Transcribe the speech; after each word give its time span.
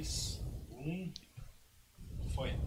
dois, 0.00 0.40
um. 0.72 1.12
Foi. 2.34 2.58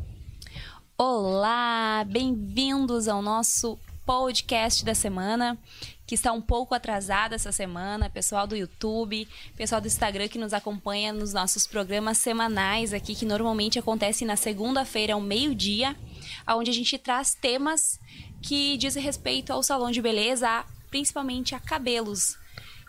Olá, 0.96 2.06
bem-vindos 2.08 3.08
ao 3.08 3.24
nosso 3.24 3.80
podcast 4.06 4.86
da 4.86 4.94
semana, 4.94 5.58
que 6.06 6.14
está 6.14 6.32
um 6.32 6.42
pouco 6.42 6.76
atrasado 6.76 7.34
essa 7.34 7.52
semana. 7.52 8.08
Pessoal 8.08 8.46
do 8.46 8.56
YouTube, 8.56 9.28
pessoal 9.58 9.82
do 9.82 9.88
Instagram 9.88 10.28
que 10.28 10.38
nos 10.38 10.54
acompanha 10.54 11.12
nos 11.12 11.34
nossos 11.34 11.66
programas 11.66 12.20
semanais 12.20 12.94
aqui, 12.94 13.16
que 13.16 13.26
normalmente 13.26 13.80
acontecem 13.80 14.28
na 14.28 14.36
segunda-feira 14.36 15.16
ao 15.16 15.22
meio-dia, 15.22 15.96
onde 16.48 16.70
a 16.70 16.74
gente 16.74 17.00
traz 17.00 17.34
temas 17.34 18.00
que 18.44 18.78
dizem 18.78 19.02
respeito 19.02 19.52
ao 19.52 19.64
salão 19.64 19.90
de 19.90 20.04
beleza, 20.04 20.64
principalmente 20.92 21.56
a 21.56 21.60
cabelos. 21.60 22.43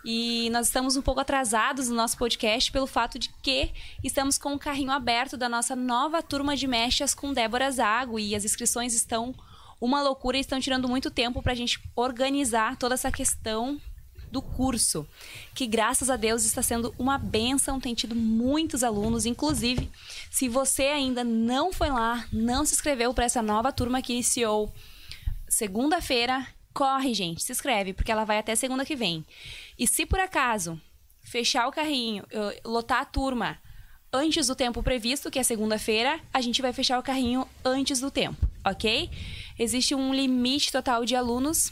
E 0.07 0.51
nós 0.51 0.67
estamos 0.67 0.95
um 0.95 1.01
pouco 1.01 1.19
atrasados 1.19 1.89
no 1.89 1.95
nosso 1.95 2.15
podcast 2.15 2.71
pelo 2.71 2.85
fato 2.85 3.17
de 3.17 3.29
que 3.41 3.71
estamos 4.03 4.37
com 4.37 4.53
o 4.53 4.59
carrinho 4.59 4.91
aberto 4.91 5.35
da 5.35 5.49
nossa 5.49 5.75
nova 5.75 6.21
turma 6.21 6.55
de 6.55 6.67
mechas 6.67 7.15
com 7.15 7.33
Débora 7.33 7.71
Zago. 7.71 8.19
E 8.19 8.35
as 8.35 8.45
inscrições 8.45 8.93
estão 8.93 9.33
uma 9.81 10.03
loucura 10.03 10.37
e 10.37 10.41
estão 10.41 10.59
tirando 10.59 10.87
muito 10.87 11.09
tempo 11.09 11.41
para 11.41 11.53
a 11.53 11.55
gente 11.55 11.81
organizar 11.95 12.77
toda 12.77 12.93
essa 12.93 13.11
questão 13.11 13.81
do 14.31 14.43
curso, 14.43 15.07
que 15.53 15.65
graças 15.65 16.09
a 16.09 16.17
Deus 16.17 16.43
está 16.45 16.61
sendo 16.61 16.93
uma 16.99 17.17
benção, 17.17 17.79
tem 17.79 17.95
tido 17.95 18.13
muitos 18.15 18.83
alunos, 18.83 19.25
inclusive, 19.25 19.89
se 20.29 20.49
você 20.49 20.83
ainda 20.87 21.23
não 21.23 21.71
foi 21.71 21.89
lá, 21.89 22.27
não 22.33 22.65
se 22.65 22.73
inscreveu 22.73 23.13
para 23.13 23.25
essa 23.25 23.41
nova 23.41 23.71
turma 23.71 24.01
que 24.01 24.13
iniciou 24.13 24.73
segunda-feira, 25.47 26.45
corre, 26.75 27.13
gente, 27.13 27.41
se 27.41 27.53
inscreve, 27.53 27.93
porque 27.93 28.11
ela 28.11 28.25
vai 28.25 28.37
até 28.37 28.53
segunda 28.53 28.85
que 28.85 28.97
vem. 28.97 29.25
E 29.79 29.87
se 29.87 30.05
por 30.05 30.19
acaso 30.19 30.79
fechar 31.23 31.67
o 31.67 31.71
carrinho, 31.71 32.25
lotar 32.65 33.01
a 33.01 33.05
turma 33.05 33.57
antes 34.11 34.47
do 34.47 34.55
tempo 34.55 34.83
previsto, 34.83 35.31
que 35.31 35.39
é 35.39 35.43
segunda-feira, 35.43 36.19
a 36.33 36.41
gente 36.41 36.61
vai 36.61 36.73
fechar 36.73 36.99
o 36.99 37.03
carrinho 37.03 37.47
antes 37.63 38.01
do 38.01 38.11
tempo, 38.11 38.45
ok? 38.63 39.09
Existe 39.57 39.95
um 39.95 40.13
limite 40.13 40.69
total 40.71 41.05
de 41.05 41.15
alunos 41.15 41.71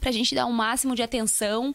para 0.00 0.08
a 0.08 0.12
gente 0.12 0.34
dar 0.34 0.46
o 0.46 0.48
um 0.48 0.52
máximo 0.52 0.94
de 0.94 1.02
atenção 1.02 1.74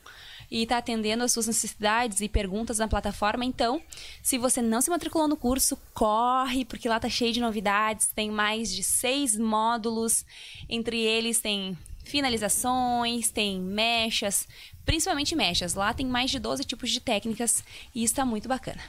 e 0.49 0.63
estar 0.63 0.75
tá 0.75 0.79
atendendo 0.79 1.23
as 1.23 1.31
suas 1.31 1.45
necessidades 1.45 2.19
e 2.19 2.27
perguntas 2.27 2.79
na 2.79 2.87
plataforma. 2.87 3.45
Então, 3.45 3.79
se 4.23 4.39
você 4.39 4.59
não 4.59 4.81
se 4.81 4.89
matriculou 4.89 5.27
no 5.27 5.37
curso, 5.37 5.77
corre, 5.93 6.65
porque 6.65 6.89
lá 6.89 6.99
tá 6.99 7.09
cheio 7.09 7.31
de 7.31 7.39
novidades. 7.39 8.07
Tem 8.07 8.31
mais 8.31 8.73
de 8.73 8.83
seis 8.83 9.37
módulos, 9.37 10.25
entre 10.67 10.99
eles 10.99 11.39
tem 11.39 11.77
finalizações, 12.09 13.29
tem 13.29 13.59
mechas, 13.59 14.47
principalmente 14.83 15.35
mechas. 15.35 15.75
Lá 15.75 15.93
tem 15.93 16.05
mais 16.05 16.31
de 16.31 16.39
12 16.39 16.63
tipos 16.63 16.89
de 16.89 16.99
técnicas 16.99 17.63
e 17.93 18.03
está 18.03 18.25
muito 18.25 18.49
bacana. 18.49 18.81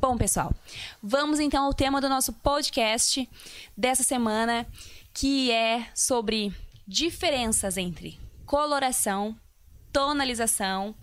Bom, 0.00 0.16
pessoal, 0.16 0.54
vamos 1.02 1.38
então 1.38 1.64
ao 1.64 1.74
tema 1.74 2.00
do 2.00 2.08
nosso 2.08 2.32
podcast 2.32 3.28
dessa 3.76 4.02
semana, 4.02 4.66
que 5.12 5.50
é 5.50 5.86
sobre 5.94 6.54
diferenças 6.86 7.76
entre 7.76 8.18
coloração, 8.46 9.36
tonalização 9.92 10.94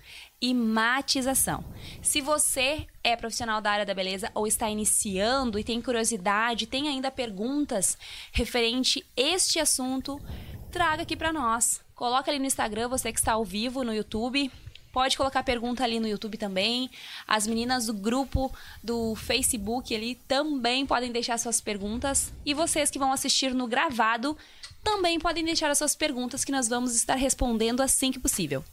e 0.42 0.54
matização. 0.54 1.64
Se 2.02 2.22
você 2.22 2.88
é 3.04 3.16
profissional 3.16 3.62
da 3.62 3.72
área 3.72 3.86
da 3.86 3.94
beleza 3.94 4.32
ou 4.34 4.48
está 4.48 4.70
iniciando 4.70 5.60
e 5.60 5.64
tem 5.64 5.82
curiosidade, 5.82 6.68
tem 6.68 6.88
ainda 6.88 7.10
perguntas 7.10 7.98
referente 8.32 9.06
este 9.16 9.60
assunto, 9.60 10.22
traga 10.74 11.04
aqui 11.04 11.16
para 11.16 11.32
nós. 11.32 11.80
Coloca 11.94 12.32
ali 12.32 12.40
no 12.40 12.48
Instagram, 12.48 12.88
você 12.88 13.14
que 13.14 13.20
está 13.20 13.34
ao 13.34 13.46
vivo 13.46 13.84
no 13.84 13.94
YouTube. 13.94 14.52
Pode 14.92 15.16
colocar 15.16 15.44
pergunta 15.44 15.84
ali 15.84 16.00
no 16.00 16.08
YouTube 16.08 16.36
também. 16.36 16.90
As 17.28 17.46
meninas 17.46 17.86
do 17.86 17.94
grupo 17.94 18.52
do 18.84 19.16
Facebook 19.16 19.96
ali 19.96 20.16
também 20.28 20.84
podem 20.86 21.12
deixar 21.12 21.38
suas 21.38 21.62
perguntas. 21.62 22.34
E 22.44 22.56
vocês 22.56 22.90
que 22.90 22.98
vão 22.98 23.14
assistir 23.14 23.54
no 23.54 23.68
gravado 23.68 24.36
também 24.84 25.20
podem 25.20 25.46
deixar 25.46 25.70
as 25.70 25.78
suas 25.78 25.96
perguntas 25.96 26.44
que 26.44 26.52
nós 26.52 26.68
vamos 26.68 26.96
estar 26.96 27.16
respondendo 27.16 27.82
assim 27.82 28.12
que 28.12 28.20
possível. 28.20 28.64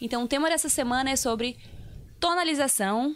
Então, 0.00 0.24
o 0.24 0.28
tema 0.28 0.48
dessa 0.48 0.68
semana 0.68 1.10
é 1.10 1.16
sobre 1.16 1.56
tonalização, 2.18 3.14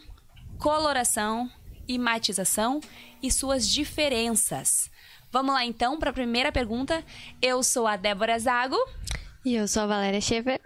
coloração 0.59 1.50
e 1.88 1.98
matização 1.98 2.81
e 3.21 3.32
suas 3.32 3.69
diferenças. 3.69 4.91
Vamos 5.31 5.55
lá 5.55 5.65
então 5.65 5.99
para 5.99 6.11
a 6.11 6.12
primeira 6.12 6.50
pergunta. 6.50 7.05
Eu 7.41 7.62
sou 7.62 7.87
a 7.87 7.97
Débora 7.97 8.39
Zago. 8.39 8.77
E 9.44 9.55
eu 9.55 9.69
sou 9.69 9.83
a 9.83 9.87
Valéria 9.87 10.21
Schaefer. 10.21 10.61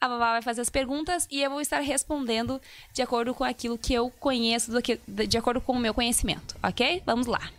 A 0.00 0.08
Vavá 0.08 0.32
vai 0.32 0.42
fazer 0.42 0.62
as 0.62 0.70
perguntas 0.70 1.26
e 1.30 1.42
eu 1.42 1.50
vou 1.50 1.60
estar 1.60 1.80
respondendo 1.80 2.60
de 2.94 3.02
acordo 3.02 3.34
com 3.34 3.44
aquilo 3.44 3.76
que 3.76 3.92
eu 3.92 4.08
conheço, 4.10 4.72
de 5.28 5.36
acordo 5.36 5.60
com 5.60 5.72
o 5.72 5.78
meu 5.78 5.92
conhecimento, 5.92 6.56
ok? 6.62 7.02
Vamos 7.04 7.26
lá. 7.26 7.50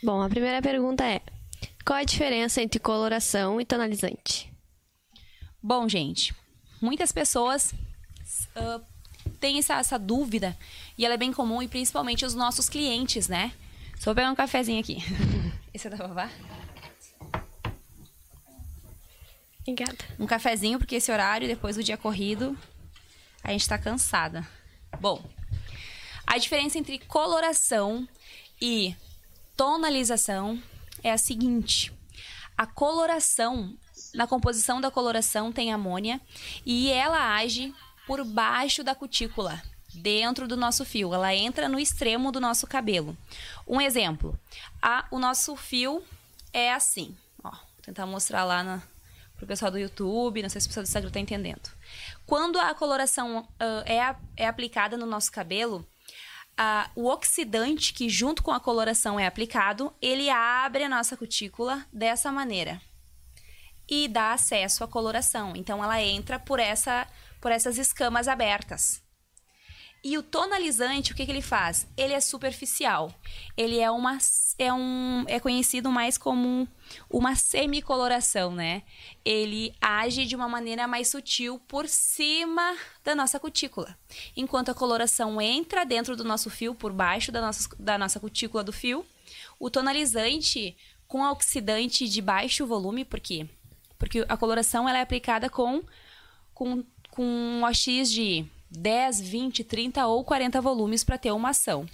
Bom, 0.00 0.22
a 0.22 0.28
primeira 0.28 0.62
pergunta 0.62 1.04
é: 1.04 1.20
qual 1.84 1.98
a 1.98 2.04
diferença 2.04 2.62
entre 2.62 2.78
coloração 2.78 3.60
e 3.60 3.64
tonalizante? 3.64 4.52
Bom, 5.60 5.88
gente, 5.88 6.32
muitas 6.80 7.10
pessoas 7.10 7.72
uh, 8.54 8.80
têm 9.40 9.58
essa, 9.58 9.74
essa 9.74 9.98
dúvida 9.98 10.56
e 10.96 11.04
ela 11.04 11.14
é 11.14 11.18
bem 11.18 11.32
comum 11.32 11.60
e 11.60 11.66
principalmente 11.66 12.24
os 12.24 12.34
nossos 12.34 12.68
clientes, 12.68 13.26
né? 13.26 13.52
Só 13.98 14.10
vou 14.10 14.14
pegar 14.14 14.30
um 14.30 14.34
cafezinho 14.34 14.80
aqui. 14.80 14.98
Esse 15.74 15.88
é 15.88 15.90
da 15.90 15.96
vovó? 15.96 16.28
Obrigada. 19.60 19.98
Um 20.18 20.26
cafezinho, 20.26 20.78
porque 20.78 20.96
esse 20.96 21.12
horário, 21.12 21.46
depois 21.46 21.76
do 21.76 21.84
dia 21.84 21.98
corrido, 21.98 22.56
a 23.44 23.50
gente 23.50 23.68
tá 23.68 23.76
cansada. 23.76 24.46
Bom, 24.98 25.22
a 26.26 26.38
diferença 26.38 26.78
entre 26.78 26.98
coloração 27.00 28.08
e 28.60 28.96
tonalização 29.56 30.62
é 31.02 31.12
a 31.12 31.18
seguinte: 31.18 31.92
a 32.56 32.66
coloração, 32.66 33.76
na 34.14 34.26
composição 34.26 34.80
da 34.80 34.90
coloração 34.90 35.52
tem 35.52 35.70
amônia 35.70 36.18
e 36.64 36.90
ela 36.90 37.36
age 37.36 37.74
por 38.06 38.24
baixo 38.24 38.82
da 38.82 38.94
cutícula 38.94 39.62
dentro 39.94 40.46
do 40.46 40.56
nosso 40.56 40.84
fio. 40.84 41.12
Ela 41.14 41.34
entra 41.34 41.68
no 41.68 41.78
extremo 41.78 42.30
do 42.30 42.40
nosso 42.40 42.66
cabelo. 42.66 43.16
Um 43.66 43.80
exemplo: 43.80 44.38
a, 44.80 45.06
o 45.10 45.18
nosso 45.18 45.56
fio 45.56 46.02
é 46.52 46.72
assim. 46.72 47.16
Ó, 47.42 47.50
vou 47.50 47.82
tentar 47.82 48.06
mostrar 48.06 48.44
lá 48.44 48.62
na, 48.62 48.82
pro 49.36 49.46
pessoal 49.46 49.70
do 49.70 49.78
YouTube. 49.78 50.42
Não 50.42 50.48
sei 50.48 50.60
se 50.60 50.66
o 50.66 50.70
pessoal 50.70 50.84
do 50.84 50.88
Instagram 50.88 51.08
está 51.08 51.20
entendendo. 51.20 51.70
Quando 52.26 52.58
a 52.58 52.74
coloração 52.74 53.40
uh, 53.40 53.82
é, 53.86 54.14
é 54.36 54.46
aplicada 54.46 54.96
no 54.96 55.06
nosso 55.06 55.32
cabelo, 55.32 55.86
uh, 56.58 56.90
o 56.94 57.06
oxidante 57.08 57.92
que 57.92 58.08
junto 58.08 58.42
com 58.42 58.52
a 58.52 58.60
coloração 58.60 59.18
é 59.18 59.26
aplicado, 59.26 59.92
ele 60.02 60.28
abre 60.28 60.84
a 60.84 60.88
nossa 60.88 61.16
cutícula 61.16 61.86
dessa 61.92 62.30
maneira 62.30 62.80
e 63.88 64.06
dá 64.06 64.32
acesso 64.32 64.84
à 64.84 64.88
coloração. 64.88 65.54
Então 65.56 65.82
ela 65.82 66.00
entra 66.02 66.38
por 66.38 66.60
essa 66.60 67.06
por 67.40 67.52
essas 67.52 67.78
escamas 67.78 68.26
abertas. 68.26 69.00
E 70.02 70.16
o 70.16 70.22
tonalizante, 70.22 71.12
o 71.12 71.14
que, 71.14 71.26
que 71.26 71.32
ele 71.32 71.42
faz? 71.42 71.86
Ele 71.96 72.12
é 72.12 72.20
superficial. 72.20 73.12
Ele 73.56 73.78
é 73.78 73.90
uma 73.90 74.18
é 74.56 74.72
um 74.72 75.24
é 75.26 75.40
conhecido 75.40 75.90
mais 75.90 76.16
como 76.16 76.68
uma 77.10 77.34
semicoloração, 77.34 78.52
né? 78.52 78.82
Ele 79.24 79.74
age 79.80 80.24
de 80.24 80.36
uma 80.36 80.48
maneira 80.48 80.86
mais 80.86 81.08
sutil 81.08 81.58
por 81.66 81.88
cima 81.88 82.76
da 83.04 83.14
nossa 83.14 83.40
cutícula. 83.40 83.96
Enquanto 84.36 84.70
a 84.70 84.74
coloração 84.74 85.40
entra 85.40 85.84
dentro 85.84 86.16
do 86.16 86.24
nosso 86.24 86.48
fio 86.48 86.74
por 86.74 86.92
baixo 86.92 87.32
da 87.32 87.40
nossa, 87.40 87.68
da 87.78 87.98
nossa 87.98 88.20
cutícula 88.20 88.62
do 88.62 88.72
fio, 88.72 89.04
o 89.58 89.68
tonalizante 89.68 90.76
com 91.08 91.22
oxidante 91.22 92.08
de 92.08 92.22
baixo 92.22 92.66
volume, 92.66 93.04
por 93.04 93.18
quê? 93.18 93.48
Porque 93.98 94.24
a 94.28 94.36
coloração 94.36 94.88
ela 94.88 94.98
é 94.98 95.02
aplicada 95.02 95.50
com 95.50 95.82
com 96.54 96.84
com 97.10 97.24
um 97.24 97.64
OX 97.64 98.10
de 98.12 98.46
10, 98.70 99.20
20, 99.20 99.64
30 99.64 100.06
ou 100.06 100.24
40 100.24 100.60
volumes 100.60 101.04
para 101.04 101.18
ter 101.18 101.32
uma 101.32 101.50
ação. 101.50 101.88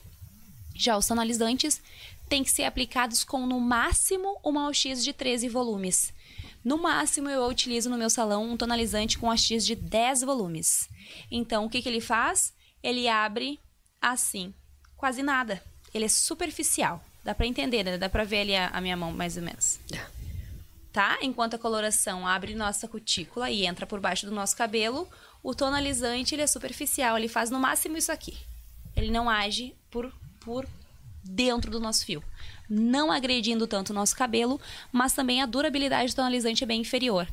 Já 0.74 0.96
os 0.96 1.06
tonalizantes 1.06 1.80
têm 2.28 2.42
que 2.42 2.50
ser 2.50 2.64
aplicados 2.64 3.22
com 3.22 3.46
no 3.46 3.60
máximo 3.60 4.38
uma 4.42 4.68
OX 4.68 5.04
de 5.04 5.12
13 5.12 5.48
volumes. 5.48 6.12
No 6.64 6.78
máximo 6.78 7.28
eu 7.28 7.44
utilizo 7.46 7.90
no 7.90 7.98
meu 7.98 8.10
salão 8.10 8.50
um 8.50 8.56
tonalizante 8.56 9.18
com 9.18 9.28
OX 9.28 9.64
de 9.64 9.74
10 9.74 10.22
volumes. 10.22 10.88
Então 11.30 11.64
o 11.64 11.70
que, 11.70 11.82
que 11.82 11.88
ele 11.88 12.00
faz? 12.00 12.52
Ele 12.82 13.08
abre 13.08 13.60
assim, 14.00 14.52
quase 14.96 15.22
nada. 15.22 15.62
Ele 15.92 16.06
é 16.06 16.08
superficial. 16.08 17.02
Dá 17.22 17.34
para 17.34 17.46
entender, 17.46 17.84
né? 17.84 17.96
Dá 17.96 18.08
para 18.08 18.24
ver 18.24 18.40
ali 18.40 18.56
a, 18.56 18.68
a 18.68 18.80
minha 18.80 18.96
mão 18.96 19.12
mais 19.12 19.36
ou 19.36 19.42
menos 19.42 19.78
tá? 20.94 21.18
Enquanto 21.20 21.54
a 21.54 21.58
coloração 21.58 22.24
abre 22.24 22.54
nossa 22.54 22.86
cutícula 22.86 23.50
e 23.50 23.66
entra 23.66 23.84
por 23.84 23.98
baixo 23.98 24.26
do 24.26 24.32
nosso 24.32 24.56
cabelo, 24.56 25.08
o 25.44 25.54
tonalizante 25.54 26.34
ele 26.34 26.40
é 26.42 26.46
superficial, 26.46 27.18
ele 27.18 27.28
faz 27.28 27.50
no 27.50 27.60
máximo 27.60 27.98
isso 27.98 28.10
aqui. 28.10 28.34
Ele 28.96 29.10
não 29.10 29.28
age 29.28 29.74
por, 29.90 30.10
por 30.40 30.66
dentro 31.22 31.70
do 31.70 31.78
nosso 31.78 32.06
fio, 32.06 32.24
não 32.68 33.12
agredindo 33.12 33.66
tanto 33.66 33.90
o 33.90 33.94
nosso 33.94 34.16
cabelo, 34.16 34.58
mas 34.90 35.12
também 35.12 35.42
a 35.42 35.46
durabilidade 35.46 36.12
do 36.12 36.16
tonalizante 36.16 36.64
é 36.64 36.66
bem 36.66 36.80
inferior. 36.80 37.28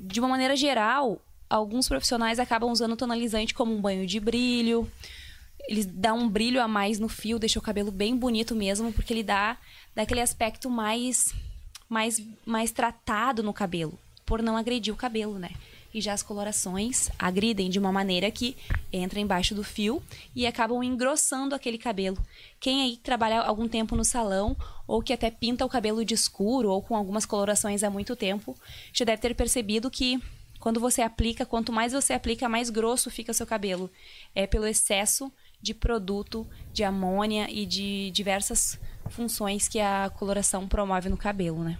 De 0.00 0.18
uma 0.18 0.28
maneira 0.30 0.56
geral, 0.56 1.20
alguns 1.48 1.86
profissionais 1.86 2.38
acabam 2.38 2.70
usando 2.70 2.92
o 2.92 2.96
tonalizante 2.96 3.52
como 3.52 3.74
um 3.74 3.80
banho 3.80 4.06
de 4.06 4.18
brilho, 4.18 4.90
ele 5.68 5.84
dá 5.84 6.14
um 6.14 6.28
brilho 6.28 6.60
a 6.62 6.66
mais 6.66 6.98
no 6.98 7.08
fio, 7.08 7.38
deixa 7.38 7.58
o 7.58 7.62
cabelo 7.62 7.90
bem 7.90 8.16
bonito 8.16 8.54
mesmo, 8.54 8.92
porque 8.92 9.12
ele 9.12 9.22
dá, 9.22 9.58
dá 9.94 10.02
aquele 10.02 10.20
aspecto 10.20 10.70
mais, 10.70 11.34
mais, 11.88 12.22
mais 12.46 12.70
tratado 12.70 13.42
no 13.42 13.52
cabelo, 13.52 13.98
por 14.24 14.42
não 14.42 14.56
agredir 14.56 14.92
o 14.92 14.96
cabelo, 14.96 15.38
né? 15.38 15.50
E 15.94 16.00
já 16.00 16.12
as 16.12 16.24
colorações 16.24 17.08
agridem 17.16 17.70
de 17.70 17.78
uma 17.78 17.92
maneira 17.92 18.28
que 18.28 18.56
entra 18.92 19.20
embaixo 19.20 19.54
do 19.54 19.62
fio 19.62 20.02
e 20.34 20.44
acabam 20.44 20.82
engrossando 20.82 21.54
aquele 21.54 21.78
cabelo. 21.78 22.18
Quem 22.58 22.82
aí 22.82 22.96
trabalha 22.96 23.40
algum 23.40 23.68
tempo 23.68 23.94
no 23.94 24.04
salão 24.04 24.56
ou 24.88 25.00
que 25.00 25.12
até 25.12 25.30
pinta 25.30 25.64
o 25.64 25.68
cabelo 25.68 26.04
de 26.04 26.12
escuro 26.12 26.68
ou 26.68 26.82
com 26.82 26.96
algumas 26.96 27.24
colorações 27.24 27.84
há 27.84 27.90
muito 27.90 28.16
tempo, 28.16 28.56
já 28.92 29.04
deve 29.04 29.22
ter 29.22 29.36
percebido 29.36 29.88
que 29.88 30.20
quando 30.58 30.80
você 30.80 31.00
aplica, 31.00 31.46
quanto 31.46 31.72
mais 31.72 31.92
você 31.92 32.12
aplica, 32.12 32.48
mais 32.48 32.70
grosso 32.70 33.08
fica 33.08 33.32
seu 33.32 33.46
cabelo. 33.46 33.88
É 34.34 34.48
pelo 34.48 34.66
excesso 34.66 35.32
de 35.62 35.72
produto, 35.72 36.44
de 36.72 36.82
amônia 36.82 37.46
e 37.48 37.64
de 37.64 38.10
diversas 38.10 38.80
funções 39.10 39.68
que 39.68 39.78
a 39.78 40.10
coloração 40.10 40.66
promove 40.66 41.08
no 41.08 41.16
cabelo, 41.16 41.62
né? 41.62 41.78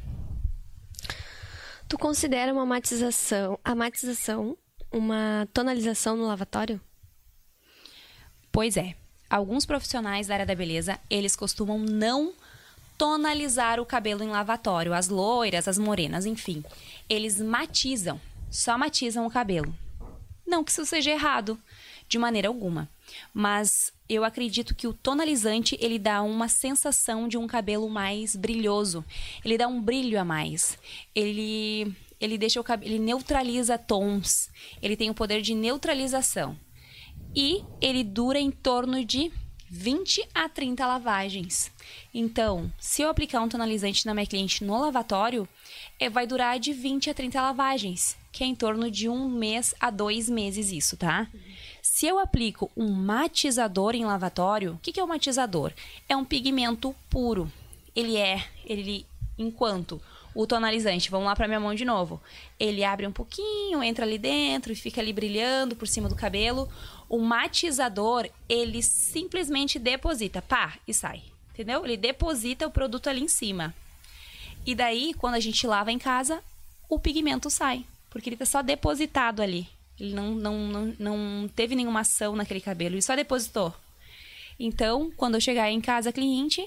Tu 1.89 1.99
considera 1.99 2.53
uma 2.53 2.67
matização, 2.67 3.59
a 3.63 3.75
matização 3.75 4.57
uma 4.95 5.49
tonalização 5.53 6.17
no 6.17 6.27
lavatório? 6.27 6.81
Pois 8.51 8.77
é. 8.77 8.95
Alguns 9.29 9.67
profissionais 9.67 10.29
da 10.29 10.35
área 10.35 10.47
da 10.47 10.55
beleza, 10.55 10.99
eles 11.11 11.35
costumam 11.35 11.79
não 11.79 12.33
tonalizar 12.97 13.81
o 13.81 13.87
cabelo 13.87 14.23
em 14.23 14.29
lavatório, 14.29 14.95
as 14.95 15.09
loiras, 15.09 15.67
as 15.67 15.77
morenas, 15.77 16.25
enfim. 16.25 16.63
Eles 17.09 17.41
matizam, 17.41 18.21
só 18.51 18.79
matizam 18.79 19.27
o 19.27 19.31
cabelo. 19.31 19.75
Não 20.47 20.63
que 20.63 20.71
isso 20.71 20.87
seja 20.87 21.11
errado, 21.11 21.59
de 22.09 22.19
maneira 22.19 22.49
alguma. 22.49 22.89
Mas 23.33 23.93
eu 24.09 24.25
acredito 24.25 24.75
que 24.75 24.87
o 24.87 24.93
tonalizante 24.93 25.77
ele 25.81 25.99
dá 25.99 26.23
uma 26.23 26.49
sensação 26.49 27.29
de 27.29 27.37
um 27.37 27.47
cabelo 27.47 27.89
mais 27.89 28.37
brilhoso. 28.37 29.05
Ele 29.45 29.59
dá 29.59 29.67
um 29.67 29.81
brilho 29.81 30.21
a 30.21 30.25
mais. 30.25 30.79
Ele 31.15 31.95
ele 32.21 32.39
deixa 32.39 32.61
o 32.61 32.65
cabelo, 32.65 32.91
ele 32.91 32.99
neutraliza 32.99 33.77
tons. 33.77 34.51
Ele 34.81 34.97
tem 34.97 35.11
o 35.11 35.15
poder 35.15 35.43
de 35.43 35.55
neutralização. 35.55 36.59
E 37.35 37.63
ele 37.81 38.05
dura 38.05 38.39
em 38.39 38.51
torno 38.51 39.05
de 39.05 39.31
20 39.69 40.29
a 40.33 40.49
30 40.49 40.87
lavagens. 40.87 41.73
Então, 42.15 42.73
se 42.79 43.03
eu 43.03 43.09
aplicar 43.09 43.43
um 43.43 43.49
tonalizante 43.49 44.07
na 44.07 44.15
minha 44.15 44.27
cliente 44.27 44.63
no 44.63 44.81
lavatório, 44.81 45.49
é, 45.99 46.09
vai 46.09 46.27
durar 46.27 46.61
de 46.61 46.73
20 46.73 47.11
a 47.11 47.15
30 47.15 47.43
lavagens, 47.43 48.17
que 48.31 48.45
é 48.45 48.47
em 48.47 48.55
torno 48.55 48.89
de 48.89 49.09
um 49.09 49.29
mês 49.29 49.75
a 49.81 49.91
dois 49.91 50.31
meses 50.31 50.71
isso, 50.71 50.97
tá? 50.97 51.29
Se 51.87 52.07
eu 52.07 52.19
aplico 52.19 52.73
um 52.75 52.91
matizador 52.91 53.95
em 53.95 54.07
lavatório, 54.07 54.73
o 54.73 54.79
que, 54.79 54.91
que 54.91 54.99
é 54.99 55.05
um 55.05 55.07
matizador? 55.07 55.71
É 56.09 56.17
um 56.17 56.25
pigmento 56.25 56.97
puro. 57.11 57.53
Ele 57.95 58.17
é, 58.17 58.43
ele, 58.65 59.07
enquanto 59.37 60.01
o 60.35 60.47
tonalizante, 60.47 61.11
vamos 61.11 61.27
lá 61.27 61.37
para 61.37 61.47
minha 61.47 61.61
mão 61.61 61.75
de 61.75 61.85
novo. 61.85 62.23
Ele 62.59 62.83
abre 62.83 63.07
um 63.07 63.13
pouquinho, 63.13 63.83
entra 63.83 64.07
ali 64.07 64.17
dentro 64.17 64.73
e 64.73 64.77
fica 64.77 65.03
ali 65.03 65.13
brilhando 65.13 65.77
por 65.77 65.87
cima 65.87 66.09
do 66.09 66.17
cabelo. 66.17 66.71
O 67.07 67.19
matizador, 67.19 68.31
ele 68.49 68.83
simplesmente 68.83 69.79
deposita, 69.79 70.41
pá, 70.41 70.79
e 70.89 70.95
sai. 70.95 71.23
Entendeu? 71.53 71.85
Ele 71.85 71.99
deposita 71.99 72.67
o 72.67 72.71
produto 72.71 73.11
ali 73.11 73.21
em 73.21 73.29
cima. 73.29 73.75
E 74.65 74.75
daí, 74.75 75.13
quando 75.13 75.35
a 75.35 75.41
gente 75.41 75.67
lava 75.67 75.93
em 75.93 75.99
casa, 75.99 76.43
o 76.89 76.99
pigmento 76.99 77.51
sai, 77.51 77.85
porque 78.09 78.31
ele 78.31 78.39
tá 78.39 78.47
só 78.47 78.63
depositado 78.63 79.43
ali. 79.43 79.69
Ele 79.99 80.15
não, 80.15 80.35
não, 80.35 80.59
não, 80.59 80.95
não 80.99 81.49
teve 81.49 81.75
nenhuma 81.75 82.01
ação 82.01 82.35
naquele 82.35 82.61
cabelo, 82.61 82.95
ele 82.95 83.03
só 83.03 83.15
depositou. 83.15 83.75
Então, 84.59 85.11
quando 85.17 85.35
eu 85.35 85.41
chegar 85.41 85.71
em 85.71 85.81
casa, 85.81 86.11
a 86.11 86.13
cliente 86.13 86.65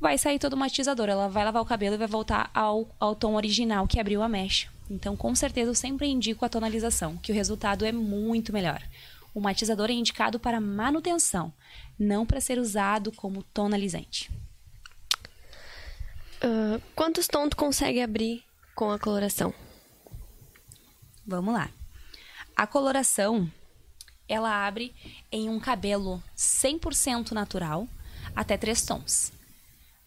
vai 0.00 0.18
sair 0.18 0.38
todo 0.38 0.56
matizador. 0.56 1.08
Ela 1.08 1.28
vai 1.28 1.44
lavar 1.44 1.62
o 1.62 1.66
cabelo 1.66 1.94
e 1.94 1.98
vai 1.98 2.06
voltar 2.06 2.50
ao, 2.52 2.88
ao 2.98 3.14
tom 3.14 3.34
original 3.34 3.86
que 3.86 4.00
abriu 4.00 4.22
a 4.22 4.28
mecha. 4.28 4.68
Então, 4.90 5.16
com 5.16 5.34
certeza, 5.34 5.70
eu 5.70 5.74
sempre 5.74 6.06
indico 6.06 6.44
a 6.44 6.48
tonalização, 6.48 7.16
que 7.16 7.32
o 7.32 7.34
resultado 7.34 7.84
é 7.84 7.92
muito 7.92 8.52
melhor. 8.52 8.82
O 9.34 9.40
matizador 9.40 9.90
é 9.90 9.94
indicado 9.94 10.38
para 10.38 10.60
manutenção, 10.60 11.52
não 11.98 12.26
para 12.26 12.40
ser 12.40 12.58
usado 12.58 13.10
como 13.12 13.42
tonalizante. 13.42 14.30
Uh, 16.36 16.80
quantos 16.94 17.26
tons 17.26 17.48
tu 17.48 17.56
consegue 17.56 18.00
abrir 18.00 18.44
com 18.74 18.90
a 18.90 18.98
coloração? 18.98 19.54
Vamos 21.26 21.54
lá. 21.54 21.70
A 22.56 22.66
coloração, 22.66 23.50
ela 24.28 24.66
abre 24.66 24.94
em 25.30 25.48
um 25.48 25.58
cabelo 25.58 26.22
100% 26.36 27.32
natural 27.32 27.88
até 28.34 28.56
três 28.56 28.82
tons. 28.82 29.32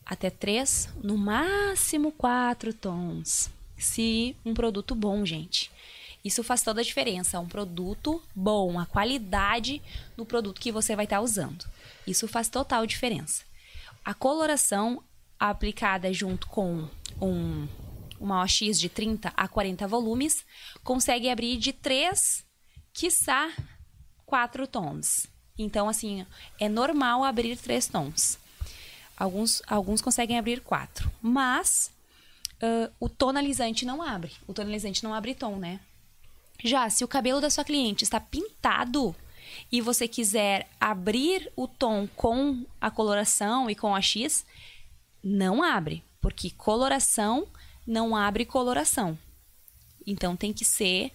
Até 0.05 0.29
três, 0.29 0.87
no 1.03 1.17
máximo 1.17 2.11
quatro 2.11 2.73
tons. 2.73 3.49
Se 3.77 4.35
um 4.45 4.53
produto 4.53 4.95
bom, 4.95 5.25
gente. 5.25 5.69
Isso 6.23 6.43
faz 6.43 6.61
toda 6.61 6.81
a 6.81 6.83
diferença. 6.83 7.39
Um 7.39 7.47
produto 7.47 8.21
bom, 8.33 8.79
a 8.79 8.85
qualidade 8.85 9.81
do 10.15 10.25
produto 10.25 10.61
que 10.61 10.71
você 10.71 10.95
vai 10.95 11.05
estar 11.05 11.17
tá 11.17 11.21
usando. 11.21 11.65
Isso 12.05 12.27
faz 12.27 12.47
total 12.47 12.85
diferença. 12.85 13.43
A 14.03 14.13
coloração 14.13 15.03
aplicada 15.39 16.11
junto 16.13 16.47
com 16.47 16.87
um 17.21 17.67
uma 18.19 18.43
OX 18.43 18.79
de 18.79 18.89
30 18.89 19.33
a 19.35 19.47
40 19.47 19.87
volumes, 19.87 20.45
consegue 20.83 21.29
abrir 21.29 21.57
de 21.57 21.73
3, 21.73 22.45
quiçá 22.93 23.51
4 24.25 24.67
tons. 24.67 25.27
Então, 25.57 25.89
assim, 25.89 26.25
é 26.59 26.69
normal 26.69 27.23
abrir 27.23 27.57
3 27.57 27.87
tons. 27.87 28.37
Alguns, 29.17 29.61
alguns 29.67 30.01
conseguem 30.01 30.37
abrir 30.37 30.61
4. 30.61 31.11
Mas 31.21 31.91
uh, 32.61 32.93
o 32.99 33.09
tonalizante 33.09 33.85
não 33.85 34.01
abre. 34.01 34.31
O 34.47 34.53
tonalizante 34.53 35.03
não 35.03 35.13
abre 35.13 35.33
tom, 35.33 35.57
né? 35.57 35.79
Já 36.63 36.89
se 36.89 37.03
o 37.03 37.07
cabelo 37.07 37.41
da 37.41 37.49
sua 37.49 37.63
cliente 37.63 38.03
está 38.03 38.19
pintado 38.19 39.15
e 39.71 39.81
você 39.81 40.07
quiser 40.07 40.67
abrir 40.79 41.51
o 41.55 41.67
tom 41.67 42.07
com 42.15 42.65
a 42.81 42.89
coloração 42.89 43.69
e 43.69 43.75
com 43.75 43.95
a 43.95 44.01
X, 44.01 44.45
não 45.23 45.61
abre, 45.61 46.03
porque 46.21 46.49
coloração 46.51 47.47
não 47.87 48.15
abre 48.15 48.45
coloração. 48.45 49.17
Então 50.05 50.35
tem 50.35 50.51
que 50.51 50.65
ser, 50.65 51.11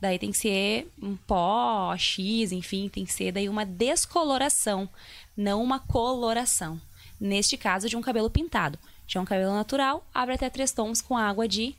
daí 0.00 0.18
tem 0.18 0.32
que 0.32 0.38
ser 0.38 0.90
um 1.00 1.14
pó, 1.16 1.94
X, 1.96 2.50
enfim, 2.50 2.88
tem 2.88 3.04
que 3.04 3.12
ser 3.12 3.30
daí 3.30 3.48
uma 3.48 3.66
descoloração, 3.66 4.88
não 5.36 5.62
uma 5.62 5.78
coloração. 5.78 6.80
Neste 7.20 7.56
caso 7.56 7.88
de 7.88 7.96
um 7.96 8.02
cabelo 8.02 8.30
pintado. 8.30 8.78
Já 9.06 9.20
um 9.20 9.24
cabelo 9.24 9.52
natural, 9.52 10.06
abre 10.12 10.34
até 10.34 10.50
três 10.50 10.72
tons 10.72 11.00
com 11.00 11.16
água 11.16 11.48
de 11.48 11.74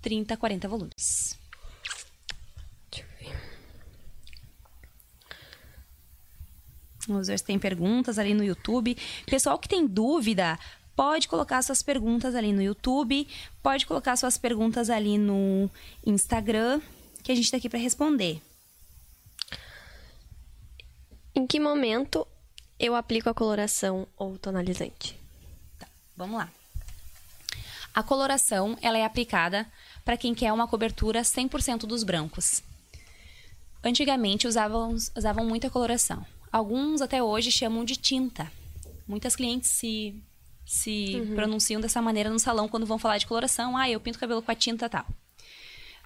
30 0.00 0.34
a 0.34 0.36
40 0.36 0.68
volumes. 0.68 1.42
Vamos 7.06 7.26
ver 7.28 7.38
se 7.38 7.44
tem 7.44 7.58
perguntas 7.58 8.18
ali 8.18 8.34
no 8.34 8.44
YouTube. 8.44 8.96
Pessoal 9.26 9.58
que 9.58 9.68
tem 9.68 9.86
dúvida, 9.86 10.58
Pode 10.94 11.26
colocar 11.26 11.62
suas 11.62 11.82
perguntas 11.82 12.34
ali 12.34 12.52
no 12.52 12.62
YouTube, 12.62 13.26
pode 13.62 13.86
colocar 13.86 14.16
suas 14.16 14.36
perguntas 14.36 14.90
ali 14.90 15.16
no 15.16 15.70
Instagram, 16.04 16.80
que 17.22 17.32
a 17.32 17.34
gente 17.34 17.44
está 17.44 17.56
aqui 17.56 17.68
para 17.68 17.78
responder. 17.78 18.42
Em 21.34 21.46
que 21.46 21.58
momento 21.58 22.26
eu 22.78 22.94
aplico 22.94 23.30
a 23.30 23.34
coloração 23.34 24.06
ou 24.16 24.36
tonalizante? 24.36 25.18
Tá, 25.78 25.86
vamos 26.14 26.36
lá. 26.36 26.52
A 27.94 28.02
coloração, 28.02 28.76
ela 28.82 28.98
é 28.98 29.04
aplicada 29.04 29.66
para 30.04 30.16
quem 30.16 30.34
quer 30.34 30.52
uma 30.52 30.68
cobertura 30.68 31.22
100% 31.22 31.80
dos 31.80 32.02
brancos. 32.02 32.62
Antigamente 33.84 34.46
usavam, 34.46 34.96
usavam 35.16 35.44
muita 35.44 35.70
coloração. 35.70 36.24
Alguns 36.50 37.00
até 37.00 37.22
hoje 37.22 37.50
chamam 37.50 37.84
de 37.84 37.96
tinta. 37.96 38.50
Muitas 39.06 39.34
clientes 39.34 39.70
se 39.70 40.14
se 40.64 41.20
uhum. 41.20 41.34
pronunciam 41.34 41.80
dessa 41.80 42.00
maneira 42.00 42.30
no 42.30 42.38
salão 42.38 42.68
quando 42.68 42.86
vão 42.86 42.98
falar 42.98 43.18
de 43.18 43.26
coloração. 43.26 43.76
Ah, 43.76 43.88
eu 43.88 44.00
pinto 44.00 44.16
o 44.16 44.20
cabelo 44.20 44.42
com 44.42 44.50
a 44.50 44.54
tinta 44.54 44.88
tal. 44.88 45.06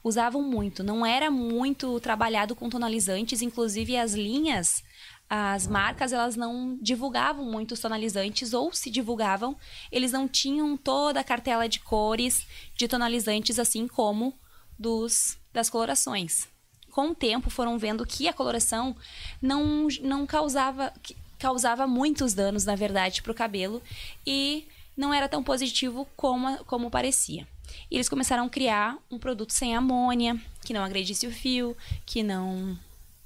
Usavam 0.02 0.42
muito, 0.42 0.84
não 0.84 1.04
era 1.04 1.30
muito 1.30 1.98
trabalhado 2.00 2.54
com 2.54 2.68
tonalizantes, 2.68 3.42
inclusive 3.42 3.96
as 3.96 4.14
linhas, 4.14 4.84
as 5.28 5.66
marcas, 5.66 6.12
elas 6.12 6.36
não 6.36 6.78
divulgavam 6.80 7.44
muito 7.44 7.72
os 7.72 7.80
tonalizantes, 7.80 8.52
ou 8.52 8.72
se 8.72 8.88
divulgavam, 8.88 9.56
eles 9.90 10.12
não 10.12 10.28
tinham 10.28 10.76
toda 10.76 11.18
a 11.18 11.24
cartela 11.24 11.68
de 11.68 11.80
cores 11.80 12.46
de 12.76 12.86
tonalizantes, 12.86 13.58
assim 13.58 13.88
como 13.88 14.32
dos 14.78 15.36
das 15.52 15.68
colorações. 15.68 16.46
Com 16.92 17.10
o 17.10 17.14
tempo, 17.14 17.50
foram 17.50 17.78
vendo 17.78 18.06
que 18.06 18.28
a 18.28 18.32
coloração 18.32 18.96
não, 19.42 19.88
não 20.02 20.26
causava 20.26 20.92
causava 21.38 21.86
muitos 21.86 22.34
danos, 22.34 22.64
na 22.64 22.74
verdade, 22.74 23.22
para 23.22 23.32
o 23.32 23.34
cabelo 23.34 23.82
e 24.26 24.66
não 24.96 25.12
era 25.12 25.28
tão 25.28 25.42
positivo 25.42 26.06
como, 26.16 26.58
como 26.64 26.90
parecia. 26.90 27.46
E 27.90 27.96
eles 27.96 28.08
começaram 28.08 28.44
a 28.44 28.48
criar 28.48 28.96
um 29.10 29.18
produto 29.18 29.52
sem 29.52 29.76
amônia, 29.76 30.40
que 30.64 30.72
não 30.72 30.82
agredisse 30.82 31.26
o 31.26 31.32
fio, 31.32 31.76
que 32.04 32.22
não 32.22 32.78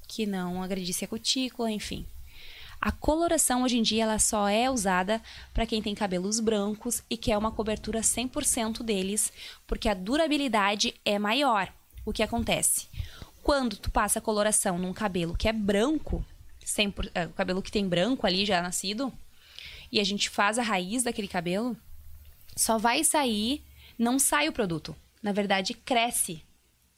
que 0.07 0.25
não 0.25 0.61
agredisse 0.61 1.05
a 1.05 1.07
cutícula, 1.07 1.71
enfim. 1.71 2.05
A 2.81 2.91
coloração 2.91 3.63
hoje 3.63 3.77
em 3.77 3.81
dia 3.81 4.03
ela 4.03 4.19
só 4.19 4.49
é 4.49 4.69
usada 4.69 5.21
para 5.53 5.65
quem 5.65 5.81
tem 5.81 5.95
cabelos 5.95 6.41
brancos 6.41 7.01
e 7.09 7.15
quer 7.15 7.37
uma 7.37 7.51
cobertura 7.51 8.01
100% 8.01 8.83
deles, 8.83 9.31
porque 9.65 9.87
a 9.87 9.93
durabilidade 9.93 10.93
é 11.05 11.17
maior. 11.17 11.71
O 12.03 12.11
que 12.11 12.23
acontece? 12.23 12.87
Quando 13.41 13.77
tu 13.77 13.89
passa 13.89 14.19
coloração 14.19 14.77
num 14.77 14.91
cabelo 14.91 15.37
que 15.37 15.47
é 15.47 15.53
branco, 15.53 16.25
100%, 16.77 17.11
é, 17.13 17.25
o 17.25 17.33
cabelo 17.33 17.61
que 17.61 17.71
tem 17.71 17.87
branco 17.87 18.25
ali 18.25 18.45
já 18.45 18.61
nascido, 18.61 19.11
e 19.91 19.99
a 19.99 20.03
gente 20.03 20.29
faz 20.29 20.57
a 20.57 20.63
raiz 20.63 21.03
daquele 21.03 21.27
cabelo, 21.27 21.75
só 22.55 22.77
vai 22.77 23.03
sair, 23.03 23.63
não 23.97 24.17
sai 24.17 24.47
o 24.47 24.53
produto. 24.53 24.95
Na 25.21 25.31
verdade, 25.31 25.73
cresce. 25.73 26.41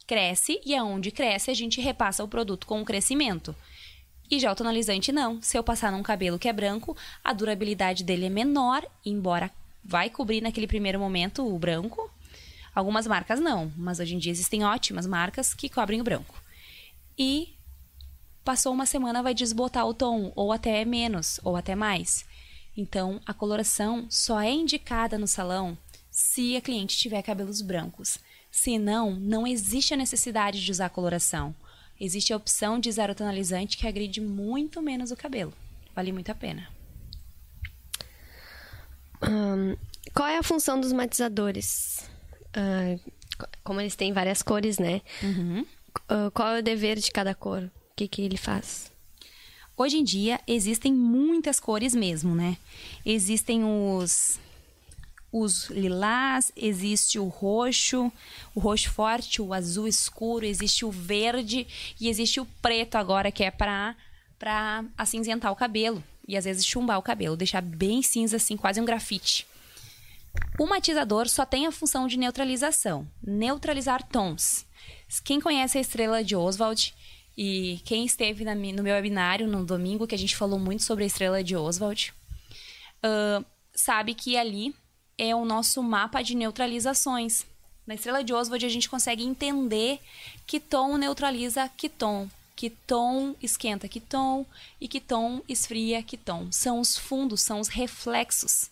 Cresce 0.06 0.60
e 0.64 0.74
aonde 0.74 1.10
cresce 1.10 1.50
a 1.50 1.54
gente 1.54 1.80
repassa 1.80 2.22
o 2.22 2.28
produto 2.28 2.66
com 2.66 2.80
o 2.80 2.84
crescimento. 2.84 3.54
E 4.30 4.38
já 4.38 4.50
o 4.50 4.54
tonalizante 4.54 5.12
não. 5.12 5.40
Se 5.42 5.56
eu 5.56 5.62
passar 5.62 5.92
num 5.92 6.02
cabelo 6.02 6.38
que 6.38 6.48
é 6.48 6.52
branco, 6.52 6.96
a 7.22 7.32
durabilidade 7.32 8.04
dele 8.04 8.26
é 8.26 8.30
menor, 8.30 8.86
embora 9.04 9.50
vai 9.84 10.08
cobrir 10.08 10.40
naquele 10.40 10.66
primeiro 10.66 10.98
momento 10.98 11.46
o 11.46 11.58
branco. 11.58 12.10
Algumas 12.74 13.06
marcas 13.06 13.38
não, 13.38 13.72
mas 13.76 14.00
hoje 14.00 14.14
em 14.14 14.18
dia 14.18 14.32
existem 14.32 14.64
ótimas 14.64 15.06
marcas 15.06 15.54
que 15.54 15.68
cobrem 15.68 16.00
o 16.00 16.04
branco. 16.04 16.34
E 17.18 17.54
passou 18.44 18.72
uma 18.72 18.86
semana 18.86 19.22
vai 19.22 19.34
desbotar 19.34 19.86
o 19.86 19.94
tom, 19.94 20.32
ou 20.36 20.52
até 20.52 20.84
menos, 20.84 21.40
ou 21.42 21.56
até 21.56 21.74
mais. 21.74 22.24
Então, 22.76 23.20
a 23.24 23.32
coloração 23.32 24.06
só 24.10 24.40
é 24.40 24.50
indicada 24.50 25.16
no 25.16 25.26
salão 25.26 25.78
se 26.10 26.56
a 26.56 26.60
cliente 26.60 26.98
tiver 26.98 27.22
cabelos 27.22 27.60
brancos. 27.60 28.18
Se 28.50 28.78
não, 28.78 29.12
não 29.12 29.46
existe 29.46 29.94
a 29.94 29.96
necessidade 29.96 30.64
de 30.64 30.70
usar 30.70 30.90
coloração. 30.90 31.54
Existe 32.00 32.32
a 32.32 32.36
opção 32.36 32.78
de 32.78 32.88
usar 32.88 33.10
o 33.10 33.14
tonalizante 33.14 33.76
que 33.76 33.86
agride 33.86 34.20
muito 34.20 34.82
menos 34.82 35.10
o 35.10 35.16
cabelo. 35.16 35.52
Vale 35.94 36.12
muito 36.12 36.30
a 36.30 36.34
pena. 36.34 36.68
Um, 39.22 39.76
qual 40.12 40.28
é 40.28 40.38
a 40.38 40.42
função 40.42 40.80
dos 40.80 40.92
matizadores? 40.92 42.08
Uh, 42.56 43.00
como 43.62 43.80
eles 43.80 43.96
têm 43.96 44.12
várias 44.12 44.42
cores, 44.42 44.78
né? 44.78 45.00
Uhum. 45.22 45.60
Uh, 46.10 46.30
qual 46.32 46.48
é 46.48 46.58
o 46.58 46.62
dever 46.62 46.98
de 46.98 47.10
cada 47.10 47.34
cor? 47.34 47.70
O 47.94 47.96
que, 47.96 48.08
que 48.08 48.22
ele 48.22 48.36
faz? 48.36 48.90
Hoje 49.76 49.98
em 49.98 50.02
dia 50.02 50.40
existem 50.48 50.92
muitas 50.92 51.60
cores 51.60 51.94
mesmo, 51.94 52.34
né? 52.34 52.56
Existem 53.06 53.62
os 53.64 54.40
os 55.30 55.70
lilás, 55.70 56.50
existe 56.56 57.20
o 57.20 57.28
roxo, 57.28 58.10
o 58.52 58.58
roxo 58.58 58.90
forte, 58.90 59.40
o 59.40 59.54
azul 59.54 59.86
escuro, 59.86 60.44
existe 60.44 60.84
o 60.84 60.90
verde 60.90 61.68
e 62.00 62.08
existe 62.08 62.40
o 62.40 62.46
preto 62.60 62.96
agora 62.96 63.30
que 63.30 63.44
é 63.44 63.50
para 63.52 63.94
para 64.40 64.84
acinzentar 64.98 65.52
o 65.52 65.56
cabelo 65.56 66.02
e 66.26 66.36
às 66.36 66.44
vezes 66.44 66.66
chumbar 66.66 66.98
o 66.98 67.02
cabelo, 67.02 67.36
deixar 67.36 67.62
bem 67.62 68.02
cinza 68.02 68.38
assim, 68.38 68.56
quase 68.56 68.80
um 68.80 68.84
grafite. 68.84 69.46
O 70.58 70.66
matizador 70.66 71.28
só 71.28 71.46
tem 71.46 71.64
a 71.66 71.72
função 71.72 72.08
de 72.08 72.16
neutralização, 72.16 73.06
neutralizar 73.24 74.02
tons. 74.02 74.66
Quem 75.24 75.40
conhece 75.40 75.78
a 75.78 75.80
estrela 75.80 76.24
de 76.24 76.34
Oswald 76.34 76.92
e 77.36 77.80
quem 77.84 78.04
esteve 78.04 78.44
na, 78.44 78.54
no 78.54 78.82
meu 78.82 78.94
webinário 78.94 79.46
no 79.48 79.64
domingo, 79.64 80.06
que 80.06 80.14
a 80.14 80.18
gente 80.18 80.36
falou 80.36 80.58
muito 80.58 80.82
sobre 80.82 81.04
a 81.04 81.06
estrela 81.06 81.42
de 81.42 81.56
Oswald, 81.56 82.12
uh, 83.04 83.44
sabe 83.74 84.14
que 84.14 84.36
ali 84.36 84.74
é 85.18 85.34
o 85.34 85.44
nosso 85.44 85.82
mapa 85.82 86.22
de 86.22 86.34
neutralizações. 86.34 87.44
Na 87.86 87.94
estrela 87.94 88.24
de 88.24 88.32
Oswald 88.32 88.64
a 88.64 88.68
gente 88.68 88.88
consegue 88.88 89.24
entender 89.24 90.00
que 90.46 90.58
tom 90.58 90.96
neutraliza 90.96 91.68
que 91.76 91.88
tom, 91.88 92.28
que 92.56 92.70
tom 92.70 93.34
esquenta 93.42 93.88
que 93.88 94.00
tom 94.00 94.46
e 94.80 94.88
que 94.88 95.00
tom 95.00 95.42
esfria 95.48 96.02
que 96.02 96.16
tom. 96.16 96.50
São 96.50 96.80
os 96.80 96.96
fundos, 96.96 97.42
são 97.42 97.60
os 97.60 97.68
reflexos. 97.68 98.70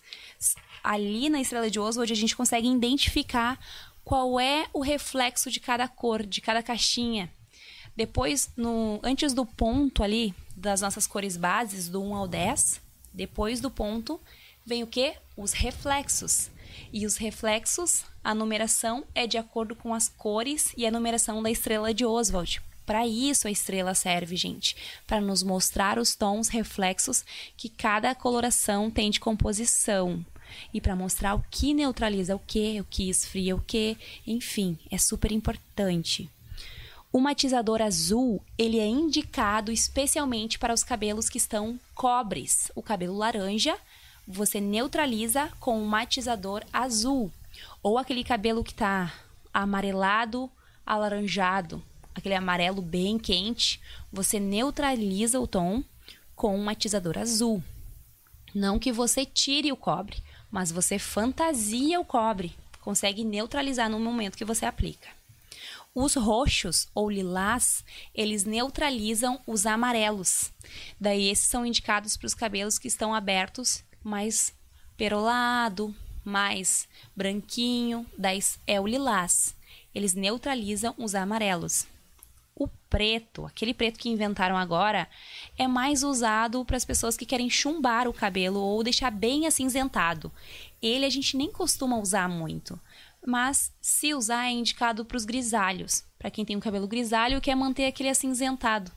Ali 0.83 1.29
na 1.29 1.41
estrela 1.41 1.71
de 1.71 1.79
Oswald 1.79 2.13
a 2.13 2.17
gente 2.17 2.37
consegue 2.37 2.69
identificar 2.69 3.59
qual 4.05 4.41
é 4.41 4.67
o 4.73 4.81
reflexo 4.81 5.51
de 5.51 5.61
cada 5.61 5.87
cor, 5.87 6.25
de 6.25 6.41
cada 6.41 6.63
caixinha. 6.63 7.31
Depois, 7.97 8.51
no, 8.57 9.01
antes 9.03 9.33
do 9.33 9.45
ponto 9.45 10.03
ali, 10.03 10.35
das 10.57 10.81
nossas 10.81 11.07
cores 11.07 11.37
bases, 11.37 11.89
do 11.89 12.03
1 12.03 12.15
ao 12.15 12.29
10, 12.29 12.81
depois 13.13 13.61
do 13.61 13.71
ponto, 13.71 14.21
vem 14.65 14.83
o 14.83 14.87
que? 14.87 15.15
Os 15.37 15.53
reflexos. 15.53 16.51
E 16.93 17.05
os 17.05 17.17
reflexos, 17.17 18.05
a 18.25 18.35
numeração 18.35 19.05
é 19.15 19.27
de 19.27 19.37
acordo 19.37 19.77
com 19.77 19.93
as 19.93 20.09
cores 20.09 20.73
e 20.77 20.87
a 20.87 20.91
numeração 20.91 21.43
da 21.43 21.51
estrela 21.51 21.93
de 21.93 22.05
Oswald. 22.05 22.63
Para 22.85 23.07
isso 23.07 23.47
a 23.47 23.51
estrela 23.51 23.95
serve, 23.95 24.37
gente, 24.37 24.77
para 25.07 25.21
nos 25.21 25.43
mostrar 25.43 25.99
os 25.99 26.17
tons 26.17 26.49
reflexos 26.49 27.25
que 27.57 27.69
cada 27.69 28.15
coloração 28.15 28.91
tem 28.91 29.11
de 29.11 29.21
composição 29.21 30.25
e 30.75 30.81
para 30.81 30.97
mostrar 30.97 31.35
o 31.35 31.45
que 31.51 31.73
neutraliza 31.73 32.35
o 32.35 32.39
que, 32.39 32.81
o 32.81 32.85
que 32.85 33.09
esfria 33.09 33.55
o 33.55 33.61
que, 33.61 33.97
enfim, 34.27 34.79
é 34.91 34.99
super 34.99 35.31
importante. 35.33 36.29
O 37.13 37.21
matizador 37.21 37.83
azul, 37.83 38.43
ele 38.57 38.79
é 38.79 38.87
indicado 38.87 39.71
especialmente 39.71 40.59
para 40.59 40.73
os 40.73 40.83
cabelos 40.83 41.29
que 41.29 41.37
estão 41.37 41.79
cobres. 41.95 42.73
O 42.75 42.83
cabelo 42.83 43.19
laranja 43.19 43.77
você 44.27 44.59
neutraliza 44.59 45.51
com 45.61 45.79
um 45.79 45.85
matizador 45.85 46.65
azul. 46.73 47.31
Ou 47.83 47.99
aquele 47.99 48.25
cabelo 48.25 48.65
que 48.65 48.73
está 48.73 49.13
amarelado, 49.53 50.51
alaranjado, 50.87 51.83
aquele 52.15 52.35
amarelo 52.35 52.81
bem 52.81 53.19
quente, 53.19 53.79
você 54.11 54.41
neutraliza 54.41 55.39
o 55.39 55.47
tom 55.47 55.85
com 56.35 56.57
um 56.57 56.65
matizador 56.65 57.19
azul. 57.19 57.63
Não 58.55 58.79
que 58.79 58.91
você 58.91 59.27
tire 59.27 59.71
o 59.71 59.77
cobre, 59.77 60.23
mas 60.51 60.73
você 60.73 60.99
fantasia 60.99 62.01
o 62.01 62.07
cobre, 62.07 62.57
consegue 62.81 63.23
neutralizar 63.23 63.91
no 63.91 64.01
momento 64.01 64.39
que 64.39 64.47
você 64.47 64.65
aplica. 64.65 65.09
Os 65.95 66.15
roxos 66.15 66.89
ou 66.95 67.11
lilás, 67.11 67.85
eles 68.15 68.45
neutralizam 68.45 69.39
os 69.47 69.67
amarelos. 69.67 70.51
Daí 70.99 71.29
esses 71.29 71.47
são 71.47 71.67
indicados 71.67 72.17
para 72.17 72.27
os 72.27 72.35
cabelos 72.35 72.79
que 72.79 72.89
estão 72.89 73.15
abertos 73.15 73.85
mais 74.03 74.55
perolado, 74.97 75.95
mais 76.25 76.89
branquinho, 77.15 78.07
daí 78.17 78.41
é 78.67 78.81
o 78.81 78.87
lilás. 78.87 79.55
Eles 79.95 80.15
neutralizam 80.15 80.95
os 80.97 81.15
amarelos. 81.15 81.87
O 82.55 82.69
preto, 82.89 83.45
aquele 83.45 83.75
preto 83.75 83.99
que 83.99 84.09
inventaram 84.09 84.57
agora, 84.57 85.07
é 85.59 85.69
mais 85.69 86.03
usado 86.03 86.65
para 86.65 86.77
as 86.79 86.87
pessoas 86.87 87.19
que 87.19 87.27
querem 87.27 87.51
chumbar 87.51 88.09
o 88.09 88.15
cabelo 88.15 88.61
ou 88.61 88.83
deixar 88.83 89.11
bem 89.11 89.47
acinzentado. 89.47 90.33
Ele 90.81 91.05
a 91.05 91.11
gente 91.11 91.37
nem 91.37 91.51
costuma 91.51 91.99
usar 91.99 92.29
muito, 92.29 92.81
mas 93.27 93.73
se 93.81 94.15
usar 94.15 94.47
é 94.47 94.51
indicado 94.51 95.05
para 95.05 95.17
os 95.17 95.25
grisalhos, 95.25 96.05
para 96.19 96.31
quem 96.31 96.45
tem 96.45 96.57
o 96.57 96.61
cabelo 96.61 96.89
grisalho 96.89 97.41
quer 97.41 97.55
manter 97.55 97.87
aquele 97.87 98.09
acinzentado. 98.09 98.91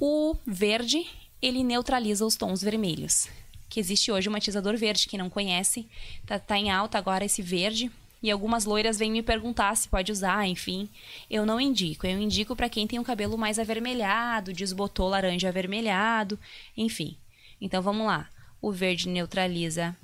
O 0.00 0.36
verde, 0.46 1.06
ele 1.40 1.62
neutraliza 1.62 2.24
os 2.24 2.36
tons 2.36 2.60
vermelhos 2.60 3.28
que 3.68 3.80
existe 3.80 4.10
hoje 4.10 4.28
o 4.28 4.32
matizador 4.32 4.76
verde. 4.76 5.06
Quem 5.06 5.18
não 5.18 5.30
conhece, 5.30 5.88
tá, 6.24 6.38
tá 6.38 6.56
em 6.56 6.70
alta 6.70 6.98
agora 6.98 7.24
esse 7.24 7.42
verde. 7.42 7.90
E 8.22 8.30
algumas 8.30 8.64
loiras 8.64 8.98
vêm 8.98 9.10
me 9.10 9.22
perguntar 9.22 9.76
se 9.76 9.88
pode 9.88 10.10
usar, 10.10 10.46
enfim. 10.46 10.88
Eu 11.30 11.44
não 11.44 11.60
indico. 11.60 12.06
Eu 12.06 12.18
indico 12.18 12.56
para 12.56 12.68
quem 12.68 12.86
tem 12.86 12.98
o 12.98 13.04
cabelo 13.04 13.36
mais 13.36 13.58
avermelhado, 13.58 14.52
desbotou 14.52 15.08
laranja 15.08 15.48
avermelhado, 15.48 16.38
enfim. 16.76 17.16
Então 17.60 17.82
vamos 17.82 18.06
lá. 18.06 18.28
O 18.60 18.72
verde 18.72 19.08
neutraliza 19.08 19.94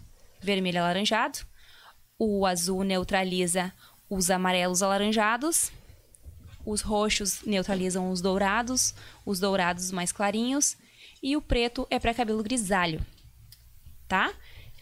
vermelho 0.40 0.80
alaranjado. 0.80 1.38
O 2.24 2.46
azul 2.46 2.84
neutraliza 2.84 3.72
os 4.08 4.30
amarelos 4.30 4.82
alaranjados. 4.82 5.72
Os 6.64 6.80
roxos 6.80 7.42
neutralizam 7.44 8.10
os 8.10 8.20
dourados, 8.20 8.94
os 9.26 9.40
dourados 9.40 9.90
mais 9.90 10.12
clarinhos. 10.12 10.76
E 11.20 11.36
o 11.36 11.42
preto 11.42 11.86
é 11.90 11.98
para 11.98 12.14
cabelo 12.14 12.42
grisalho 12.42 13.04
tá? 14.12 14.30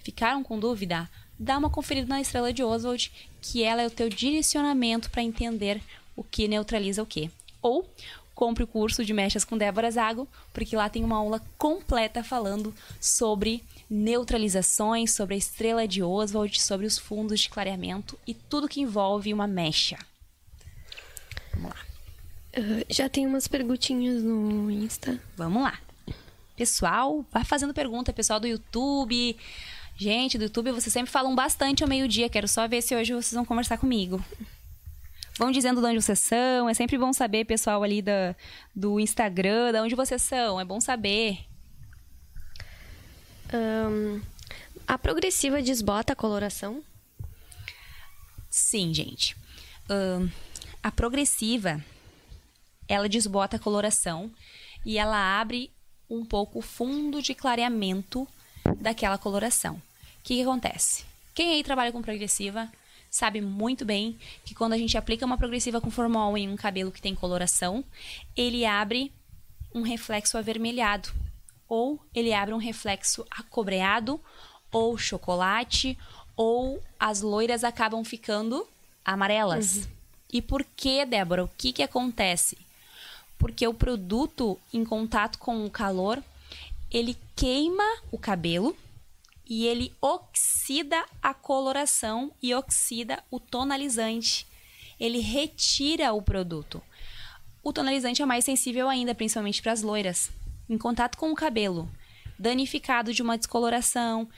Ficaram 0.02 0.42
com 0.42 0.58
dúvida? 0.58 1.08
Dá 1.38 1.56
uma 1.56 1.70
conferida 1.70 2.08
na 2.08 2.20
estrela 2.20 2.52
de 2.52 2.64
Oswald, 2.64 3.12
que 3.40 3.62
ela 3.62 3.80
é 3.80 3.86
o 3.86 3.90
teu 3.90 4.08
direcionamento 4.08 5.08
para 5.08 5.22
entender 5.22 5.80
o 6.16 6.24
que 6.24 6.48
neutraliza 6.48 7.00
o 7.00 7.06
que. 7.06 7.30
Ou 7.62 7.88
compre 8.34 8.64
o 8.64 8.66
curso 8.66 9.04
de 9.04 9.12
mechas 9.12 9.44
com 9.44 9.56
Débora 9.56 9.88
Zago, 9.88 10.26
porque 10.52 10.74
lá 10.74 10.88
tem 10.88 11.04
uma 11.04 11.18
aula 11.18 11.40
completa 11.56 12.24
falando 12.24 12.74
sobre 13.00 13.62
neutralizações, 13.90 15.12
sobre 15.12 15.34
a 15.34 15.38
estrela 15.38 15.88
de 15.88 16.00
Oswald, 16.00 16.62
sobre 16.62 16.86
os 16.86 16.96
fundos 16.96 17.40
de 17.40 17.50
clareamento 17.50 18.16
e 18.24 18.32
tudo 18.32 18.68
que 18.68 18.80
envolve 18.80 19.34
uma 19.34 19.48
mecha. 19.48 19.98
Vamos 21.52 21.70
lá. 21.70 21.80
Uh, 22.56 22.84
já 22.88 23.08
tem 23.08 23.26
umas 23.26 23.48
perguntinhas 23.48 24.22
no 24.22 24.70
Insta. 24.70 25.20
Vamos 25.36 25.64
lá. 25.64 25.78
Pessoal, 26.56 27.24
vai 27.32 27.44
fazendo 27.44 27.74
pergunta, 27.74 28.12
pessoal 28.12 28.38
do 28.38 28.46
YouTube. 28.46 29.36
Gente, 29.96 30.38
do 30.38 30.44
YouTube 30.44 30.70
vocês 30.70 30.92
sempre 30.92 31.10
falam 31.10 31.34
bastante 31.34 31.82
ao 31.82 31.88
meio-dia. 31.88 32.28
Quero 32.28 32.46
só 32.46 32.68
ver 32.68 32.82
se 32.82 32.94
hoje 32.94 33.12
vocês 33.12 33.32
vão 33.32 33.44
conversar 33.44 33.76
comigo. 33.76 34.22
Vão 35.36 35.50
dizendo 35.50 35.80
de 35.80 35.86
onde 35.86 36.00
vocês 36.00 36.18
são. 36.18 36.68
É 36.68 36.74
sempre 36.74 36.96
bom 36.96 37.12
saber, 37.12 37.44
pessoal, 37.44 37.82
ali 37.82 38.02
da, 38.02 38.36
do 38.74 39.00
Instagram, 39.00 39.72
de 39.72 39.78
onde 39.78 39.94
vocês 39.94 40.22
são. 40.22 40.60
É 40.60 40.64
bom 40.64 40.80
saber. 40.80 41.49
Ahn, 43.52 44.20
a 44.86 44.96
progressiva 44.96 45.60
desbota 45.60 46.12
a 46.12 46.16
coloração? 46.16 46.82
Sim, 48.48 48.94
gente. 48.94 49.36
Ahn, 49.88 50.28
a 50.82 50.90
progressiva, 50.90 51.84
ela 52.88 53.08
desbota 53.08 53.56
a 53.56 53.60
coloração 53.60 54.30
e 54.84 54.98
ela 54.98 55.40
abre 55.40 55.70
um 56.08 56.24
pouco 56.24 56.58
o 56.58 56.62
fundo 56.62 57.20
de 57.20 57.34
clareamento 57.34 58.26
daquela 58.80 59.18
coloração. 59.18 59.74
O 59.74 60.22
que, 60.22 60.36
que 60.36 60.42
acontece? 60.42 61.04
Quem 61.34 61.52
aí 61.52 61.64
trabalha 61.64 61.92
com 61.92 62.02
progressiva 62.02 62.70
sabe 63.10 63.40
muito 63.40 63.84
bem 63.84 64.18
que 64.44 64.54
quando 64.54 64.72
a 64.72 64.78
gente 64.78 64.96
aplica 64.96 65.26
uma 65.26 65.38
progressiva 65.38 65.80
com 65.80 65.90
formol 65.90 66.38
em 66.38 66.48
um 66.48 66.56
cabelo 66.56 66.92
que 66.92 67.02
tem 67.02 67.14
coloração, 67.14 67.84
ele 68.36 68.64
abre 68.64 69.12
um 69.74 69.82
reflexo 69.82 70.38
avermelhado 70.38 71.12
ou 71.70 72.00
ele 72.12 72.34
abre 72.34 72.52
um 72.52 72.58
reflexo 72.58 73.24
acobreado 73.30 74.20
ou 74.72 74.98
chocolate 74.98 75.96
ou 76.36 76.82
as 76.98 77.22
loiras 77.22 77.62
acabam 77.62 78.04
ficando 78.04 78.66
amarelas. 79.04 79.88
E 80.32 80.42
por 80.42 80.64
que, 80.64 81.06
Débora? 81.06 81.44
O 81.44 81.50
que 81.56 81.72
que 81.72 81.82
acontece? 81.82 82.58
Porque 83.38 83.66
o 83.66 83.72
produto 83.72 84.58
em 84.72 84.84
contato 84.84 85.38
com 85.38 85.64
o 85.64 85.70
calor, 85.70 86.22
ele 86.90 87.16
queima 87.36 87.84
o 88.10 88.18
cabelo 88.18 88.76
e 89.46 89.66
ele 89.66 89.94
oxida 90.00 91.04
a 91.22 91.32
coloração 91.32 92.32
e 92.42 92.54
oxida 92.54 93.22
o 93.30 93.38
tonalizante. 93.38 94.46
Ele 94.98 95.20
retira 95.20 96.12
o 96.12 96.20
produto. 96.20 96.82
O 97.62 97.72
tonalizante 97.72 98.22
é 98.22 98.26
mais 98.26 98.44
sensível 98.44 98.88
ainda, 98.88 99.14
principalmente 99.14 99.62
para 99.62 99.72
as 99.72 99.82
loiras. 99.82 100.30
Em 100.70 100.78
contato 100.78 101.18
com 101.18 101.32
o 101.32 101.34
cabelo, 101.34 101.90
danificado 102.38 103.12
de 103.12 103.22
uma 103.22 103.36
descoloração, 103.36 104.28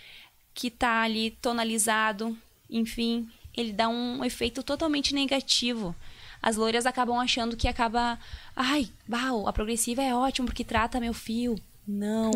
que 0.55 0.71
tá 0.71 1.03
ali 1.03 1.33
tonalizado, 1.43 2.35
enfim, 2.71 3.29
ele 3.55 3.71
dá 3.71 3.87
um 3.87 4.25
efeito 4.25 4.62
totalmente 4.62 5.15
negativo. 5.15 5.95
As 6.43 6.57
loiras 6.57 6.87
acabam 6.87 7.19
achando 7.19 7.55
que 7.55 7.69
acaba, 7.69 8.19
ai, 8.57 8.89
uau, 9.07 9.47
a 9.47 9.53
progressiva 9.53 10.03
é 10.03 10.15
ótimo 10.15 10.47
porque 10.47 10.65
trata 10.65 10.99
meu 10.99 11.12
fio. 11.12 11.55
Não, 11.87 12.31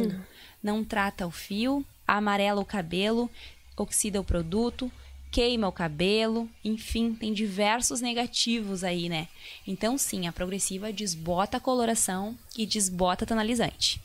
não 0.62 0.84
trata 0.84 1.26
o 1.26 1.30
fio, 1.30 1.82
amarela 2.06 2.60
o 2.60 2.66
cabelo, 2.66 3.30
oxida 3.78 4.20
o 4.20 4.24
produto, 4.24 4.92
queima 5.36 5.68
o 5.68 5.72
cabelo, 5.72 6.48
enfim, 6.64 7.12
tem 7.12 7.30
diversos 7.30 8.00
negativos 8.00 8.82
aí, 8.82 9.06
né? 9.06 9.28
Então, 9.66 9.98
sim, 9.98 10.26
a 10.26 10.32
progressiva 10.32 10.90
desbota 10.90 11.58
a 11.58 11.60
coloração 11.60 12.34
e 12.56 12.64
desbota 12.64 13.26
tonalizante. 13.26 14.00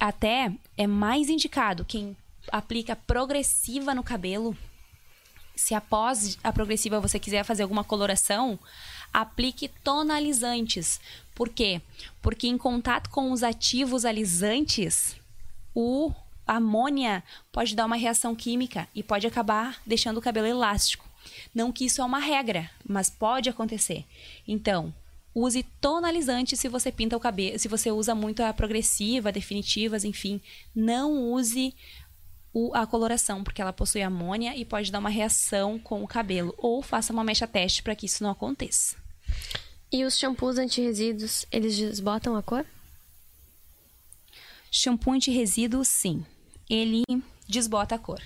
Até 0.00 0.52
é 0.76 0.88
mais 0.88 1.30
indicado 1.30 1.84
quem 1.84 2.16
aplica 2.50 2.96
progressiva 2.96 3.94
no 3.94 4.02
cabelo. 4.02 4.56
Se 5.54 5.72
após 5.72 6.36
a 6.42 6.52
progressiva 6.52 6.98
você 6.98 7.20
quiser 7.20 7.44
fazer 7.44 7.62
alguma 7.62 7.84
coloração, 7.84 8.58
aplique 9.12 9.68
tonalizantes. 9.68 11.00
Por 11.32 11.48
quê? 11.48 11.80
Porque 12.20 12.48
em 12.48 12.58
contato 12.58 13.08
com 13.08 13.30
os 13.30 13.44
ativos 13.44 14.04
alisantes, 14.04 15.14
o 15.72 16.12
amônia 16.56 17.22
pode 17.52 17.74
dar 17.74 17.86
uma 17.86 17.96
reação 17.96 18.34
química 18.34 18.88
e 18.94 19.02
pode 19.02 19.26
acabar 19.26 19.80
deixando 19.86 20.18
o 20.18 20.22
cabelo 20.22 20.46
elástico. 20.46 21.08
Não 21.54 21.70
que 21.72 21.84
isso 21.84 22.00
é 22.00 22.04
uma 22.04 22.18
regra, 22.18 22.70
mas 22.86 23.10
pode 23.10 23.48
acontecer. 23.48 24.04
Então, 24.46 24.92
use 25.34 25.62
tonalizante 25.80 26.56
se 26.56 26.68
você 26.68 26.90
pinta 26.90 27.16
o 27.16 27.20
cabelo, 27.20 27.58
se 27.58 27.68
você 27.68 27.90
usa 27.90 28.14
muito 28.14 28.42
a 28.42 28.52
progressiva, 28.52 29.30
definitivas, 29.32 30.04
enfim, 30.04 30.40
não 30.74 31.32
use 31.32 31.74
o- 32.52 32.74
a 32.74 32.86
coloração, 32.86 33.44
porque 33.44 33.62
ela 33.62 33.72
possui 33.72 34.02
amônia 34.02 34.56
e 34.56 34.64
pode 34.64 34.90
dar 34.90 34.98
uma 34.98 35.10
reação 35.10 35.78
com 35.78 36.02
o 36.02 36.08
cabelo. 36.08 36.54
Ou 36.58 36.82
faça 36.82 37.12
uma 37.12 37.22
mecha 37.22 37.46
teste 37.46 37.82
para 37.82 37.94
que 37.94 38.06
isso 38.06 38.22
não 38.24 38.30
aconteça. 38.30 38.96
E 39.92 40.04
os 40.04 40.18
shampoos 40.18 40.58
anti-resíduos, 40.58 41.46
eles 41.50 41.76
desbotam 41.76 42.34
a 42.36 42.42
cor? 42.42 42.64
Shampoo 44.70 45.12
anti-resíduo, 45.12 45.84
sim. 45.84 46.24
Ele 46.70 47.02
desbota 47.48 47.96
a 47.96 47.98
cor. 47.98 48.22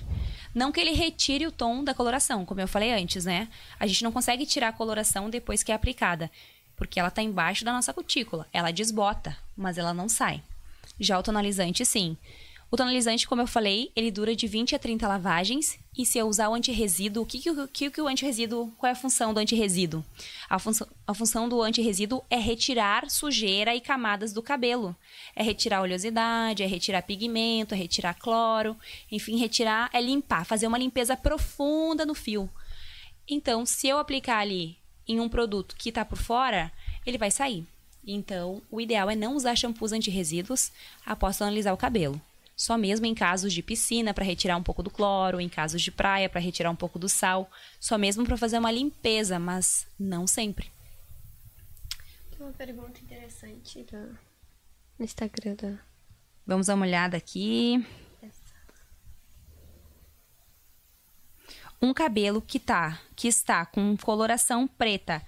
Não 0.55 0.71
que 0.71 0.79
ele 0.79 0.93
retire 0.93 1.47
o 1.47 1.51
tom 1.51 1.83
da 1.83 1.95
coloração, 1.95 2.45
como 2.45 2.61
eu 2.61 2.69
falei 2.69 2.93
antes, 2.93 3.25
né? 3.25 3.49
A 3.81 3.87
gente 3.87 4.05
não 4.05 4.13
consegue 4.13 4.47
tirar 4.47 4.69
a 4.69 4.73
coloração 4.73 5.29
depois 5.29 5.63
que 5.63 5.73
é 5.73 5.75
aplicada, 5.75 6.31
porque 6.77 7.01
ela 7.01 7.09
está 7.09 7.23
embaixo 7.23 7.65
da 7.65 7.73
nossa 7.73 7.93
cutícula. 7.93 8.47
Ela 8.53 8.71
desbota, 8.71 9.37
mas 9.57 9.79
ela 9.79 9.93
não 9.93 10.09
sai. 10.09 10.43
Já 11.01 11.19
o 11.19 11.23
tonalizante, 11.23 11.85
sim. 11.85 12.17
O 12.75 12.77
tonalizante, 12.77 13.29
como 13.29 13.41
eu 13.41 13.47
falei, 13.47 13.93
ele 13.95 14.11
dura 14.11 14.35
de 14.35 14.49
20 14.49 14.75
a 14.75 14.81
30 14.81 15.07
lavagens. 15.07 15.79
E 15.97 16.05
se 16.05 16.19
eu 16.19 16.27
usar 16.27 16.49
o 16.49 16.55
antirresíduo, 16.55 17.23
o 17.23 17.27
que, 17.27 17.39
que, 17.39 17.69
que, 17.69 17.89
que 17.89 18.01
o 18.03 18.09
antirresíduo. 18.09 18.73
Qual 18.77 18.89
é 18.89 18.93
a 18.93 18.97
função 18.97 19.33
do 19.33 19.39
antirresíduo? 19.39 20.05
A 20.51 20.59
função, 20.59 20.85
a 21.07 21.15
função 21.15 21.49
do 21.49 21.63
antirresíduo 21.63 22.25
é 22.29 22.37
retirar 22.37 23.09
sujeira 23.09 23.77
e 23.77 23.81
camadas 23.81 24.33
do 24.33 24.43
cabelo. 24.43 24.97
É 25.37 25.43
retirar 25.45 25.83
oleosidade, 25.83 26.65
é 26.65 26.67
retirar 26.67 27.03
pigmento, 27.03 27.75
é 27.75 27.77
retirar 27.77 28.15
cloro, 28.15 28.77
enfim, 29.09 29.37
retirar 29.37 29.89
é 29.93 30.01
limpar, 30.01 30.45
fazer 30.45 30.67
uma 30.67 30.77
limpeza 30.77 31.17
profunda 31.17 32.05
no 32.05 32.13
fio. 32.13 32.51
Então, 33.29 33.65
se 33.65 33.87
eu 33.87 33.99
aplicar 33.99 34.39
ali 34.39 34.77
em 35.07 35.21
um 35.21 35.29
produto 35.29 35.77
que 35.79 35.91
está 35.91 36.05
por 36.05 36.19
fora, 36.19 36.73
ele 37.07 37.19
vai 37.19 37.31
sair. 37.31 37.65
Então, 38.05 38.61
o 38.69 38.81
ideal 38.81 39.09
é 39.09 39.15
não 39.15 39.37
usar 39.37 39.55
shampoos 39.55 39.93
antirresíduos 39.93 40.73
após 41.07 41.39
tonalizar 41.39 41.73
o 41.73 41.77
cabelo. 41.77 42.21
Só 42.57 42.79
mesmo 42.79 43.05
em 43.05 43.15
casos 43.15 43.53
de 43.53 43.63
piscina 43.63 44.15
para 44.15 44.25
retirar 44.25 44.57
um 44.57 44.63
pouco 44.63 44.83
do 44.83 44.91
cloro, 44.91 45.41
em 45.41 45.49
casos 45.49 45.83
de 45.83 45.91
praia 45.91 46.29
para 46.29 46.41
retirar 46.41 46.71
um 46.71 46.77
pouco 46.77 46.99
do 46.99 47.09
sal, 47.09 47.51
só 47.81 47.99
mesmo 47.99 48.25
para 48.25 48.37
fazer 48.37 48.59
uma 48.59 48.71
limpeza, 48.71 49.39
mas 49.39 49.87
não 49.99 50.27
sempre. 50.27 50.71
Tem 52.31 52.41
uma 52.41 52.53
pergunta 52.53 53.01
interessante 53.01 53.83
do- 53.83 54.17
no 54.99 55.05
Instagram 55.05 55.57
da... 55.57 55.79
Vamos 56.47 56.69
dar 56.69 56.75
uma 56.75 56.87
olhada 56.87 57.17
aqui. 57.17 57.85
Um 61.83 61.93
cabelo 61.93 62.41
que 62.41 62.59
tá, 62.61 63.01
que 63.17 63.27
está 63.29 63.67
com 63.67 63.97
coloração 63.97 64.67
preta. 64.67 65.27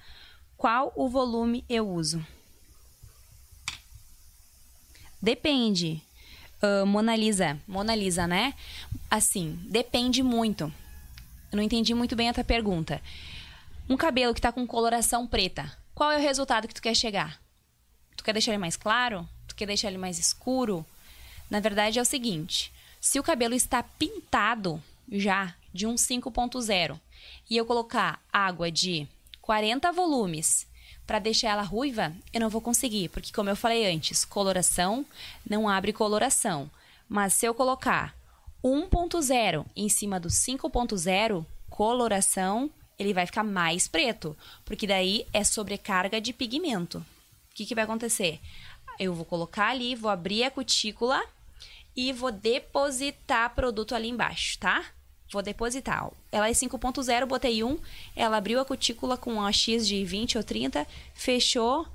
Qual 0.56 0.92
o 0.96 1.08
volume 1.08 1.64
eu 1.68 1.88
uso? 1.88 2.24
Depende. 5.20 6.02
Ah, 6.66 6.84
Mona 6.84 7.14
Lisa, 7.14 7.58
Mona 7.66 7.94
Lisa, 7.94 8.26
né? 8.26 8.52
Assim, 9.08 9.58
depende 9.68 10.22
muito. 10.22 10.72
Eu 11.52 11.56
não 11.56 11.62
entendi 11.62 11.94
muito 11.94 12.16
bem 12.16 12.28
a 12.28 12.34
tua 12.34 12.42
pergunta. 12.42 13.00
Um 13.88 13.96
cabelo 13.96 14.34
que 14.34 14.40
tá 14.40 14.50
com 14.50 14.66
coloração 14.66 15.26
preta, 15.28 15.70
qual 15.94 16.10
é 16.10 16.18
o 16.18 16.20
resultado 16.20 16.66
que 16.66 16.74
tu 16.74 16.82
quer 16.82 16.94
chegar? 16.94 17.40
Tu 18.16 18.24
quer 18.24 18.32
deixar 18.32 18.50
ele 18.50 18.58
mais 18.58 18.76
claro? 18.76 19.28
Tu 19.46 19.54
quer 19.54 19.66
deixar 19.66 19.88
ele 19.88 19.98
mais 19.98 20.18
escuro? 20.18 20.84
Na 21.48 21.60
verdade 21.60 22.00
é 22.00 22.02
o 22.02 22.04
seguinte: 22.04 22.72
se 23.00 23.20
o 23.20 23.22
cabelo 23.22 23.54
está 23.54 23.80
pintado 23.82 24.82
já 25.10 25.54
de 25.72 25.86
um 25.86 25.94
5.0 25.94 26.98
e 27.48 27.56
eu 27.56 27.64
colocar 27.64 28.20
água 28.32 28.72
de 28.72 29.06
40 29.40 29.92
volumes 29.92 30.66
para 31.06 31.18
deixar 31.18 31.50
ela 31.50 31.62
ruiva, 31.62 32.12
eu 32.32 32.40
não 32.40 32.48
vou 32.48 32.60
conseguir, 32.60 33.08
porque 33.10 33.32
como 33.32 33.48
eu 33.48 33.56
falei 33.56 33.86
antes, 33.86 34.24
coloração 34.24 35.06
não 35.48 35.68
abre 35.68 35.92
coloração. 35.92 36.70
Mas 37.08 37.34
se 37.34 37.46
eu 37.46 37.54
colocar 37.54 38.14
1.0 38.62 39.64
em 39.76 39.88
cima 39.88 40.18
do 40.18 40.28
5.0, 40.28 41.46
coloração, 41.70 42.70
ele 42.98 43.14
vai 43.14 43.26
ficar 43.26 43.44
mais 43.44 43.86
preto, 43.86 44.36
porque 44.64 44.86
daí 44.86 45.26
é 45.32 45.44
sobrecarga 45.44 46.20
de 46.20 46.32
pigmento. 46.32 46.98
O 46.98 47.54
que, 47.54 47.64
que 47.64 47.74
vai 47.74 47.84
acontecer? 47.84 48.40
Eu 48.98 49.14
vou 49.14 49.24
colocar 49.24 49.68
ali, 49.68 49.94
vou 49.94 50.10
abrir 50.10 50.44
a 50.44 50.50
cutícula 50.50 51.22
e 51.94 52.12
vou 52.12 52.32
depositar 52.32 53.54
produto 53.54 53.94
ali 53.94 54.08
embaixo, 54.08 54.58
tá? 54.58 54.84
Vou 55.30 55.42
depositar. 55.42 56.10
Ela 56.30 56.48
é 56.48 56.52
5.0, 56.52 57.26
botei 57.26 57.64
1, 57.64 57.78
ela 58.14 58.36
abriu 58.36 58.60
a 58.60 58.64
cutícula 58.64 59.16
com 59.16 59.34
um 59.34 59.42
AX 59.42 59.86
de 59.86 60.04
20 60.04 60.38
ou 60.38 60.44
30, 60.44 60.86
fechou 61.14 61.86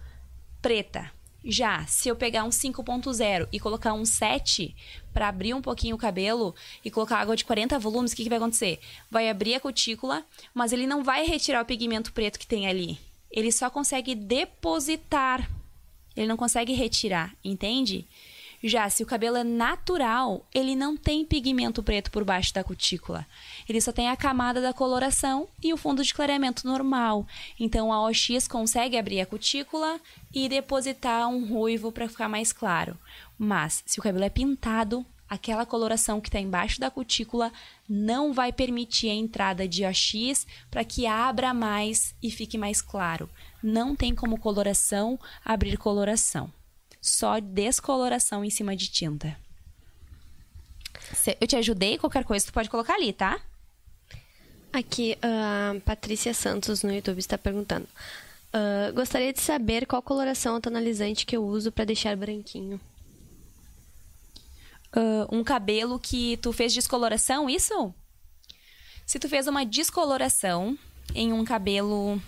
preta. 0.61 1.11
Já, 1.43 1.85
se 1.87 2.07
eu 2.07 2.15
pegar 2.15 2.43
um 2.43 2.49
5.0 2.49 3.47
e 3.51 3.59
colocar 3.59 3.93
um 3.93 4.05
7 4.05 4.75
para 5.11 5.27
abrir 5.27 5.55
um 5.55 5.61
pouquinho 5.61 5.95
o 5.95 5.99
cabelo 5.99 6.53
e 6.85 6.91
colocar 6.91 7.17
água 7.17 7.35
de 7.35 7.43
40 7.43 7.79
volumes, 7.79 8.11
o 8.11 8.15
que, 8.15 8.23
que 8.23 8.29
vai 8.29 8.37
acontecer? 8.37 8.79
Vai 9.09 9.27
abrir 9.27 9.55
a 9.55 9.59
cutícula, 9.59 10.23
mas 10.53 10.71
ele 10.71 10.85
não 10.85 11.03
vai 11.03 11.25
retirar 11.25 11.63
o 11.63 11.65
pigmento 11.65 12.13
preto 12.13 12.37
que 12.37 12.45
tem 12.45 12.67
ali. 12.67 12.99
Ele 13.31 13.51
só 13.51 13.69
consegue 13.71 14.13
depositar. 14.13 15.49
Ele 16.15 16.27
não 16.27 16.37
consegue 16.37 16.73
retirar, 16.73 17.33
entende? 17.43 18.07
Já 18.63 18.89
se 18.89 19.01
o 19.01 19.05
cabelo 19.05 19.37
é 19.37 19.43
natural, 19.43 20.45
ele 20.53 20.75
não 20.75 20.95
tem 20.95 21.25
pigmento 21.25 21.81
preto 21.81 22.11
por 22.11 22.23
baixo 22.23 22.53
da 22.53 22.63
cutícula. 22.63 23.25
Ele 23.67 23.81
só 23.81 23.91
tem 23.91 24.09
a 24.09 24.15
camada 24.15 24.61
da 24.61 24.71
coloração 24.71 25.47
e 25.63 25.73
o 25.73 25.77
fundo 25.77 26.03
de 26.03 26.13
clareamento 26.13 26.67
normal. 26.67 27.25
Então 27.59 27.91
a 27.91 28.07
OX 28.07 28.47
consegue 28.47 28.97
abrir 28.97 29.19
a 29.19 29.25
cutícula 29.25 29.99
e 30.33 30.47
depositar 30.47 31.27
um 31.27 31.47
ruivo 31.47 31.91
para 31.91 32.07
ficar 32.07 32.29
mais 32.29 32.53
claro. 32.53 32.97
Mas 33.37 33.83
se 33.85 33.99
o 33.99 34.03
cabelo 34.03 34.25
é 34.25 34.29
pintado, 34.29 35.03
aquela 35.27 35.65
coloração 35.65 36.21
que 36.21 36.27
está 36.27 36.39
embaixo 36.39 36.79
da 36.79 36.91
cutícula 36.91 37.51
não 37.89 38.31
vai 38.31 38.51
permitir 38.51 39.09
a 39.09 39.13
entrada 39.13 39.67
de 39.67 39.83
AX 39.83 40.45
para 40.69 40.83
que 40.83 41.07
abra 41.07 41.53
mais 41.53 42.13
e 42.21 42.29
fique 42.29 42.57
mais 42.57 42.81
claro. 42.81 43.27
Não 43.63 43.95
tem 43.95 44.13
como 44.13 44.37
coloração 44.37 45.19
abrir 45.43 45.77
coloração. 45.77 46.51
Só 47.01 47.39
descoloração 47.39 48.45
em 48.45 48.49
cima 48.51 48.75
de 48.75 48.87
tinta. 48.87 49.35
Eu 51.39 51.47
te 51.47 51.55
ajudei? 51.55 51.97
Qualquer 51.97 52.23
coisa 52.23 52.45
tu 52.45 52.53
pode 52.53 52.69
colocar 52.69 52.93
ali, 52.93 53.11
tá? 53.11 53.41
Aqui, 54.71 55.17
a 55.21 55.75
Patrícia 55.83 56.33
Santos 56.33 56.83
no 56.83 56.93
YouTube 56.93 57.19
está 57.19 57.37
perguntando. 57.37 57.87
Uh, 58.53 58.93
gostaria 58.93 59.33
de 59.33 59.41
saber 59.41 59.85
qual 59.85 60.01
coloração 60.01 60.61
tonalizante 60.61 61.25
que 61.25 61.35
eu 61.35 61.43
uso 61.43 61.71
para 61.71 61.85
deixar 61.85 62.15
branquinho. 62.15 62.79
Uh, 64.95 65.35
um 65.35 65.43
cabelo 65.43 65.97
que 65.97 66.37
tu 66.37 66.53
fez 66.53 66.73
descoloração, 66.73 67.49
isso? 67.49 67.93
Se 69.05 69.19
tu 69.19 69.27
fez 69.27 69.47
uma 69.47 69.65
descoloração 69.65 70.77
em 71.15 71.33
um 71.33 71.43
cabelo 71.43 72.21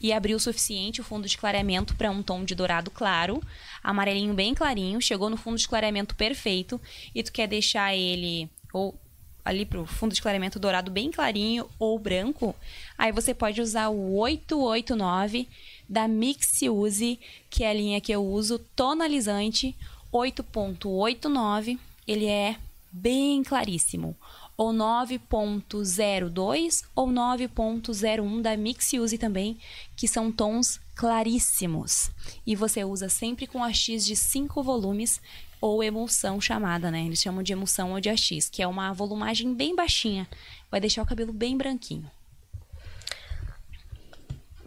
e 0.00 0.12
abriu 0.12 0.36
o 0.36 0.40
suficiente 0.40 1.00
o 1.00 1.04
fundo 1.04 1.26
de 1.26 1.36
clareamento 1.36 1.94
para 1.94 2.10
um 2.10 2.22
tom 2.22 2.44
de 2.44 2.54
dourado 2.54 2.90
claro, 2.90 3.42
amarelinho 3.82 4.34
bem 4.34 4.54
clarinho, 4.54 5.00
chegou 5.00 5.28
no 5.28 5.36
fundo 5.36 5.58
de 5.58 5.68
clareamento 5.68 6.14
perfeito 6.14 6.80
e 7.14 7.22
tu 7.22 7.32
quer 7.32 7.46
deixar 7.46 7.94
ele 7.94 8.48
ou 8.72 8.98
ali 9.44 9.64
pro 9.64 9.86
fundo 9.86 10.14
de 10.14 10.20
clareamento 10.20 10.58
dourado 10.58 10.90
bem 10.90 11.10
clarinho 11.10 11.68
ou 11.78 11.98
branco, 11.98 12.54
aí 12.98 13.10
você 13.10 13.32
pode 13.32 13.62
usar 13.62 13.88
o 13.88 14.14
889 14.18 15.48
da 15.88 16.06
Mixiuse, 16.06 17.18
que 17.48 17.64
é 17.64 17.70
a 17.70 17.74
linha 17.74 18.00
que 18.00 18.12
eu 18.12 18.22
uso, 18.22 18.58
tonalizante 18.76 19.74
8.89, 20.12 21.78
ele 22.06 22.26
é 22.26 22.56
bem 22.92 23.42
claríssimo. 23.42 24.14
Ou 24.58 24.72
9.02 24.72 26.84
ou 26.94 27.06
9.01 27.06 28.42
da 28.42 28.56
Mixiuse 28.56 29.16
também, 29.16 29.56
que 29.96 30.08
são 30.08 30.32
tons 30.32 30.80
claríssimos. 30.96 32.10
E 32.44 32.56
você 32.56 32.84
usa 32.84 33.08
sempre 33.08 33.46
com 33.46 33.62
a 33.62 33.72
X 33.72 34.04
de 34.04 34.16
5 34.16 34.60
volumes, 34.60 35.20
ou 35.60 35.82
emulsão 35.82 36.40
chamada, 36.40 36.90
né? 36.90 37.04
Eles 37.04 37.20
chamam 37.20 37.42
de 37.42 37.52
emulsão 37.52 37.92
ou 37.92 38.00
de 38.00 38.08
AX, 38.08 38.48
que 38.50 38.60
é 38.60 38.66
uma 38.66 38.92
volumagem 38.92 39.54
bem 39.54 39.76
baixinha. 39.76 40.28
Vai 40.68 40.80
deixar 40.80 41.02
o 41.02 41.06
cabelo 41.06 41.32
bem 41.32 41.56
branquinho. 41.56 42.10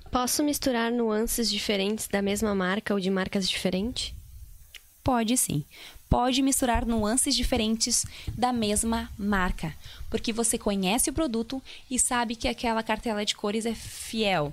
Posso 0.10 0.42
misturar 0.42 0.90
nuances 0.90 1.50
diferentes 1.50 2.08
da 2.08 2.22
mesma 2.22 2.56
marca 2.56 2.94
ou 2.94 3.00
de 3.00 3.10
marcas 3.10 3.50
diferentes? 3.50 4.14
Pode 5.04 5.36
sim 5.36 5.66
pode 6.12 6.42
misturar 6.42 6.86
nuances 6.86 7.34
diferentes 7.34 8.06
da 8.38 8.52
mesma 8.52 9.10
marca, 9.18 9.74
porque 10.10 10.34
você 10.34 10.58
conhece 10.58 11.10
o 11.10 11.14
produto 11.14 11.64
e 11.90 11.98
sabe 11.98 12.36
que 12.36 12.50
aquela 12.50 12.84
cartela 12.84 13.24
de 13.24 13.34
cores 13.34 13.66
é 13.66 13.74
fiel. 13.74 14.52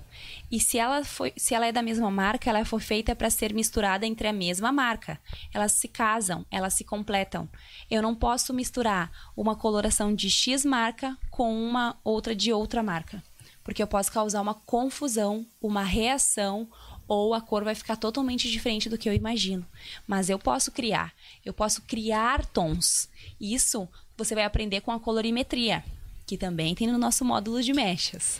E 0.49 0.57
se 0.57 0.77
ela, 0.77 1.03
foi, 1.03 1.33
se 1.35 1.53
ela 1.53 1.67
é 1.67 1.71
da 1.73 1.81
mesma 1.81 2.09
marca, 2.09 2.49
ela 2.49 2.63
foi 2.63 2.79
feita 2.79 3.13
para 3.13 3.29
ser 3.29 3.53
misturada 3.53 4.07
entre 4.07 4.25
a 4.29 4.31
mesma 4.31 4.71
marca. 4.71 5.19
Elas 5.53 5.73
se 5.73 5.89
casam, 5.89 6.45
elas 6.49 6.75
se 6.75 6.85
completam. 6.85 7.49
Eu 7.91 8.01
não 8.01 8.15
posso 8.15 8.53
misturar 8.53 9.11
uma 9.35 9.53
coloração 9.53 10.15
de 10.15 10.29
X 10.29 10.63
marca 10.63 11.17
com 11.29 11.53
uma 11.53 11.97
outra 12.05 12.33
de 12.33 12.53
outra 12.53 12.81
marca, 12.81 13.21
porque 13.65 13.83
eu 13.83 13.87
posso 13.87 14.13
causar 14.13 14.39
uma 14.39 14.53
confusão, 14.53 15.45
uma 15.61 15.83
reação 15.83 16.69
ou 17.09 17.33
a 17.33 17.41
cor 17.41 17.63
vai 17.63 17.73
ficar 17.73 17.95
totalmente 17.95 18.49
diferente 18.49 18.87
do 18.87 18.97
que 18.97 19.09
eu 19.09 19.13
imagino. 19.13 19.65
Mas 20.07 20.29
eu 20.29 20.37
posso 20.37 20.71
criar, 20.71 21.11
eu 21.43 21.51
posso 21.51 21.81
criar 21.81 22.45
tons. 22.45 23.09
Isso 23.41 23.89
você 24.15 24.35
vai 24.35 24.43
aprender 24.43 24.81
com 24.81 24.91
a 24.91 24.99
colorimetria, 24.99 25.83
que 26.27 26.37
também 26.37 26.75
tem 26.75 26.87
no 26.87 26.99
nosso 26.99 27.25
módulo 27.25 27.63
de 27.63 27.73
mechas, 27.73 28.39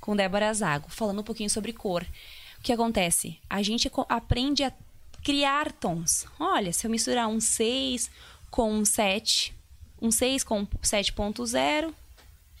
com 0.00 0.14
Débora 0.14 0.52
Zago, 0.52 0.90
falando 0.90 1.20
um 1.20 1.24
pouquinho 1.24 1.48
sobre 1.48 1.72
cor. 1.72 2.02
O 2.58 2.62
que 2.62 2.74
acontece? 2.74 3.38
A 3.48 3.62
gente 3.62 3.90
aprende 4.06 4.64
a 4.64 4.72
criar 5.24 5.72
tons. 5.72 6.26
Olha, 6.38 6.74
se 6.74 6.86
eu 6.86 6.90
misturar 6.90 7.26
um 7.26 7.40
6 7.40 8.10
com 8.50 8.70
um 8.70 8.84
7, 8.84 9.54
um 10.00 10.10
6 10.10 10.44
com 10.44 10.66
7.0, 10.66 11.94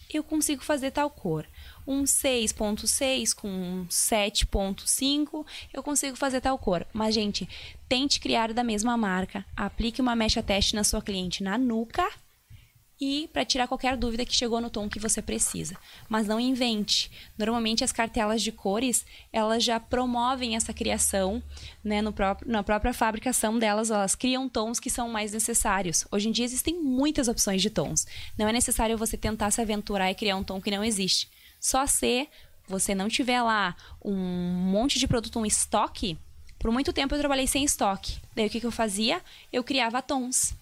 eu 0.08 0.24
consigo 0.24 0.64
fazer 0.64 0.90
tal 0.90 1.10
cor 1.10 1.46
um 1.86 2.04
6.6 2.04 3.34
com 3.34 3.48
um 3.48 3.86
7.5, 3.86 5.44
eu 5.72 5.82
consigo 5.82 6.16
fazer 6.16 6.40
tal 6.40 6.58
cor. 6.58 6.86
Mas, 6.92 7.14
gente, 7.14 7.48
tente 7.88 8.20
criar 8.20 8.52
da 8.52 8.64
mesma 8.64 8.96
marca. 8.96 9.44
Aplique 9.56 10.00
uma 10.00 10.16
mecha 10.16 10.42
teste 10.42 10.74
na 10.74 10.84
sua 10.84 11.02
cliente 11.02 11.42
na 11.42 11.58
nuca 11.58 12.08
e 13.00 13.28
para 13.32 13.44
tirar 13.44 13.66
qualquer 13.66 13.96
dúvida 13.96 14.26
que 14.26 14.34
chegou 14.34 14.60
no 14.60 14.68
tom 14.68 14.88
que 14.88 14.98
você 14.98 15.22
precisa. 15.22 15.76
Mas 16.08 16.26
não 16.26 16.38
invente. 16.38 17.10
Normalmente 17.38 17.82
as 17.82 17.92
cartelas 17.92 18.42
de 18.42 18.52
cores, 18.52 19.06
elas 19.32 19.64
já 19.64 19.80
promovem 19.80 20.54
essa 20.54 20.74
criação, 20.74 21.42
né, 21.82 22.02
no 22.02 22.12
próprio, 22.12 22.50
na 22.50 22.62
própria 22.62 22.92
fabricação 22.92 23.58
delas, 23.58 23.90
elas 23.90 24.14
criam 24.14 24.48
tons 24.48 24.78
que 24.78 24.90
são 24.90 25.08
mais 25.08 25.32
necessários. 25.32 26.06
Hoje 26.12 26.28
em 26.28 26.32
dia 26.32 26.44
existem 26.44 26.78
muitas 26.78 27.26
opções 27.26 27.62
de 27.62 27.70
tons. 27.70 28.06
Não 28.36 28.46
é 28.46 28.52
necessário 28.52 28.98
você 28.98 29.16
tentar 29.16 29.50
se 29.50 29.62
aventurar 29.62 30.10
e 30.10 30.14
criar 30.14 30.36
um 30.36 30.44
tom 30.44 30.60
que 30.60 30.70
não 30.70 30.84
existe. 30.84 31.28
Só 31.60 31.86
se 31.86 32.28
você 32.66 32.94
não 32.94 33.08
tiver 33.08 33.42
lá 33.42 33.76
um 34.02 34.14
monte 34.16 34.98
de 34.98 35.06
produto, 35.06 35.38
um 35.38 35.44
estoque. 35.44 36.18
Por 36.58 36.70
muito 36.70 36.92
tempo 36.92 37.14
eu 37.14 37.18
trabalhei 37.18 37.46
sem 37.46 37.64
estoque. 37.64 38.18
Daí 38.34 38.46
o 38.46 38.50
que, 38.50 38.60
que 38.60 38.66
eu 38.66 38.72
fazia? 38.72 39.20
Eu 39.52 39.62
criava 39.62 40.00
tons. 40.00 40.54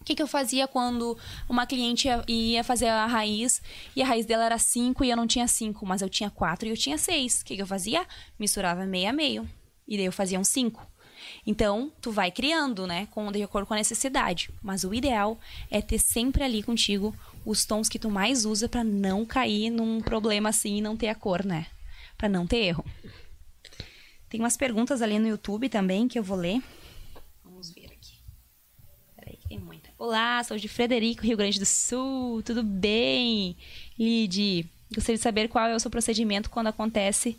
O 0.00 0.04
que, 0.04 0.16
que 0.16 0.22
eu 0.22 0.26
fazia 0.26 0.66
quando 0.66 1.16
uma 1.48 1.64
cliente 1.64 2.08
ia 2.26 2.64
fazer 2.64 2.88
a 2.88 3.06
raiz 3.06 3.62
e 3.94 4.02
a 4.02 4.06
raiz 4.06 4.26
dela 4.26 4.44
era 4.44 4.58
5 4.58 5.04
e 5.04 5.10
eu 5.10 5.16
não 5.16 5.28
tinha 5.28 5.46
5, 5.46 5.86
mas 5.86 6.02
eu 6.02 6.08
tinha 6.08 6.28
4 6.28 6.66
e 6.66 6.70
eu 6.70 6.76
tinha 6.76 6.98
6? 6.98 7.40
O 7.40 7.44
que, 7.44 7.54
que 7.54 7.62
eu 7.62 7.66
fazia? 7.66 8.04
Misturava 8.36 8.84
meio 8.84 9.08
a 9.08 9.12
meio. 9.12 9.48
E 9.86 9.96
daí 9.96 10.06
eu 10.06 10.12
fazia 10.12 10.40
um 10.40 10.44
5. 10.44 10.84
Então, 11.46 11.92
tu 12.00 12.10
vai 12.10 12.32
criando, 12.32 12.84
né? 12.84 13.06
Com, 13.12 13.30
de 13.30 13.42
acordo 13.44 13.66
com 13.66 13.74
a 13.74 13.76
necessidade. 13.76 14.50
Mas 14.60 14.82
o 14.82 14.92
ideal 14.92 15.38
é 15.70 15.80
ter 15.80 16.00
sempre 16.00 16.42
ali 16.42 16.64
contigo 16.64 17.14
os 17.44 17.64
tons 17.64 17.88
que 17.88 17.98
tu 17.98 18.10
mais 18.10 18.44
usa 18.44 18.68
para 18.68 18.84
não 18.84 19.24
cair 19.24 19.70
num 19.70 20.00
problema 20.00 20.48
assim 20.48 20.78
e 20.78 20.80
não 20.80 20.96
ter 20.96 21.08
a 21.08 21.14
cor, 21.14 21.44
né? 21.44 21.66
Para 22.16 22.28
não 22.28 22.46
ter 22.46 22.58
erro. 22.58 22.84
Tem 24.28 24.40
umas 24.40 24.56
perguntas 24.56 25.02
ali 25.02 25.18
no 25.18 25.28
YouTube 25.28 25.68
também 25.68 26.08
que 26.08 26.18
eu 26.18 26.22
vou 26.22 26.36
ler. 26.36 26.62
Vamos 27.44 27.70
ver 27.70 27.86
aqui. 27.86 28.18
Peraí, 29.16 29.36
que 29.36 29.48
tem 29.48 29.58
muita. 29.58 29.90
Olá, 29.98 30.42
sou 30.44 30.56
de 30.56 30.68
Frederico, 30.68 31.22
Rio 31.22 31.36
Grande 31.36 31.58
do 31.58 31.66
Sul. 31.66 32.42
Tudo 32.42 32.62
bem? 32.62 33.56
Lid, 33.98 34.66
gostaria 34.94 35.16
de 35.16 35.22
saber 35.22 35.48
qual 35.48 35.66
é 35.66 35.74
o 35.74 35.80
seu 35.80 35.90
procedimento 35.90 36.48
quando 36.48 36.68
acontece 36.68 37.38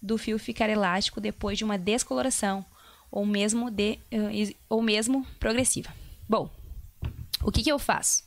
do 0.00 0.16
fio 0.16 0.38
ficar 0.38 0.68
elástico 0.68 1.20
depois 1.20 1.58
de 1.58 1.64
uma 1.64 1.78
descoloração 1.78 2.64
ou 3.10 3.24
mesmo 3.24 3.70
de 3.70 3.98
eh, 4.10 4.54
ou 4.68 4.82
mesmo 4.82 5.26
progressiva. 5.38 5.94
Bom, 6.28 6.50
o 7.42 7.52
que, 7.52 7.62
que 7.62 7.70
eu 7.70 7.78
faço? 7.78 8.24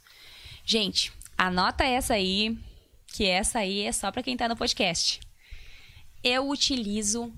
Gente, 0.69 1.13
anota 1.38 1.86
essa 1.86 2.15
aí, 2.15 2.60
que 3.08 3.25
essa 3.25 3.60
aí 3.60 3.84
é 3.84 3.91
só 3.93 4.12
para 4.12 4.21
quem 4.21 4.36
tá 4.36 4.49
no 4.49 4.58
podcast. 4.58 5.21
Eu 6.21 6.49
utilizo 6.49 7.32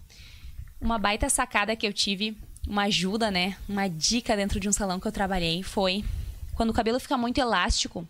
uma 0.81 0.97
baita 0.97 1.29
sacada 1.29 1.75
que 1.75 1.85
eu 1.85 1.93
tive, 1.93 2.35
uma 2.67 2.85
ajuda, 2.85 3.29
né? 3.29 3.55
Uma 3.69 3.87
dica 3.87 4.35
dentro 4.35 4.59
de 4.59 4.67
um 4.67 4.71
salão 4.71 4.99
que 4.99 5.07
eu 5.07 5.11
trabalhei 5.11 5.61
foi 5.61 6.03
quando 6.55 6.71
o 6.71 6.73
cabelo 6.73 6.99
fica 6.99 7.15
muito 7.19 7.37
elástico, 7.37 8.09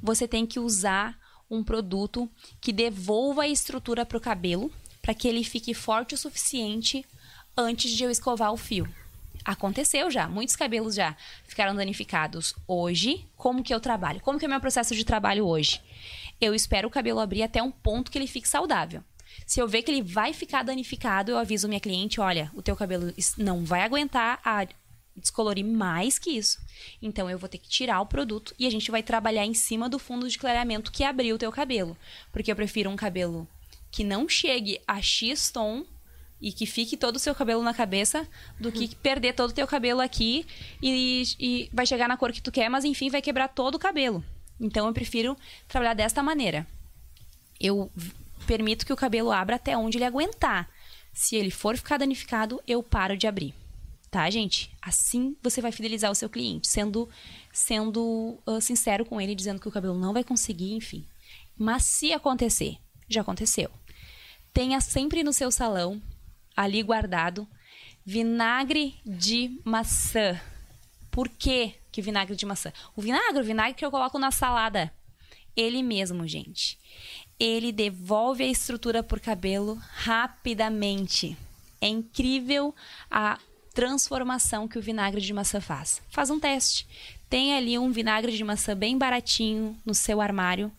você 0.00 0.28
tem 0.28 0.46
que 0.46 0.60
usar 0.60 1.18
um 1.50 1.64
produto 1.64 2.30
que 2.60 2.72
devolva 2.72 3.42
a 3.42 3.48
estrutura 3.48 4.06
para 4.06 4.18
o 4.18 4.20
cabelo 4.20 4.70
para 5.02 5.14
que 5.14 5.26
ele 5.26 5.42
fique 5.42 5.74
forte 5.74 6.14
o 6.14 6.18
suficiente 6.18 7.04
antes 7.56 7.90
de 7.90 8.04
eu 8.04 8.10
escovar 8.10 8.52
o 8.52 8.56
fio. 8.56 8.88
Aconteceu 9.44 10.10
já, 10.10 10.26
muitos 10.26 10.56
cabelos 10.56 10.94
já 10.94 11.14
ficaram 11.46 11.74
danificados. 11.74 12.54
Hoje, 12.66 13.26
como 13.36 13.62
que 13.62 13.74
eu 13.74 13.80
trabalho? 13.80 14.20
Como 14.20 14.38
que 14.38 14.44
é 14.46 14.48
o 14.48 14.50
meu 14.50 14.60
processo 14.60 14.94
de 14.94 15.04
trabalho 15.04 15.46
hoje? 15.46 15.82
Eu 16.40 16.54
espero 16.54 16.88
o 16.88 16.90
cabelo 16.90 17.20
abrir 17.20 17.42
até 17.42 17.62
um 17.62 17.70
ponto 17.70 18.10
que 18.10 18.16
ele 18.16 18.26
fique 18.26 18.48
saudável. 18.48 19.02
Se 19.46 19.60
eu 19.60 19.68
ver 19.68 19.82
que 19.82 19.90
ele 19.90 20.02
vai 20.02 20.32
ficar 20.32 20.62
danificado, 20.62 21.30
eu 21.30 21.38
aviso 21.38 21.68
minha 21.68 21.80
cliente, 21.80 22.20
olha, 22.20 22.50
o 22.54 22.62
teu 22.62 22.74
cabelo 22.74 23.12
não 23.36 23.64
vai 23.64 23.82
aguentar 23.82 24.40
a 24.44 24.66
descolorir 25.16 25.64
mais 25.64 26.18
que 26.18 26.30
isso. 26.30 26.58
Então 27.02 27.28
eu 27.28 27.38
vou 27.38 27.48
ter 27.48 27.58
que 27.58 27.68
tirar 27.68 28.00
o 28.00 28.06
produto 28.06 28.54
e 28.58 28.66
a 28.66 28.70
gente 28.70 28.90
vai 28.90 29.02
trabalhar 29.02 29.44
em 29.44 29.54
cima 29.54 29.88
do 29.88 29.98
fundo 29.98 30.28
de 30.28 30.38
clareamento 30.38 30.90
que 30.90 31.04
abriu 31.04 31.36
o 31.36 31.38
teu 31.38 31.52
cabelo, 31.52 31.96
porque 32.32 32.50
eu 32.50 32.56
prefiro 32.56 32.90
um 32.90 32.96
cabelo 32.96 33.46
que 33.90 34.02
não 34.02 34.28
chegue 34.28 34.80
a 34.86 35.00
X 35.00 35.50
tom 35.50 35.84
e 36.44 36.52
que 36.52 36.66
fique 36.66 36.94
todo 36.94 37.16
o 37.16 37.18
seu 37.18 37.34
cabelo 37.34 37.62
na 37.62 37.72
cabeça 37.72 38.28
do 38.60 38.70
que 38.70 38.94
perder 38.96 39.32
todo 39.32 39.48
o 39.48 39.54
teu 39.54 39.66
cabelo 39.66 40.02
aqui 40.02 40.46
e, 40.82 41.22
e 41.40 41.70
vai 41.72 41.86
chegar 41.86 42.06
na 42.06 42.18
cor 42.18 42.32
que 42.32 42.42
tu 42.42 42.52
quer, 42.52 42.68
mas 42.68 42.84
enfim 42.84 43.08
vai 43.08 43.22
quebrar 43.22 43.48
todo 43.48 43.76
o 43.76 43.78
cabelo. 43.78 44.22
Então 44.60 44.86
eu 44.86 44.92
prefiro 44.92 45.38
trabalhar 45.66 45.94
desta 45.94 46.22
maneira. 46.22 46.66
Eu 47.58 47.90
permito 48.46 48.84
que 48.84 48.92
o 48.92 48.96
cabelo 48.96 49.32
abra 49.32 49.56
até 49.56 49.74
onde 49.74 49.96
ele 49.96 50.04
aguentar. 50.04 50.68
Se 51.14 51.34
ele 51.34 51.50
for 51.50 51.78
ficar 51.78 51.96
danificado, 51.96 52.62
eu 52.66 52.82
paro 52.82 53.16
de 53.16 53.26
abrir. 53.26 53.54
tá, 54.10 54.28
gente? 54.28 54.70
Assim 54.82 55.34
você 55.42 55.62
vai 55.62 55.72
fidelizar 55.72 56.10
o 56.10 56.14
seu 56.14 56.28
cliente, 56.28 56.68
sendo, 56.68 57.08
sendo 57.54 58.38
uh, 58.46 58.60
sincero 58.60 59.06
com 59.06 59.18
ele, 59.18 59.34
dizendo 59.34 59.62
que 59.62 59.68
o 59.68 59.72
cabelo 59.72 59.98
não 59.98 60.12
vai 60.12 60.22
conseguir, 60.22 60.74
enfim. 60.74 61.06
Mas 61.56 61.84
se 61.84 62.12
acontecer, 62.12 62.76
já 63.08 63.22
aconteceu. 63.22 63.70
Tenha 64.52 64.78
sempre 64.82 65.24
no 65.24 65.32
seu 65.32 65.50
salão, 65.50 66.02
ali 66.56 66.82
guardado, 66.82 67.46
vinagre 68.04 68.94
de 69.04 69.60
maçã. 69.64 70.40
Por 71.10 71.28
que, 71.28 71.74
que 71.92 72.02
vinagre 72.02 72.36
de 72.36 72.44
maçã? 72.44 72.72
O 72.96 73.02
vinagre, 73.02 73.40
o 73.40 73.44
vinagre 73.44 73.74
que 73.74 73.84
eu 73.84 73.90
coloco 73.90 74.18
na 74.18 74.30
salada. 74.30 74.92
Ele 75.56 75.82
mesmo, 75.82 76.26
gente. 76.26 76.78
Ele 77.38 77.72
devolve 77.72 78.42
a 78.44 78.48
estrutura 78.48 79.02
por 79.02 79.20
cabelo 79.20 79.80
rapidamente. 79.92 81.36
É 81.80 81.86
incrível 81.86 82.74
a 83.10 83.38
transformação 83.72 84.68
que 84.68 84.78
o 84.78 84.82
vinagre 84.82 85.20
de 85.20 85.32
maçã 85.32 85.60
faz. 85.60 86.00
Faz 86.08 86.30
um 86.30 86.40
teste. 86.40 86.86
Tem 87.28 87.54
ali 87.54 87.78
um 87.78 87.90
vinagre 87.90 88.36
de 88.36 88.44
maçã 88.44 88.76
bem 88.76 88.96
baratinho 88.96 89.76
no 89.84 89.94
seu 89.94 90.20
armário. 90.20 90.70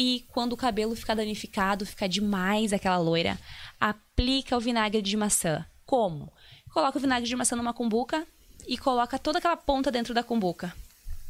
E 0.00 0.24
quando 0.28 0.52
o 0.52 0.56
cabelo 0.56 0.94
ficar 0.94 1.16
danificado, 1.16 1.84
fica 1.84 2.08
demais 2.08 2.72
aquela 2.72 2.98
loira, 2.98 3.36
aplica 3.80 4.56
o 4.56 4.60
vinagre 4.60 5.02
de 5.02 5.16
maçã. 5.16 5.66
Como? 5.84 6.32
Coloca 6.72 6.96
o 6.96 7.00
vinagre 7.00 7.28
de 7.28 7.34
maçã 7.34 7.56
numa 7.56 7.74
cumbuca 7.74 8.24
e 8.64 8.78
coloca 8.78 9.18
toda 9.18 9.38
aquela 9.38 9.56
ponta 9.56 9.90
dentro 9.90 10.14
da 10.14 10.22
cumbuca. 10.22 10.72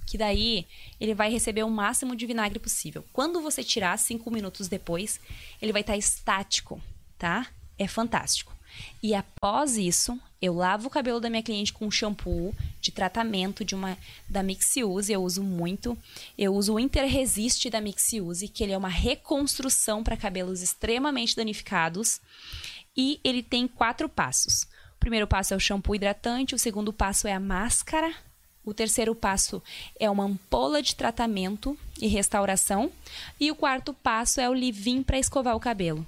Que 0.07 0.19
daí 0.19 0.67
ele 1.01 1.15
vai 1.15 1.31
receber 1.31 1.63
o 1.63 1.71
máximo 1.71 2.15
de 2.15 2.27
vinagre 2.27 2.59
possível. 2.59 3.03
Quando 3.11 3.41
você 3.41 3.65
tirar, 3.65 3.99
cinco 3.99 4.31
minutos 4.31 4.69
depois, 4.69 5.19
ele 5.63 5.73
vai 5.73 5.81
estar 5.81 5.95
tá 5.95 5.99
estático, 5.99 6.79
tá? 7.17 7.47
É 7.79 7.89
fantástico. 7.89 8.58
E 9.03 9.15
após 9.15 9.77
isso, 9.77 10.19
eu 10.41 10.55
lavo 10.55 10.87
o 10.87 10.91
cabelo 10.91 11.21
da 11.21 11.29
minha 11.29 11.43
cliente 11.43 11.73
com 11.73 11.91
shampoo 11.91 12.55
de 12.81 12.93
tratamento 12.93 13.65
de 13.65 13.75
uma 13.75 13.99
da 14.29 14.43
Mixiuse, 14.43 15.13
eu 15.13 15.23
uso 15.23 15.43
muito. 15.43 15.99
Eu 16.37 16.55
uso 16.55 16.75
o 16.75 16.81
Interresist 16.81 17.69
da 17.71 17.81
Mixiuse, 17.81 18.49
que 18.49 18.63
ele 18.63 18.73
é 18.73 18.79
uma 18.79 18.89
reconstrução 18.89 20.03
para 20.05 20.17
cabelos 20.17 20.63
extremamente 20.63 21.35
danificados. 21.35 22.21
E 22.97 23.21
ele 23.25 23.43
tem 23.43 23.67
quatro 23.67 24.09
passos. 24.09 24.63
O 24.97 24.99
primeiro 24.99 25.27
passo 25.27 25.55
é 25.55 25.57
o 25.57 25.61
shampoo 25.61 25.95
hidratante, 25.95 26.55
o 26.55 26.59
segundo 26.59 26.93
passo 26.93 27.29
é 27.29 27.33
a 27.33 27.39
máscara, 27.39 28.13
o 28.65 28.75
terceiro 28.75 29.15
passo 29.15 29.63
é 29.99 30.11
uma 30.11 30.25
ampola 30.25 30.83
de 30.83 30.95
tratamento 30.95 31.79
e 32.01 32.07
restauração, 32.07 32.93
e 33.41 33.51
o 33.51 33.55
quarto 33.55 33.95
passo 33.95 34.41
é 34.41 34.49
o 34.49 34.53
leave-in 34.53 35.03
para 35.03 35.19
escovar 35.19 35.57
o 35.57 35.61
cabelo. 35.61 36.07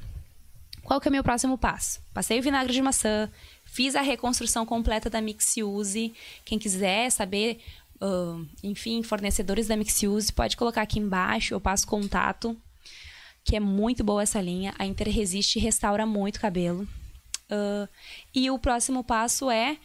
Qual 0.82 1.00
que 1.00 1.08
é 1.08 1.10
o 1.10 1.12
meu 1.12 1.22
próximo 1.22 1.56
passo? 1.56 2.00
Passei 2.12 2.38
o 2.38 2.42
vinagre 2.42 2.72
de 2.72 2.82
maçã, 2.82 3.30
fiz 3.64 3.94
a 3.94 4.00
reconstrução 4.00 4.66
completa 4.66 5.08
da 5.08 5.20
Mixiuse. 5.20 6.12
Quem 6.44 6.58
quiser 6.58 7.10
saber, 7.10 7.60
uh, 8.00 8.44
enfim, 8.62 9.02
fornecedores 9.02 9.68
da 9.68 9.76
Mixiuse, 9.76 10.32
pode 10.32 10.56
colocar 10.56 10.82
aqui 10.82 10.98
embaixo, 10.98 11.54
eu 11.54 11.60
passo 11.60 11.86
contato, 11.86 12.56
que 13.44 13.56
é 13.56 13.60
muito 13.60 14.02
boa 14.02 14.22
essa 14.22 14.40
linha. 14.40 14.74
A 14.78 14.86
Interresiste 14.86 15.58
restaura 15.58 16.06
muito 16.06 16.40
cabelo. 16.40 16.88
Uh, 17.50 17.88
e 18.34 18.50
o 18.50 18.58
próximo 18.58 19.02
passo 19.02 19.50
é 19.50 19.76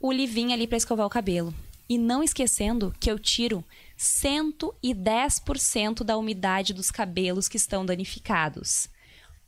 o 0.00 0.10
livinho 0.10 0.52
ali 0.52 0.66
para 0.66 0.78
escovar 0.78 1.06
o 1.06 1.10
cabelo. 1.10 1.54
E 1.88 1.98
não 1.98 2.22
esquecendo 2.22 2.94
que 2.98 3.10
eu 3.10 3.18
tiro 3.18 3.64
110% 3.98 6.02
da 6.02 6.16
umidade 6.16 6.72
dos 6.72 6.90
cabelos 6.90 7.48
que 7.48 7.56
estão 7.56 7.86
danificados. 7.86 8.88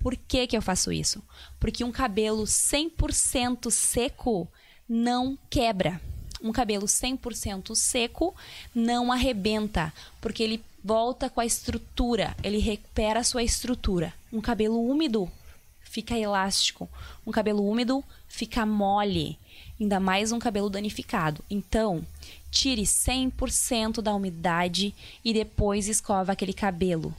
Por 0.05 0.17
que, 0.17 0.47
que 0.47 0.55
eu 0.55 0.61
faço 0.61 0.93
isso? 0.93 1.23
Porque 1.59 1.83
um 1.83 1.90
cabelo 1.90 2.45
100% 2.45 3.71
seco 3.71 4.47
não 4.87 5.38
quebra. 5.49 5.99
Um 6.43 6.53
cabelo 6.53 6.85
100% 6.85 7.75
seco 7.75 8.35
não 8.75 9.11
arrebenta, 9.11 9.90
porque 10.21 10.43
ele 10.43 10.62
volta 10.85 11.31
com 11.31 11.40
a 11.40 11.47
estrutura, 11.47 12.37
ele 12.45 12.59
recupera 12.59 13.21
a 13.21 13.25
sua 13.25 13.43
estrutura. 13.43 14.12
Um 14.31 14.43
cabelo 14.43 14.79
úmido 14.79 15.27
fica 15.81 16.19
elástico. 16.19 16.87
Um 17.27 17.33
cabelo 17.33 17.67
úmido 17.67 18.05
fica 18.29 18.67
mole, 18.67 19.38
ainda 19.81 19.99
mais 19.99 20.33
um 20.33 20.38
cabelo 20.38 20.69
danificado. 20.69 21.43
Então, 21.49 22.07
tire 22.51 22.83
100% 22.83 24.03
da 24.03 24.14
umidade 24.14 24.95
e 25.25 25.33
depois 25.33 25.88
escova 25.88 26.33
aquele 26.33 26.53
cabelo 26.53 27.17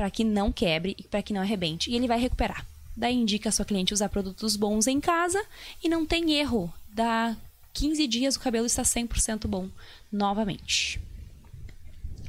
para 0.00 0.10
que 0.10 0.24
não 0.24 0.50
quebre 0.50 0.96
e 0.98 1.02
para 1.02 1.22
que 1.22 1.30
não 1.30 1.42
arrebente. 1.42 1.90
E 1.90 1.94
ele 1.94 2.08
vai 2.08 2.18
recuperar. 2.18 2.64
Daí 2.96 3.14
indica 3.14 3.50
a 3.50 3.52
sua 3.52 3.66
cliente 3.66 3.92
usar 3.92 4.08
produtos 4.08 4.56
bons 4.56 4.86
em 4.86 4.98
casa 4.98 5.44
e 5.84 5.90
não 5.90 6.06
tem 6.06 6.32
erro. 6.32 6.72
Dá 6.88 7.36
15 7.74 8.06
dias 8.06 8.34
o 8.34 8.40
cabelo 8.40 8.64
está 8.64 8.82
100% 8.82 9.46
bom 9.46 9.68
novamente. 10.10 10.98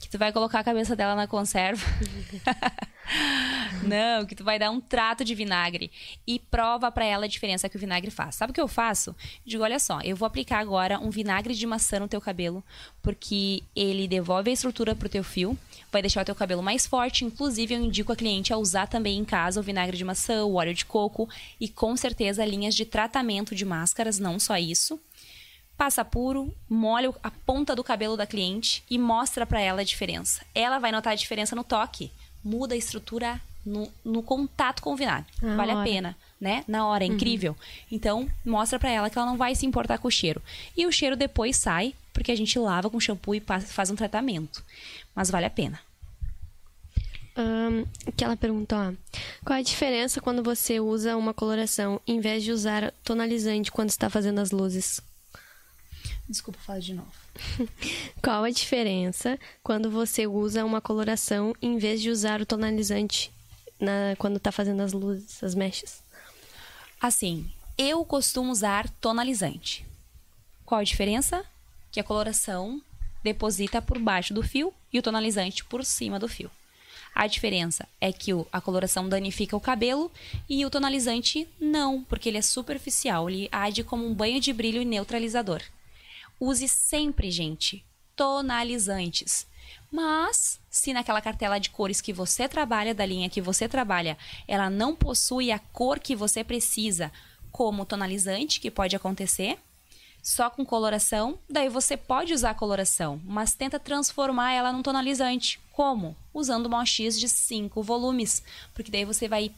que 0.01 0.09
tu 0.09 0.19
vai 0.19 0.33
colocar 0.33 0.61
a 0.61 0.65
cabeça 0.65 0.95
dela 0.95 1.15
na 1.15 1.27
conserva. 1.27 1.87
Não, 3.83 4.25
que 4.25 4.35
tu 4.35 4.45
vai 4.45 4.59
dar 4.59 4.71
um 4.71 4.81
trato 4.81 5.25
de 5.25 5.35
vinagre 5.35 5.91
e 6.27 6.39
prova 6.39 6.91
para 6.91 7.05
ela 7.05 7.25
a 7.25 7.29
diferença 7.29 7.69
que 7.69 7.77
o 7.77 7.81
vinagre 7.81 8.11
faz. 8.11 8.37
Sabe 8.37 8.51
o 8.51 8.55
que 8.55 8.61
eu 8.61 8.69
faço? 8.69 9.15
Digo, 9.45 9.63
olha 9.63 9.79
só, 9.79 10.01
eu 10.03 10.17
vou 10.17 10.27
aplicar 10.27 10.59
agora 10.59 10.99
um 10.99 11.11
vinagre 11.11 11.55
de 11.55 11.67
maçã 11.67 11.99
no 11.99 12.09
teu 12.09 12.21
cabelo, 12.21 12.63
porque 13.03 13.63
ele 13.75 14.07
devolve 14.07 14.51
a 14.51 14.53
estrutura 14.53 14.95
pro 14.95 15.09
teu 15.09 15.25
fio, 15.25 15.59
vai 15.91 16.03
deixar 16.03 16.23
o 16.23 16.25
teu 16.25 16.35
cabelo 16.35 16.63
mais 16.63 16.87
forte. 16.87 17.25
Inclusive, 17.25 17.75
eu 17.75 17.81
indico 17.81 18.13
a 18.13 18.17
cliente 18.17 18.53
a 18.53 18.57
usar 18.57 18.87
também 18.87 19.19
em 19.19 19.25
casa 19.25 19.61
o 19.61 19.63
vinagre 19.63 19.97
de 19.97 20.05
maçã, 20.05 20.45
o 20.45 20.55
óleo 20.55 20.75
de 20.75 20.85
coco 20.85 21.29
e 21.61 21.69
com 21.69 21.97
certeza 21.97 22.45
linhas 22.45 22.75
de 22.75 22.85
tratamento 22.85 23.55
de 23.55 23.65
máscaras, 23.65 24.19
não 24.19 24.39
só 24.39 24.57
isso 24.57 25.01
passa 25.77 26.05
puro, 26.05 26.55
molha 26.69 27.11
a 27.23 27.31
ponta 27.31 27.75
do 27.75 27.83
cabelo 27.83 28.15
da 28.15 28.27
cliente 28.27 28.85
e 28.91 28.99
mostra 28.99 29.47
para 29.47 29.63
ela 29.63 29.81
a 29.81 29.85
diferença. 29.85 30.45
Ela 30.55 30.79
vai 30.79 30.93
notar 30.93 31.15
a 31.15 31.17
diferença 31.17 31.57
no 31.57 31.65
toque 31.65 32.13
muda 32.43 32.75
a 32.75 32.79
estrutura 32.79 33.41
no, 33.65 33.91
no 34.05 34.23
contato 34.23 34.83
com 34.83 34.93
o 34.93 34.97
vinagre. 34.97 35.31
Na 35.43 35.57
vale 35.57 35.73
hora. 35.73 35.81
a 35.81 35.85
pena, 35.85 36.17
né? 36.41 36.65
Na 36.67 36.87
hora, 36.87 37.05
é 37.05 37.07
incrível. 37.07 37.57
Então, 37.91 38.29
mostra 38.45 38.79
pra 38.79 38.91
ela 38.91 39.11
que 39.11 39.19
ela 39.19 39.27
não 39.27 39.37
vai 39.37 39.55
se 39.55 39.67
importar 39.67 39.99
com 39.99 40.09
o 40.09 40.11
cheiro. 40.11 40.43
E 40.77 40.87
o 40.87 40.93
cheiro 40.93 41.17
depois 41.17 41.57
sai, 41.57 41.95
porque 42.13 42.33
a 42.33 42.37
gente 42.37 42.59
lava 42.59 42.89
com 42.91 42.99
shampoo 42.99 43.35
e 43.35 43.41
passa- 43.41 43.67
faz 43.67 43.91
um 43.91 43.97
tratamento. 43.97 44.65
Mas 45.15 45.31
vale 45.31 45.47
a 45.47 45.51
pena. 45.51 45.79
Ahn, 47.37 47.85
que 48.17 48.25
ela 48.25 48.37
perguntou, 48.37 48.77
ó, 48.79 48.93
qual 49.45 49.59
a 49.59 49.63
diferença 49.63 50.21
quando 50.21 50.43
você 50.43 50.81
usa 50.81 51.17
uma 51.17 51.33
coloração 51.33 52.01
em 52.07 52.21
vez 52.21 52.43
de 52.43 52.51
usar 52.53 52.93
tonalizante 53.05 53.71
quando 53.71 53.89
está 53.91 54.11
fazendo 54.11 54.41
as 54.41 54.51
luzes? 54.51 55.01
Desculpa, 56.29 56.59
fala 56.61 56.81
de 56.81 56.93
novo. 56.95 57.13
Qual 58.23 58.45
a 58.45 58.51
diferença 58.51 59.39
quando 59.63 59.91
você 59.91 60.27
usa 60.27 60.65
uma 60.65 60.81
coloração 60.81 61.55
em 61.61 61.79
vez 61.79 62.01
de 62.01 62.11
usar 62.11 62.41
o 62.41 62.47
tonalizante 62.47 63.31
na, 63.79 64.15
quando 64.19 64.39
tá 64.39 64.53
fazendo 64.53 64.81
as 64.81 64.93
luzes, 64.93 65.43
as 65.43 65.55
mechas? 65.55 66.03
Assim, 67.01 67.51
eu 67.79 68.05
costumo 68.05 68.53
usar 68.53 68.89
tonalizante. 69.01 69.87
Qual 70.65 70.81
a 70.81 70.85
diferença? 70.85 71.45
Que 71.91 72.01
a 72.01 72.05
coloração 72.05 72.81
deposita 73.23 73.83
por 73.83 73.99
baixo 73.99 74.33
do 74.33 74.43
fio 74.43 74.73
e 74.93 74.99
o 74.99 75.03
tonalizante 75.03 75.65
por 75.65 75.85
cima 75.85 76.19
do 76.19 76.29
fio. 76.29 76.51
A 77.15 77.27
diferença 77.27 77.89
é 78.01 78.13
que 78.13 78.31
a 78.53 78.61
coloração 78.61 79.09
danifica 79.09 79.57
o 79.57 79.61
cabelo 79.61 80.11
e 80.49 80.65
o 80.65 80.71
tonalizante 80.71 81.49
não, 81.61 82.05
porque 82.05 82.29
ele 82.29 82.39
é 82.39 82.43
superficial, 82.43 83.29
ele 83.29 83.49
age 83.51 83.83
como 83.83 84.07
um 84.07 84.15
banho 84.15 84.41
de 84.41 84.53
brilho 84.53 84.85
neutralizador. 84.85 85.61
Use 86.41 86.67
sempre, 86.67 87.31
gente, 87.31 87.85
tonalizantes. 88.17 89.47
Mas, 89.93 90.59
se 90.71 90.93
naquela 90.93 91.21
cartela 91.21 91.59
de 91.59 91.69
cores 91.71 92.01
que 92.01 92.13
você 92.13 92.49
trabalha, 92.49 92.95
da 92.95 93.05
linha 93.05 93.29
que 93.29 93.41
você 93.41 93.69
trabalha, 93.69 94.17
ela 94.49 94.71
não 94.71 94.97
possui 94.97 95.53
a 95.53 95.59
cor 95.59 95.99
que 95.99 96.17
você 96.17 96.43
precisa, 96.43 97.13
como 97.53 97.85
tonalizante, 97.85 98.59
que 98.59 98.71
pode 98.71 98.97
acontecer, 98.97 99.59
só 100.23 100.51
com 100.51 100.65
coloração, 100.65 101.39
daí 101.49 101.69
você 101.69 101.97
pode 101.97 102.33
usar 102.35 102.55
coloração, 102.55 103.21
mas 103.25 103.55
tenta 103.55 103.79
transformar 103.79 104.53
ela 104.53 104.73
num 104.73 104.83
tonalizante. 104.83 105.59
Como? 105.73 106.17
Usando 106.33 106.67
uma 106.67 106.83
OX 106.83 107.19
de 107.19 107.29
5 107.29 107.83
volumes, 107.83 108.43
porque 108.75 108.91
daí 108.91 109.05
você 109.05 109.27
vai 109.27 109.51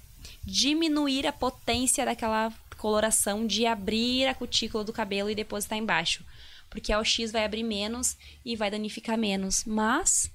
diminuir 0.45 1.27
a 1.27 1.33
potência 1.33 2.05
daquela 2.05 2.53
coloração 2.79 3.47
de 3.47 3.67
abrir 3.67 4.27
a 4.27 4.35
cutícula 4.35 4.85
do 4.85 4.93
cabelo 4.93 5.31
e 5.31 5.35
depositar 5.35 5.79
embaixo. 5.79 6.25
Porque 6.73 6.91
a 6.91 6.99
OX 6.99 7.31
vai 7.31 7.45
abrir 7.45 7.63
menos 7.63 8.17
e 8.43 8.57
vai 8.57 8.71
danificar 8.71 9.19
menos, 9.19 9.63
mas 9.65 10.31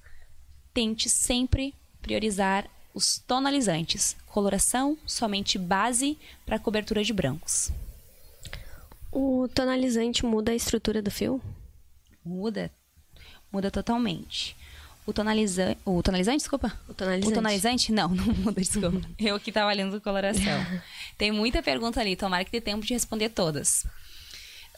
tente 0.72 1.10
sempre 1.10 1.74
priorizar 2.00 2.70
os 2.94 3.18
tonalizantes. 3.18 4.16
Coloração 4.28 4.96
somente 5.04 5.58
base 5.58 6.16
para 6.46 6.58
cobertura 6.58 7.02
de 7.02 7.12
brancos. 7.12 7.72
O 9.10 9.48
tonalizante 9.52 10.24
muda 10.24 10.52
a 10.52 10.54
estrutura 10.54 11.02
do 11.02 11.10
fio? 11.10 11.42
Muda. 12.24 12.70
Muda 13.50 13.68
totalmente. 13.68 14.56
O 15.04 15.12
tonalizante. 15.12 15.78
O 15.84 16.02
tonalizante, 16.02 16.38
desculpa? 16.38 16.78
O 16.88 16.94
tonalizante. 16.94 17.32
O 17.32 17.34
tonalizante? 17.34 17.92
Não, 17.92 18.08
não 18.14 18.26
muda, 18.26 18.60
desculpa. 18.60 19.00
Eu 19.18 19.34
aqui 19.34 19.50
tava 19.50 19.72
lendo 19.72 20.00
coloração. 20.00 20.66
Tem 21.18 21.32
muita 21.32 21.62
pergunta 21.62 22.00
ali, 22.00 22.14
tomara 22.14 22.44
que 22.44 22.52
dê 22.52 22.60
tempo 22.60 22.86
de 22.86 22.94
responder 22.94 23.30
todas. 23.30 23.84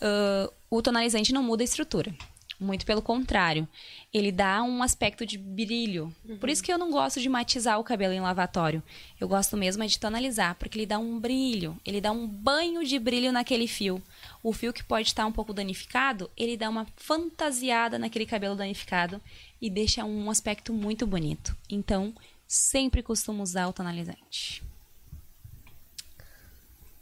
Uh, 0.01 0.53
o 0.71 0.81
tonalizante 0.81 1.33
não 1.33 1.43
muda 1.43 1.63
a 1.63 1.65
estrutura. 1.65 2.15
Muito 2.61 2.85
pelo 2.85 3.01
contrário. 3.01 3.67
Ele 4.13 4.31
dá 4.31 4.63
um 4.63 4.83
aspecto 4.83 5.25
de 5.25 5.39
brilho. 5.39 6.15
Uhum. 6.29 6.37
Por 6.37 6.51
isso 6.51 6.63
que 6.63 6.71
eu 6.71 6.77
não 6.77 6.91
gosto 6.91 7.19
de 7.19 7.29
matizar 7.29 7.81
o 7.81 7.85
cabelo 7.85 8.13
em 8.13 8.21
lavatório. 8.21 8.83
Eu 9.19 9.27
gosto 9.27 9.57
mesmo 9.57 9.83
é 9.83 9.87
de 9.87 9.99
tonalizar, 9.99 10.55
porque 10.57 10.79
ele 10.79 10.85
dá 10.85 10.99
um 10.99 11.19
brilho. 11.19 11.75
Ele 11.87 12.03
dá 12.03 12.13
um 12.13 12.27
banho 12.27 12.85
de 12.85 12.99
brilho 12.99 13.33
naquele 13.33 13.67
fio. 13.67 14.03
O 14.43 14.53
fio 14.53 14.75
que 14.75 14.85
pode 14.85 15.09
estar 15.09 15.25
um 15.25 15.33
pouco 15.33 15.55
danificado, 15.55 16.31
ele 16.37 16.55
dá 16.55 16.69
uma 16.69 16.87
fantasiada 16.97 17.99
naquele 17.99 18.27
cabelo 18.27 18.55
danificado 18.55 19.23
e 19.61 19.71
deixa 19.71 20.05
um 20.05 20.31
aspecto 20.31 20.71
muito 20.75 21.07
bonito. 21.07 21.57
Então, 21.71 22.15
sempre 22.47 23.03
costumo 23.03 23.43
usar 23.43 23.69
o 23.69 23.73
tonalizante. 23.73 24.63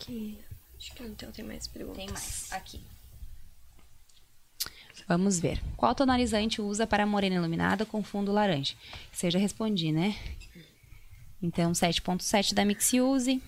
Aqui. 0.01 0.39
Não 1.01 1.33
tem 1.33 1.45
mais 1.45 1.67
perguntas. 1.67 1.97
Tem 1.97 2.11
mais. 2.11 2.53
Aqui. 2.53 2.81
Vamos 5.07 5.39
ver. 5.39 5.63
Qual 5.77 5.95
tonalizante 5.95 6.61
usa 6.61 6.87
para 6.87 7.07
morena 7.07 7.37
iluminada 7.37 7.87
com 7.87 8.03
fundo 8.03 8.33
laranja? 8.33 8.75
Já 9.13 9.39
respondi, 9.39 9.91
né? 9.93 10.15
Então, 11.41 11.73
7.7 11.73 12.53
da 12.53 12.65
Mixiuse, 12.65 13.43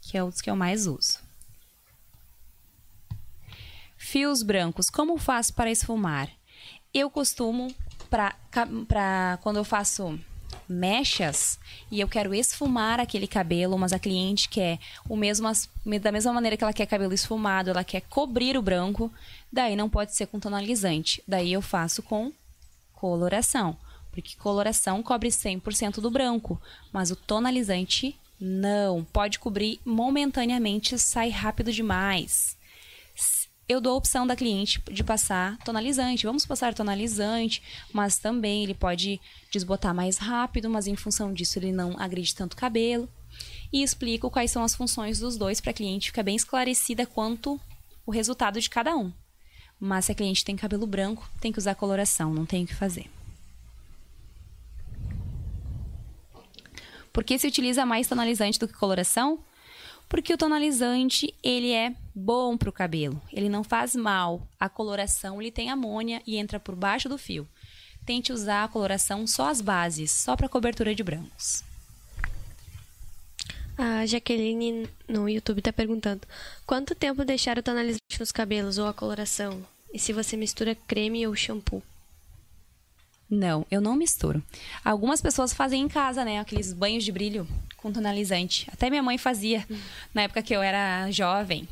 que 0.00 0.16
é 0.16 0.22
o 0.22 0.30
que 0.32 0.48
eu 0.48 0.56
mais 0.56 0.86
uso. 0.86 1.18
Fios 3.96 4.42
brancos, 4.42 4.88
como 4.88 5.18
faço 5.18 5.52
para 5.52 5.70
esfumar? 5.70 6.30
Eu 6.94 7.10
costumo, 7.10 7.74
para 8.08 9.38
quando 9.42 9.56
eu 9.56 9.64
faço 9.64 10.18
mechas 10.68 11.58
e 11.90 12.00
eu 12.00 12.08
quero 12.08 12.34
esfumar 12.34 13.00
aquele 13.00 13.26
cabelo, 13.26 13.78
mas 13.78 13.92
a 13.92 13.98
cliente 13.98 14.48
quer 14.48 14.78
o 15.08 15.16
mesmo 15.16 15.50
da 16.00 16.12
mesma 16.12 16.32
maneira 16.32 16.56
que 16.56 16.64
ela 16.64 16.72
quer 16.72 16.86
cabelo 16.86 17.14
esfumado, 17.14 17.70
ela 17.70 17.84
quer 17.84 18.02
cobrir 18.02 18.56
o 18.56 18.62
branco, 18.62 19.10
daí 19.52 19.74
não 19.74 19.88
pode 19.88 20.14
ser 20.14 20.26
com 20.26 20.38
tonalizante. 20.38 21.22
Daí 21.26 21.52
eu 21.52 21.62
faço 21.62 22.02
com 22.02 22.32
coloração, 22.92 23.76
porque 24.10 24.36
coloração 24.36 25.02
cobre 25.02 25.28
100% 25.28 26.00
do 26.00 26.10
branco, 26.10 26.60
mas 26.92 27.10
o 27.10 27.16
tonalizante 27.16 28.18
não, 28.40 29.04
pode 29.04 29.38
cobrir 29.38 29.80
momentaneamente, 29.84 30.98
sai 30.98 31.30
rápido 31.30 31.72
demais 31.72 32.57
eu 33.68 33.80
dou 33.80 33.92
a 33.92 33.96
opção 33.96 34.26
da 34.26 34.34
cliente 34.34 34.82
de 34.90 35.04
passar 35.04 35.58
tonalizante. 35.58 36.24
Vamos 36.24 36.46
passar 36.46 36.72
tonalizante, 36.72 37.62
mas 37.92 38.18
também 38.18 38.64
ele 38.64 38.74
pode 38.74 39.20
desbotar 39.52 39.94
mais 39.94 40.16
rápido, 40.16 40.70
mas 40.70 40.86
em 40.86 40.96
função 40.96 41.32
disso 41.32 41.58
ele 41.58 41.70
não 41.70 41.94
agride 42.00 42.34
tanto 42.34 42.54
o 42.54 42.56
cabelo. 42.56 43.08
E 43.70 43.82
explico 43.82 44.30
quais 44.30 44.50
são 44.50 44.64
as 44.64 44.74
funções 44.74 45.18
dos 45.20 45.36
dois 45.36 45.60
para 45.60 45.70
a 45.70 45.74
cliente 45.74 46.06
ficar 46.06 46.22
bem 46.22 46.34
esclarecida 46.34 47.04
quanto 47.04 47.60
o 48.06 48.10
resultado 48.10 48.58
de 48.58 48.70
cada 48.70 48.96
um. 48.96 49.12
Mas 49.78 50.06
se 50.06 50.12
a 50.12 50.14
cliente 50.14 50.44
tem 50.44 50.56
cabelo 50.56 50.86
branco, 50.86 51.28
tem 51.38 51.52
que 51.52 51.58
usar 51.58 51.74
coloração, 51.74 52.32
não 52.32 52.46
tem 52.46 52.64
o 52.64 52.66
que 52.66 52.74
fazer. 52.74 53.10
Por 57.12 57.22
que 57.22 57.38
se 57.38 57.46
utiliza 57.46 57.84
mais 57.84 58.08
tonalizante 58.08 58.58
do 58.58 58.66
que 58.66 58.74
coloração? 58.74 59.38
Porque 60.08 60.32
o 60.32 60.38
tonalizante, 60.38 61.34
ele 61.42 61.72
é 61.72 61.94
bom 62.14 62.56
para 62.56 62.70
o 62.70 62.72
cabelo, 62.72 63.20
ele 63.32 63.48
não 63.48 63.62
faz 63.62 63.94
mal. 63.94 64.46
A 64.58 64.68
coloração, 64.68 65.40
ele 65.40 65.50
tem 65.50 65.70
amônia 65.70 66.22
e 66.26 66.36
entra 66.36 66.58
por 66.58 66.74
baixo 66.74 67.08
do 67.08 67.18
fio. 67.18 67.46
Tente 68.06 68.32
usar 68.32 68.64
a 68.64 68.68
coloração 68.68 69.26
só 69.26 69.50
as 69.50 69.60
bases, 69.60 70.10
só 70.10 70.34
para 70.34 70.48
cobertura 70.48 70.94
de 70.94 71.04
brancos. 71.04 71.62
A 73.76 74.06
Jaqueline 74.06 74.88
no 75.06 75.28
YouTube 75.28 75.58
está 75.58 75.72
perguntando: 75.72 76.26
quanto 76.66 76.94
tempo 76.94 77.24
deixar 77.24 77.58
o 77.58 77.62
tonalizante 77.62 78.18
nos 78.18 78.32
cabelos 78.32 78.78
ou 78.78 78.86
a 78.86 78.94
coloração? 78.94 79.64
E 79.92 79.98
se 79.98 80.12
você 80.12 80.36
mistura 80.36 80.74
creme 80.74 81.26
ou 81.26 81.36
shampoo? 81.36 81.82
Não, 83.30 83.66
eu 83.70 83.80
não 83.80 83.94
misturo. 83.94 84.42
Algumas 84.82 85.20
pessoas 85.20 85.52
fazem 85.52 85.82
em 85.82 85.88
casa, 85.88 86.24
né? 86.24 86.38
Aqueles 86.38 86.72
banhos 86.72 87.04
de 87.04 87.12
brilho 87.12 87.46
com 87.76 87.92
tonalizante. 87.92 88.66
Até 88.72 88.88
minha 88.88 89.02
mãe 89.02 89.18
fazia 89.18 89.66
uhum. 89.68 89.78
na 90.14 90.22
época 90.22 90.42
que 90.42 90.54
eu 90.54 90.62
era 90.62 91.10
jovem. 91.10 91.68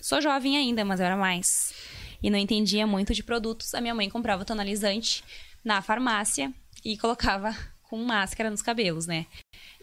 Sou 0.00 0.22
jovem 0.22 0.56
ainda, 0.56 0.84
mas 0.84 1.00
eu 1.00 1.06
era 1.06 1.16
mais. 1.16 1.74
E 2.22 2.30
não 2.30 2.38
entendia 2.38 2.86
muito 2.86 3.12
de 3.12 3.22
produtos. 3.22 3.74
A 3.74 3.80
minha 3.80 3.94
mãe 3.94 4.08
comprava 4.08 4.44
tonalizante 4.44 5.22
na 5.62 5.82
farmácia 5.82 6.52
e 6.84 6.96
colocava 6.96 7.54
com 7.82 8.02
máscara 8.02 8.50
nos 8.50 8.62
cabelos, 8.62 9.06
né? 9.06 9.26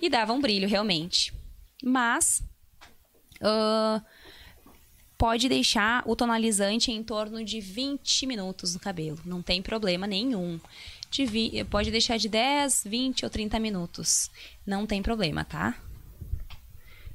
E 0.02 0.10
dava 0.10 0.34
um 0.34 0.42
brilho 0.42 0.68
realmente. 0.68 1.32
Mas 1.84 2.42
uh, 3.42 4.04
pode 5.18 5.48
deixar 5.48 6.04
o 6.06 6.16
tonalizante 6.16 6.92
em 6.92 7.04
torno 7.04 7.44
de 7.44 7.60
20 7.60 8.26
minutos 8.26 8.74
no 8.74 8.80
cabelo. 8.80 9.20
Não 9.24 9.42
tem 9.42 9.62
problema 9.62 10.08
nenhum 10.08 10.60
de 11.14 11.64
pode 11.66 11.92
deixar 11.92 12.18
de 12.18 12.28
10, 12.28 12.84
20 12.86 13.26
ou 13.26 13.30
30 13.30 13.60
minutos. 13.60 14.32
Não 14.66 14.88
tem 14.88 15.02
problema, 15.02 15.46
tá? 15.46 15.78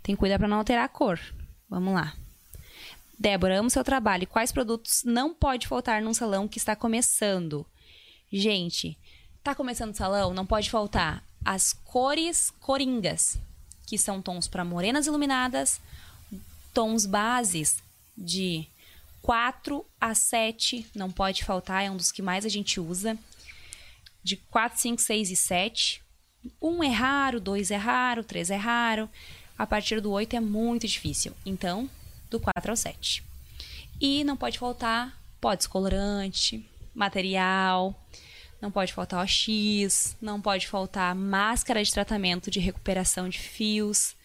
Tem 0.03 0.15
que 0.15 0.21
cuidar 0.21 0.39
para 0.39 0.49
não 0.49 0.59
alterar 0.59 0.85
a 0.85 0.89
cor. 0.89 1.19
Vamos 1.69 1.93
lá. 1.93 2.15
Débora, 3.19 3.59
amo 3.59 3.69
seu 3.69 3.83
trabalho. 3.83 4.27
Quais 4.27 4.53
produtos 4.53 5.03
não 5.05 5.35
pode 5.35 5.67
faltar 5.67 6.01
num 6.01 6.15
salão 6.15 6.47
que 6.47 6.59
está 6.59 6.77
começando? 6.77 7.67
Gente, 8.33 8.97
tá 9.43 9.55
começando 9.55 9.93
o 9.93 9.97
salão? 9.97 10.33
Não 10.33 10.47
pode 10.47 10.71
faltar 10.71 11.25
as 11.45 11.73
cores 11.73 12.53
coringas, 12.61 13.39
que 13.87 13.99
são 13.99 14.23
tons 14.23 14.47
para 14.47 14.65
morenas 14.65 15.07
iluminadas, 15.07 15.81
tons 16.73 17.07
bases 17.07 17.83
de 18.17 18.67
4 19.23 19.85
a 20.01 20.15
7, 20.15 20.87
não 20.95 21.11
pode 21.11 21.45
faltar, 21.45 21.85
é 21.85 21.91
um 21.91 21.97
dos 21.97 22.13
que 22.13 22.23
mais 22.23 22.45
a 22.45 22.49
gente 22.49 22.79
usa 22.79 23.19
de 24.23 24.37
4, 24.37 24.79
5, 24.79 25.01
6 25.01 25.31
e 25.31 25.37
7. 25.37 26.03
Um 26.61 26.83
é 26.83 26.89
raro, 26.89 27.41
dois 27.41 27.71
é 27.71 27.77
raro, 27.77 28.25
três 28.25 28.51
é 28.51 28.57
raro. 28.57 29.09
A 29.57 29.67
partir 29.67 30.01
do 30.01 30.11
8 30.13 30.37
é 30.37 30.41
muito 30.41 30.87
difícil. 30.87 31.35
Então, 31.45 31.91
do 32.31 32.39
4 32.39 32.71
ao 32.71 32.77
7. 32.77 33.25
E 34.01 34.23
não 34.25 34.37
pode 34.37 34.59
faltar 34.59 35.19
pó 35.41 35.55
descolorante, 35.55 36.65
material, 36.95 37.95
não 38.61 38.71
pode 38.71 38.93
faltar 38.93 39.25
OX, 39.25 40.17
não 40.21 40.41
pode 40.41 40.67
faltar 40.67 41.15
máscara 41.15 41.83
de 41.83 41.93
tratamento 41.93 42.51
de 42.51 42.61
recuperação 42.61 43.29
de 43.29 43.39
fios. 43.39 44.17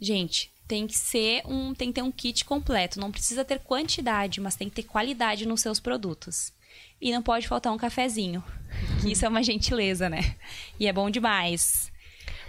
Gente, 0.00 0.52
tem 0.68 0.86
que 0.86 0.96
ser 0.96 1.42
um, 1.46 1.74
tem 1.74 1.88
que 1.88 1.94
ter 1.94 2.02
um 2.02 2.12
kit 2.12 2.44
completo. 2.44 3.00
Não 3.00 3.10
precisa 3.10 3.44
ter 3.44 3.58
quantidade, 3.60 4.40
mas 4.40 4.54
tem 4.54 4.68
que 4.68 4.76
ter 4.76 4.82
qualidade 4.84 5.46
nos 5.46 5.60
seus 5.60 5.80
produtos. 5.80 6.52
E 7.00 7.12
não 7.12 7.22
pode 7.22 7.48
faltar 7.48 7.72
um 7.72 7.78
cafezinho. 7.78 8.42
Isso 9.04 9.24
é 9.24 9.28
uma 9.28 9.42
gentileza, 9.42 10.08
né? 10.08 10.36
E 10.78 10.86
é 10.86 10.92
bom 10.92 11.10
demais. 11.10 11.90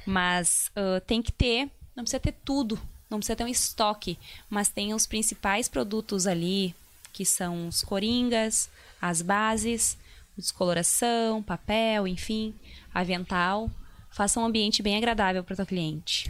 Mas 0.06 0.72
uh, 0.76 1.00
tem 1.02 1.22
que 1.22 1.32
ter, 1.32 1.70
não 1.96 2.04
precisa 2.04 2.20
ter 2.20 2.34
tudo, 2.44 2.80
não 3.10 3.20
precisa 3.20 3.36
ter 3.36 3.44
um 3.44 3.48
estoque, 3.48 4.18
mas 4.50 4.70
tem 4.70 4.94
os 4.94 5.06
principais 5.06 5.70
produtos 5.70 6.26
ali, 6.26 6.74
que 7.14 7.26
são 7.26 7.68
os 7.68 7.84
coringas, 7.84 8.70
as 9.02 9.22
bases, 9.22 9.98
descoloração, 10.36 11.44
papel, 11.44 12.08
enfim, 12.08 12.54
avental. 12.94 13.70
Faça 14.10 14.40
um 14.40 14.46
ambiente 14.46 14.82
bem 14.82 14.98
agradável 14.98 15.44
para 15.44 15.54
o 15.54 15.56
teu 15.56 15.66
cliente. 15.66 16.30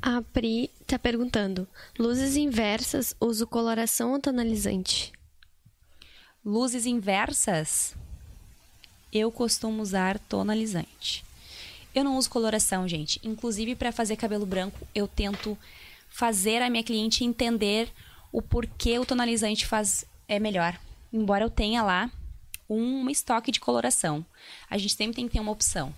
A 0.00 0.20
Pri 0.20 0.70
está 0.80 0.98
perguntando: 0.98 1.66
luzes 1.98 2.36
inversas, 2.36 3.14
uso 3.20 3.46
coloração 3.46 4.12
ou 4.12 4.20
tonalizante? 4.20 5.12
Luzes 6.44 6.84
inversas, 6.84 7.96
eu 9.10 9.32
costumo 9.32 9.80
usar 9.80 10.18
tonalizante. 10.18 11.24
Eu 11.94 12.04
não 12.04 12.18
uso 12.18 12.28
coloração, 12.28 12.86
gente. 12.86 13.18
Inclusive, 13.24 13.74
para 13.74 13.90
fazer 13.90 14.16
cabelo 14.16 14.44
branco, 14.44 14.86
eu 14.94 15.08
tento 15.08 15.56
fazer 16.10 16.60
a 16.60 16.68
minha 16.68 16.84
cliente 16.84 17.24
entender 17.24 17.90
o 18.30 18.42
porquê 18.42 18.98
o 18.98 19.06
tonalizante 19.06 19.64
faz 19.64 20.04
é 20.28 20.38
melhor. 20.38 20.78
Embora 21.10 21.44
eu 21.44 21.50
tenha 21.50 21.82
lá 21.82 22.10
um 22.68 23.08
estoque 23.08 23.50
de 23.50 23.60
coloração. 23.60 24.24
A 24.68 24.76
gente 24.76 24.94
sempre 24.94 25.16
tem 25.16 25.26
que 25.26 25.32
ter 25.32 25.40
uma 25.40 25.52
opção. 25.52 25.94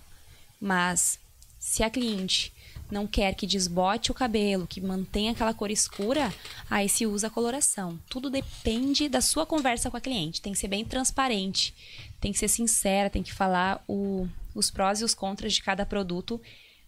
Mas 0.61 1.19
se 1.59 1.83
a 1.83 1.89
cliente 1.89 2.53
não 2.89 3.05
quer 3.05 3.35
que 3.35 3.45
desbote 3.45 4.11
o 4.11 4.13
cabelo, 4.13 4.67
que 4.67 4.81
mantenha 4.81 5.31
aquela 5.31 5.53
cor 5.53 5.69
escura, 5.69 6.33
aí 6.69 6.87
se 6.87 7.05
usa 7.05 7.27
a 7.27 7.29
coloração. 7.29 7.99
Tudo 8.09 8.29
depende 8.29 9.09
da 9.09 9.21
sua 9.21 9.45
conversa 9.45 9.91
com 9.91 9.97
a 9.97 10.01
cliente. 10.01 10.41
Tem 10.41 10.53
que 10.53 10.59
ser 10.59 10.67
bem 10.67 10.85
transparente, 10.85 11.73
tem 12.19 12.31
que 12.31 12.39
ser 12.39 12.47
sincera, 12.47 13.09
tem 13.09 13.23
que 13.23 13.33
falar 13.33 13.83
o, 13.87 14.27
os 14.55 14.71
prós 14.71 15.01
e 15.01 15.03
os 15.03 15.13
contras 15.13 15.53
de 15.53 15.61
cada 15.61 15.85
produto 15.85 16.41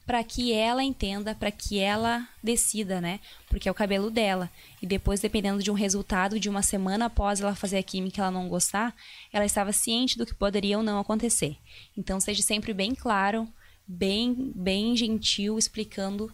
para 0.09 0.23
que 0.23 0.51
ela 0.51 0.83
entenda, 0.83 1.35
para 1.35 1.51
que 1.51 1.77
ela 1.77 2.27
decida, 2.41 2.99
né? 2.99 3.19
Porque 3.47 3.69
é 3.69 3.71
o 3.71 3.75
cabelo 3.75 4.09
dela. 4.09 4.49
E 4.81 4.87
depois, 4.87 5.19
dependendo 5.19 5.61
de 5.61 5.69
um 5.69 5.75
resultado 5.75 6.39
de 6.39 6.49
uma 6.49 6.63
semana 6.63 7.05
após 7.05 7.39
ela 7.39 7.53
fazer 7.53 7.77
a 7.77 7.83
química 7.83 8.19
e 8.19 8.21
ela 8.21 8.31
não 8.31 8.49
gostar, 8.49 8.95
ela 9.31 9.45
estava 9.45 9.71
ciente 9.71 10.17
do 10.17 10.25
que 10.25 10.33
poderia 10.33 10.79
ou 10.79 10.83
não 10.83 10.99
acontecer. 10.99 11.55
Então, 11.95 12.19
seja 12.19 12.41
sempre 12.41 12.73
bem 12.73 12.95
claro 12.95 13.47
bem, 13.89 14.51
bem 14.55 14.95
gentil, 14.95 15.57
explicando. 15.57 16.31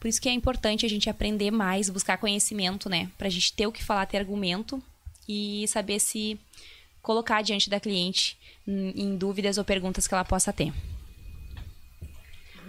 Por 0.00 0.08
isso 0.08 0.20
que 0.20 0.28
é 0.28 0.32
importante 0.32 0.84
a 0.84 0.88
gente 0.88 1.08
aprender 1.08 1.52
mais, 1.52 1.88
buscar 1.88 2.18
conhecimento, 2.18 2.88
né? 2.88 3.08
Pra 3.16 3.28
gente 3.28 3.52
ter 3.52 3.66
o 3.66 3.72
que 3.72 3.84
falar, 3.84 4.04
ter 4.06 4.18
argumento 4.18 4.82
e 5.28 5.66
saber 5.68 6.00
se 6.00 6.38
colocar 7.00 7.42
diante 7.42 7.70
da 7.70 7.78
cliente 7.78 8.36
em 8.66 9.16
dúvidas 9.16 9.56
ou 9.58 9.64
perguntas 9.64 10.08
que 10.08 10.14
ela 10.14 10.24
possa 10.24 10.52
ter. 10.52 10.72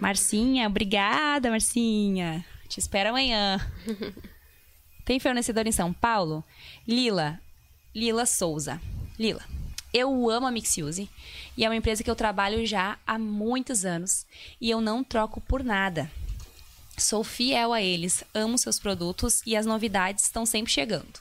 Marcinha, 0.00 0.68
obrigada, 0.68 1.50
Marcinha. 1.50 2.44
Te 2.68 2.78
espero 2.78 3.10
amanhã. 3.10 3.58
Tem 5.04 5.18
fornecedor 5.18 5.66
em 5.66 5.72
São 5.72 5.92
Paulo? 5.92 6.44
Lila. 6.86 7.40
Lila 7.94 8.24
Souza. 8.26 8.80
Lila. 9.18 9.57
Eu 9.92 10.28
amo 10.28 10.46
a 10.46 10.50
Mixiuse 10.50 11.08
e 11.56 11.64
é 11.64 11.68
uma 11.68 11.76
empresa 11.76 12.02
que 12.02 12.10
eu 12.10 12.16
trabalho 12.16 12.66
já 12.66 12.98
há 13.06 13.18
muitos 13.18 13.84
anos 13.84 14.26
e 14.60 14.68
eu 14.70 14.80
não 14.80 15.02
troco 15.02 15.40
por 15.40 15.64
nada. 15.64 16.10
Sou 16.96 17.22
fiel 17.24 17.72
a 17.72 17.80
eles, 17.80 18.24
amo 18.34 18.58
seus 18.58 18.78
produtos 18.78 19.40
e 19.46 19.56
as 19.56 19.64
novidades 19.64 20.24
estão 20.24 20.44
sempre 20.44 20.72
chegando. 20.72 21.20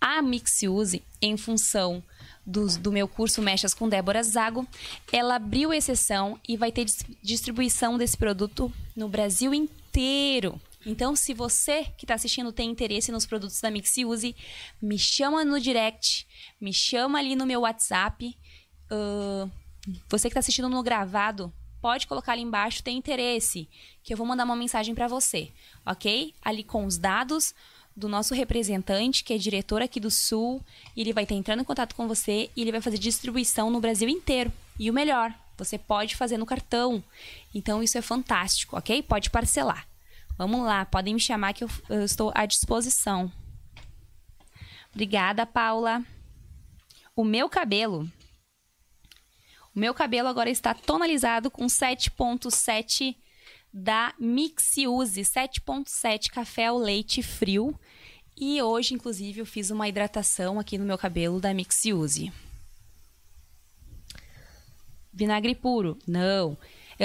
A 0.00 0.20
Mixiuse, 0.20 1.02
em 1.20 1.36
função 1.36 2.02
do, 2.44 2.66
do 2.78 2.92
meu 2.92 3.08
curso 3.08 3.40
Mechas 3.40 3.72
com 3.72 3.88
Débora 3.88 4.22
Zago, 4.22 4.66
ela 5.12 5.36
abriu 5.36 5.72
exceção 5.72 6.38
e 6.46 6.56
vai 6.56 6.70
ter 6.70 6.86
distribuição 7.22 7.96
desse 7.96 8.16
produto 8.16 8.72
no 8.94 9.08
Brasil 9.08 9.54
inteiro. 9.54 10.60
Então, 10.84 11.14
se 11.14 11.32
você 11.32 11.84
que 11.96 12.04
está 12.04 12.14
assistindo 12.14 12.52
tem 12.52 12.70
interesse 12.70 13.12
nos 13.12 13.26
produtos 13.26 13.60
da 13.60 13.70
Mixiuse, 13.70 14.34
me 14.80 14.98
chama 14.98 15.44
no 15.44 15.60
direct, 15.60 16.26
me 16.60 16.72
chama 16.72 17.18
ali 17.18 17.36
no 17.36 17.46
meu 17.46 17.60
WhatsApp. 17.60 18.36
Uh, 18.90 19.50
você 20.08 20.28
que 20.28 20.32
está 20.32 20.40
assistindo 20.40 20.68
no 20.68 20.82
gravado, 20.82 21.52
pode 21.80 22.06
colocar 22.06 22.32
ali 22.32 22.42
embaixo, 22.42 22.82
tem 22.82 22.96
interesse, 22.96 23.68
que 24.02 24.12
eu 24.12 24.16
vou 24.16 24.26
mandar 24.26 24.44
uma 24.44 24.56
mensagem 24.56 24.94
para 24.94 25.08
você, 25.08 25.50
ok? 25.84 26.34
Ali 26.42 26.62
com 26.62 26.86
os 26.86 26.96
dados 26.96 27.54
do 27.94 28.08
nosso 28.08 28.34
representante, 28.34 29.22
que 29.22 29.34
é 29.34 29.38
diretor 29.38 29.82
aqui 29.82 30.00
do 30.00 30.10
Sul, 30.10 30.62
e 30.96 31.00
ele 31.00 31.12
vai 31.12 31.24
estar 31.24 31.34
entrando 31.34 31.60
em 31.60 31.64
contato 31.64 31.94
com 31.94 32.08
você 32.08 32.50
e 32.56 32.62
ele 32.62 32.72
vai 32.72 32.80
fazer 32.80 32.98
distribuição 32.98 33.70
no 33.70 33.80
Brasil 33.80 34.08
inteiro. 34.08 34.52
E 34.78 34.90
o 34.90 34.94
melhor, 34.94 35.34
você 35.58 35.76
pode 35.76 36.16
fazer 36.16 36.38
no 36.38 36.46
cartão. 36.46 37.02
Então 37.54 37.82
isso 37.82 37.98
é 37.98 38.02
fantástico, 38.02 38.76
ok? 38.76 39.02
Pode 39.02 39.28
parcelar. 39.30 39.91
Vamos 40.42 40.66
lá, 40.66 40.84
podem 40.84 41.14
me 41.14 41.20
chamar 41.20 41.52
que 41.52 41.62
eu, 41.62 41.70
eu 41.88 42.04
estou 42.04 42.32
à 42.34 42.44
disposição. 42.46 43.30
Obrigada, 44.90 45.46
Paula. 45.46 46.04
O 47.14 47.22
meu 47.22 47.48
cabelo. 47.48 48.10
O 49.72 49.78
meu 49.78 49.94
cabelo 49.94 50.26
agora 50.26 50.50
está 50.50 50.74
tonalizado 50.74 51.48
com 51.48 51.66
7.7 51.66 53.16
da 53.72 54.12
Mixiuse, 54.18 55.22
7.7 55.22 56.28
café 56.28 56.66
ao 56.66 56.76
leite 56.76 57.22
frio. 57.22 57.78
E 58.36 58.60
hoje, 58.60 58.94
inclusive, 58.94 59.40
eu 59.40 59.46
fiz 59.46 59.70
uma 59.70 59.88
hidratação 59.88 60.58
aqui 60.58 60.76
no 60.76 60.84
meu 60.84 60.98
cabelo 60.98 61.40
da 61.40 61.54
Mixiuse. 61.54 62.32
Vinagre 65.12 65.54
puro? 65.54 65.96
Não. 66.04 66.58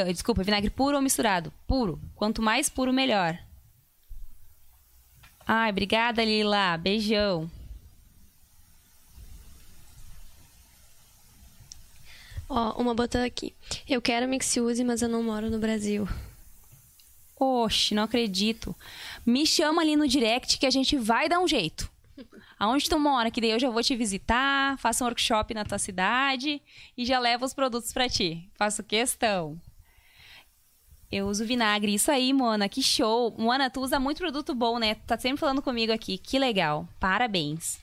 Desculpa, 0.05 0.43
vinagre 0.43 0.69
puro 0.69 0.95
ou 0.95 1.01
misturado? 1.01 1.51
Puro. 1.67 1.99
Quanto 2.15 2.41
mais 2.41 2.69
puro, 2.69 2.93
melhor. 2.93 3.37
Ai, 5.45 5.69
obrigada, 5.69 6.23
Lila. 6.23 6.77
Beijão. 6.77 7.49
Ó, 12.49 12.81
uma 12.81 12.93
botou 12.93 13.21
aqui. 13.21 13.53
Eu 13.87 14.01
quero 14.01 14.27
Mixiuse, 14.27 14.83
mas 14.83 15.01
eu 15.01 15.09
não 15.09 15.21
moro 15.21 15.49
no 15.49 15.59
Brasil. 15.59 16.07
Oxe, 17.39 17.93
não 17.93 18.03
acredito. 18.03 18.75
Me 19.25 19.45
chama 19.45 19.81
ali 19.81 19.95
no 19.95 20.07
direct 20.07 20.57
que 20.57 20.65
a 20.65 20.69
gente 20.69 20.97
vai 20.97 21.29
dar 21.29 21.39
um 21.39 21.47
jeito. 21.47 21.89
Aonde 22.57 22.89
tu 22.89 22.97
mora? 22.99 23.29
Que 23.29 23.41
daí 23.41 23.51
eu 23.51 23.59
já 23.59 23.69
vou 23.69 23.83
te 23.83 23.95
visitar, 23.95 24.77
faço 24.79 25.03
um 25.03 25.07
workshop 25.07 25.53
na 25.53 25.65
tua 25.65 25.77
cidade 25.77 26.61
e 26.97 27.05
já 27.05 27.19
levo 27.19 27.45
os 27.45 27.53
produtos 27.53 27.91
para 27.93 28.09
ti. 28.09 28.49
Faço 28.55 28.83
questão. 28.83 29.59
Eu 31.11 31.27
uso 31.27 31.45
vinagre. 31.45 31.93
Isso 31.93 32.11
aí, 32.11 32.33
Mona, 32.33 32.67
que 32.67 32.81
show. 32.81 33.33
Mona, 33.37 33.69
tu 33.69 33.81
usa 33.81 33.99
muito 33.99 34.17
produto 34.17 34.53
bom, 34.53 34.77
né? 34.77 34.95
Tá 34.95 35.17
sempre 35.17 35.39
falando 35.39 35.61
comigo 35.61 35.91
aqui. 35.91 36.17
Que 36.17 36.37
legal. 36.37 36.87
Parabéns. 36.99 37.79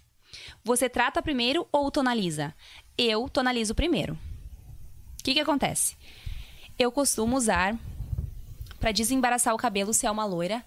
Você 0.62 0.88
trata 0.88 1.22
primeiro 1.22 1.66
ou 1.72 1.90
tonaliza? 1.90 2.54
Eu 2.98 3.28
tonalizo 3.28 3.74
primeiro. 3.74 4.14
O 5.20 5.24
que 5.24 5.34
que 5.34 5.40
acontece? 5.40 5.96
Eu 6.78 6.92
costumo 6.92 7.36
usar 7.36 7.76
para 8.78 8.92
desembaraçar 8.92 9.54
o 9.54 9.58
cabelo 9.58 9.94
se 9.94 10.06
é 10.06 10.10
uma 10.10 10.26
loira. 10.26 10.62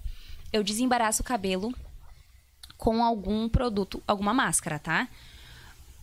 Eu 0.52 0.64
desembaraço 0.64 1.22
o 1.22 1.26
cabelo 1.26 1.74
com 2.78 3.04
algum 3.04 3.50
produto, 3.50 4.02
alguma 4.08 4.34
máscara, 4.34 4.80
tá? 4.80 5.08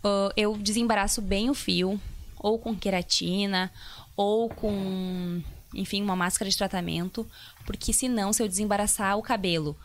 Uh, 0.05 0.31
eu 0.37 0.57
desembaraço 0.57 1.23
bem 1.23 1.49
o 1.49 1.55
fio, 1.55 2.01
ou 2.39 2.59
com 2.59 2.77
queratina, 2.77 3.73
ou 4.17 4.51
com, 4.51 5.43
enfim, 5.75 6.03
uma 6.03 6.17
máscara 6.17 6.51
de 6.51 6.57
tratamento, 6.57 7.27
porque 7.67 7.93
senão, 7.93 8.33
se 8.33 8.43
eu 8.43 8.49
desembaraçar 8.49 9.19
o 9.19 9.23
cabelo 9.23 9.77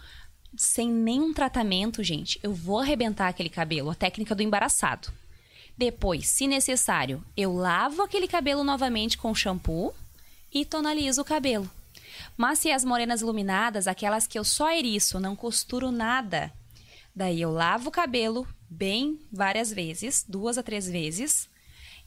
sem 0.57 0.89
nenhum 0.89 1.33
tratamento, 1.33 2.03
gente, 2.03 2.39
eu 2.41 2.53
vou 2.53 2.79
arrebentar 2.79 3.27
aquele 3.27 3.49
cabelo, 3.49 3.89
a 3.89 3.95
técnica 3.95 4.33
do 4.33 4.41
embaraçado. 4.41 5.11
Depois, 5.77 6.27
se 6.27 6.47
necessário, 6.47 7.23
eu 7.37 7.53
lavo 7.53 8.01
aquele 8.01 8.27
cabelo 8.27 8.63
novamente 8.63 9.17
com 9.17 9.33
shampoo 9.33 9.93
e 10.53 10.65
tonalizo 10.65 11.21
o 11.21 11.25
cabelo. 11.25 11.69
Mas 12.35 12.59
se 12.59 12.71
as 12.71 12.83
morenas 12.83 13.21
iluminadas, 13.21 13.87
aquelas 13.87 14.27
que 14.27 14.37
eu 14.37 14.43
só 14.43 14.71
eriço, 14.71 15.19
não 15.19 15.35
costuro 15.35 15.91
nada, 15.91 16.51
daí 17.15 17.41
eu 17.41 17.51
lavo 17.51 17.89
o 17.89 17.91
cabelo 17.91 18.47
bem 18.69 19.19
várias 19.31 19.71
vezes, 19.71 20.25
duas 20.27 20.57
a 20.57 20.63
três 20.63 20.89
vezes, 20.89 21.49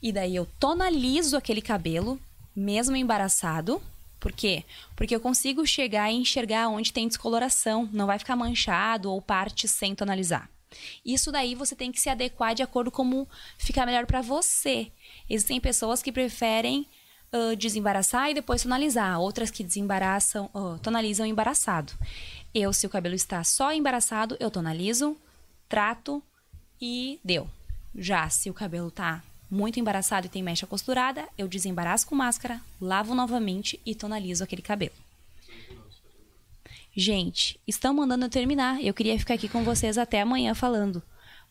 e 0.01 0.11
daí 0.11 0.35
eu 0.35 0.45
tonalizo 0.59 1.37
aquele 1.37 1.61
cabelo, 1.61 2.19
mesmo 2.55 2.95
embaraçado. 2.95 3.81
Por 4.19 4.31
quê? 4.31 4.63
Porque 4.95 5.15
eu 5.15 5.19
consigo 5.19 5.65
chegar 5.67 6.11
e 6.11 6.15
enxergar 6.15 6.69
onde 6.69 6.93
tem 6.93 7.07
descoloração, 7.07 7.89
não 7.91 8.07
vai 8.07 8.17
ficar 8.17 8.35
manchado 8.35 9.11
ou 9.11 9.21
partes 9.21 9.71
sem 9.71 9.93
tonalizar. 9.93 10.49
Isso 11.05 11.31
daí 11.31 11.55
você 11.55 11.75
tem 11.75 11.91
que 11.91 11.99
se 11.99 12.09
adequar 12.09 12.55
de 12.55 12.63
acordo 12.63 12.89
com 12.89 13.03
como 13.03 13.27
ficar 13.57 13.85
melhor 13.85 14.05
para 14.05 14.21
você. 14.21 14.91
Existem 15.29 15.59
pessoas 15.59 16.01
que 16.01 16.11
preferem 16.11 16.87
uh, 17.33 17.55
desembaraçar 17.55 18.29
e 18.29 18.33
depois 18.33 18.63
tonalizar, 18.63 19.19
outras 19.19 19.51
que 19.51 19.63
desembaraçam, 19.63 20.49
uh, 20.53 20.79
tonalizam 20.79 21.25
embaraçado. 21.25 21.93
Eu, 22.53 22.71
se 22.71 22.85
o 22.85 22.89
cabelo 22.89 23.15
está 23.15 23.43
só 23.43 23.73
embaraçado, 23.73 24.37
eu 24.39 24.49
tonalizo, 24.49 25.17
trato 25.67 26.23
e 26.79 27.19
deu. 27.23 27.49
Já 27.95 28.29
se 28.29 28.49
o 28.49 28.53
cabelo 28.53 28.89
tá 28.89 29.23
muito 29.53 29.79
embaraçado 29.79 30.25
e 30.25 30.29
tem 30.29 30.41
mecha 30.41 30.65
costurada, 30.65 31.29
eu 31.37 31.47
desembaraço 31.47 32.07
com 32.07 32.15
máscara, 32.15 32.59
lavo 32.81 33.13
novamente 33.13 33.79
e 33.85 33.93
tonalizo 33.93 34.43
aquele 34.43 34.63
cabelo. 34.63 34.95
Gente, 36.95 37.59
estão 37.67 37.93
mandando 37.93 38.25
eu 38.25 38.29
terminar. 38.29 38.83
Eu 38.83 38.93
queria 38.93 39.17
ficar 39.17 39.35
aqui 39.35 39.47
com 39.47 39.63
vocês 39.63 39.97
até 39.97 40.21
amanhã 40.21 40.53
falando. 40.53 41.01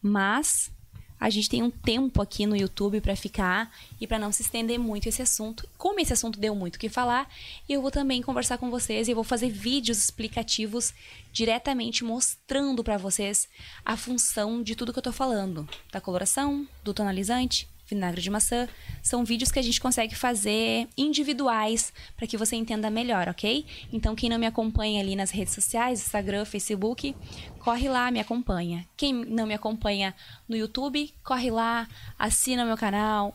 Mas 0.00 0.70
a 1.18 1.30
gente 1.30 1.48
tem 1.48 1.62
um 1.62 1.70
tempo 1.70 2.20
aqui 2.20 2.46
no 2.46 2.56
YouTube 2.56 3.00
para 3.00 3.14
ficar 3.14 3.72
e 4.00 4.06
para 4.08 4.18
não 4.18 4.32
se 4.32 4.42
estender 4.42 4.78
muito 4.78 5.08
esse 5.08 5.22
assunto. 5.22 5.68
Como 5.78 6.00
esse 6.00 6.12
assunto 6.12 6.40
deu 6.40 6.54
muito 6.54 6.76
o 6.76 6.78
que 6.80 6.88
falar, 6.88 7.28
eu 7.68 7.80
vou 7.80 7.92
também 7.92 8.20
conversar 8.20 8.58
com 8.58 8.70
vocês 8.70 9.06
e 9.06 9.14
vou 9.14 9.22
fazer 9.22 9.48
vídeos 9.48 9.98
explicativos 9.98 10.92
diretamente 11.32 12.02
mostrando 12.02 12.82
para 12.82 12.98
vocês 12.98 13.48
a 13.84 13.96
função 13.96 14.62
de 14.62 14.74
tudo 14.74 14.92
que 14.92 14.98
eu 14.98 15.02
tô 15.04 15.12
falando, 15.12 15.68
da 15.92 16.00
coloração, 16.00 16.66
do 16.82 16.92
tonalizante, 16.92 17.68
vinagre 17.94 18.20
de 18.20 18.30
maçã. 18.30 18.68
São 19.02 19.24
vídeos 19.24 19.50
que 19.50 19.58
a 19.58 19.62
gente 19.62 19.80
consegue 19.80 20.14
fazer 20.14 20.88
individuais 20.96 21.92
para 22.16 22.26
que 22.26 22.36
você 22.36 22.56
entenda 22.56 22.90
melhor, 22.90 23.28
ok? 23.28 23.64
Então, 23.92 24.14
quem 24.14 24.28
não 24.28 24.38
me 24.38 24.46
acompanha 24.46 25.00
ali 25.00 25.14
nas 25.16 25.30
redes 25.30 25.54
sociais, 25.54 26.00
Instagram, 26.00 26.44
Facebook, 26.44 27.14
corre 27.58 27.88
lá, 27.88 28.10
me 28.10 28.20
acompanha. 28.20 28.86
Quem 28.96 29.12
não 29.12 29.46
me 29.46 29.54
acompanha 29.54 30.14
no 30.48 30.56
YouTube, 30.56 31.12
corre 31.22 31.50
lá, 31.50 31.88
assina 32.18 32.64
meu 32.64 32.76
canal, 32.76 33.34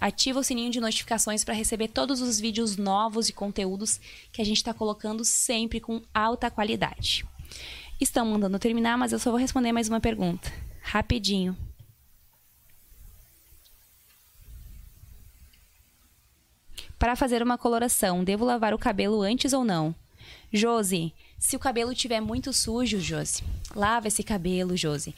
ativa 0.00 0.40
o 0.40 0.44
sininho 0.44 0.70
de 0.70 0.80
notificações 0.80 1.44
para 1.44 1.54
receber 1.54 1.88
todos 1.88 2.20
os 2.20 2.38
vídeos 2.38 2.76
novos 2.76 3.28
e 3.28 3.32
conteúdos 3.32 4.00
que 4.32 4.42
a 4.42 4.44
gente 4.44 4.58
está 4.58 4.74
colocando 4.74 5.24
sempre 5.24 5.80
com 5.80 6.02
alta 6.12 6.50
qualidade. 6.50 7.24
Estão 8.00 8.26
mandando 8.26 8.58
terminar, 8.58 8.98
mas 8.98 9.12
eu 9.12 9.18
só 9.18 9.30
vou 9.30 9.38
responder 9.38 9.70
mais 9.72 9.88
uma 9.88 10.00
pergunta, 10.00 10.52
rapidinho. 10.82 11.56
Para 17.02 17.16
fazer 17.16 17.42
uma 17.42 17.58
coloração, 17.58 18.22
devo 18.22 18.44
lavar 18.44 18.72
o 18.72 18.78
cabelo 18.78 19.22
antes 19.22 19.52
ou 19.52 19.64
não? 19.64 19.92
Josi, 20.52 21.12
se 21.36 21.56
o 21.56 21.58
cabelo 21.58 21.90
estiver 21.90 22.20
muito 22.20 22.52
sujo, 22.52 23.00
Josi, 23.00 23.42
lava 23.74 24.06
esse 24.06 24.22
cabelo, 24.22 24.76
Josi. 24.76 25.12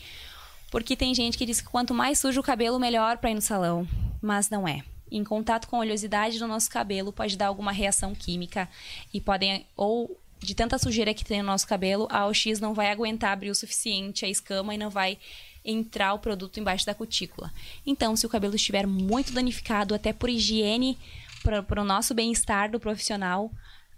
Porque 0.70 0.96
tem 0.96 1.14
gente 1.14 1.36
que 1.36 1.44
diz 1.44 1.60
que 1.60 1.68
quanto 1.68 1.92
mais 1.92 2.18
sujo 2.18 2.40
o 2.40 2.42
cabelo, 2.42 2.80
melhor 2.80 3.18
para 3.18 3.30
ir 3.30 3.34
no 3.34 3.42
salão. 3.42 3.86
Mas 4.22 4.48
não 4.48 4.66
é. 4.66 4.82
Em 5.12 5.22
contato 5.22 5.68
com 5.68 5.76
a 5.76 5.80
oleosidade 5.80 6.38
do 6.38 6.48
nosso 6.48 6.70
cabelo, 6.70 7.12
pode 7.12 7.36
dar 7.36 7.48
alguma 7.48 7.70
reação 7.70 8.14
química 8.14 8.66
e 9.12 9.20
podem. 9.20 9.66
Ou 9.76 10.18
de 10.38 10.54
tanta 10.54 10.78
sujeira 10.78 11.12
que 11.12 11.22
tem 11.22 11.42
no 11.42 11.48
nosso 11.48 11.66
cabelo, 11.66 12.08
a 12.10 12.26
OX 12.26 12.60
não 12.60 12.72
vai 12.72 12.90
aguentar 12.90 13.32
abrir 13.32 13.50
o 13.50 13.54
suficiente 13.54 14.24
a 14.24 14.28
escama 14.30 14.74
e 14.74 14.78
não 14.78 14.88
vai 14.88 15.18
entrar 15.62 16.14
o 16.14 16.18
produto 16.18 16.58
embaixo 16.58 16.86
da 16.86 16.94
cutícula. 16.94 17.52
Então, 17.86 18.16
se 18.16 18.24
o 18.24 18.28
cabelo 18.30 18.54
estiver 18.54 18.86
muito 18.86 19.34
danificado, 19.34 19.94
até 19.94 20.14
por 20.14 20.30
higiene 20.30 20.96
para 21.44 21.82
o 21.82 21.84
nosso 21.84 22.14
bem-estar 22.14 22.70
do 22.70 22.80
profissional, 22.80 23.50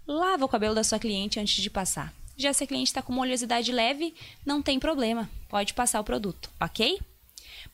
lava 0.05 0.43
o 0.43 0.49
cabelo 0.49 0.75
da 0.75 0.83
sua 0.83 0.99
cliente 0.99 1.39
antes 1.39 1.63
de 1.63 1.69
passar. 1.69 2.13
Já 2.35 2.51
se 2.51 2.65
a 2.65 2.67
cliente 2.67 2.89
está 2.89 3.01
com 3.01 3.13
uma 3.13 3.21
oleosidade 3.21 3.71
leve, 3.71 4.13
não 4.45 4.61
tem 4.61 4.77
problema, 4.77 5.29
pode 5.47 5.73
passar 5.73 6.01
o 6.01 6.03
produto, 6.03 6.51
ok? 6.59 6.99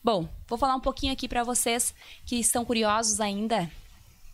Bom, 0.02 0.28
vou 0.46 0.56
falar 0.56 0.76
um 0.76 0.80
pouquinho 0.80 1.12
aqui 1.12 1.28
para 1.28 1.42
vocês 1.42 1.92
que 2.24 2.36
estão 2.36 2.64
curiosos 2.64 3.20
ainda, 3.20 3.68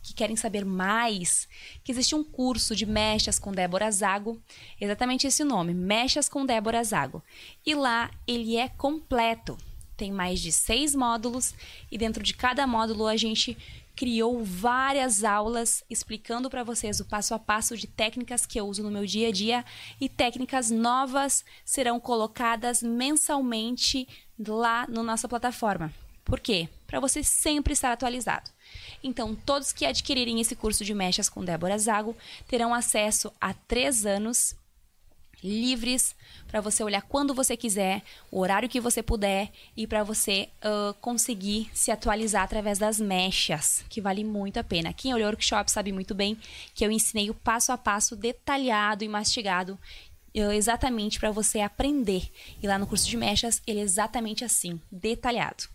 que 0.03 0.13
querem 0.13 0.35
saber 0.35 0.63
mais, 0.63 1.47
que 1.83 1.91
existe 1.91 2.13
um 2.13 2.23
curso 2.23 2.75
de 2.75 2.85
mechas 2.85 3.39
com 3.39 3.51
Débora 3.51 3.91
Zago, 3.91 4.39
exatamente 4.79 5.25
esse 5.25 5.43
nome, 5.43 5.73
Mechas 5.73 6.29
com 6.29 6.45
Débora 6.45 6.83
Zago. 6.83 7.23
E 7.65 7.73
lá 7.73 8.11
ele 8.27 8.57
é 8.57 8.69
completo, 8.69 9.57
tem 9.97 10.11
mais 10.11 10.39
de 10.39 10.51
seis 10.51 10.95
módulos 10.95 11.53
e 11.91 11.97
dentro 11.97 12.23
de 12.23 12.33
cada 12.33 12.65
módulo 12.67 13.07
a 13.07 13.17
gente 13.17 13.57
criou 14.01 14.43
várias 14.43 15.23
aulas 15.23 15.83
explicando 15.87 16.49
para 16.49 16.63
vocês 16.63 16.99
o 16.99 17.05
passo 17.05 17.35
a 17.35 17.39
passo 17.39 17.77
de 17.77 17.85
técnicas 17.85 18.47
que 18.47 18.59
eu 18.59 18.65
uso 18.65 18.81
no 18.81 18.89
meu 18.89 19.05
dia 19.05 19.27
a 19.27 19.31
dia 19.31 19.63
e 19.99 20.09
técnicas 20.09 20.71
novas 20.71 21.45
serão 21.63 21.99
colocadas 21.99 22.81
mensalmente 22.81 24.07
lá 24.39 24.87
na 24.87 25.03
nossa 25.03 25.29
plataforma. 25.29 25.93
Por 26.25 26.39
quê? 26.39 26.67
Para 26.87 26.99
você 26.99 27.23
sempre 27.23 27.73
estar 27.73 27.91
atualizado. 27.91 28.49
Então, 29.03 29.35
todos 29.35 29.71
que 29.71 29.85
adquirirem 29.85 30.41
esse 30.41 30.55
curso 30.55 30.83
de 30.83 30.95
mechas 30.95 31.29
com 31.29 31.45
Débora 31.45 31.77
Zago 31.77 32.17
terão 32.47 32.73
acesso 32.73 33.31
a 33.39 33.53
três 33.53 34.03
anos 34.03 34.55
livres 35.43 36.15
para 36.47 36.61
você 36.61 36.83
olhar 36.83 37.01
quando 37.01 37.33
você 37.33 37.55
quiser, 37.57 38.03
o 38.29 38.39
horário 38.39 38.69
que 38.69 38.79
você 38.79 39.01
puder 39.01 39.51
e 39.75 39.87
para 39.87 40.03
você 40.03 40.49
uh, 40.63 40.93
conseguir 40.95 41.69
se 41.73 41.91
atualizar 41.91 42.43
através 42.43 42.77
das 42.77 42.99
mechas, 42.99 43.83
que 43.89 44.01
vale 44.01 44.23
muito 44.23 44.57
a 44.57 44.63
pena. 44.63 44.93
Quem 44.93 45.13
olhou 45.13 45.27
o 45.27 45.31
workshop 45.31 45.71
sabe 45.71 45.91
muito 45.91 46.13
bem 46.13 46.37
que 46.73 46.85
eu 46.85 46.91
ensinei 46.91 47.29
o 47.29 47.33
passo 47.33 47.71
a 47.71 47.77
passo 47.77 48.15
detalhado 48.15 49.03
e 49.03 49.07
mastigado 49.07 49.79
exatamente 50.33 51.19
para 51.19 51.31
você 51.31 51.59
aprender. 51.59 52.29
E 52.61 52.67
lá 52.67 52.77
no 52.77 52.87
curso 52.87 53.07
de 53.07 53.17
mechas, 53.17 53.61
ele 53.67 53.79
é 53.79 53.83
exatamente 53.83 54.45
assim, 54.45 54.79
detalhado. 54.91 55.65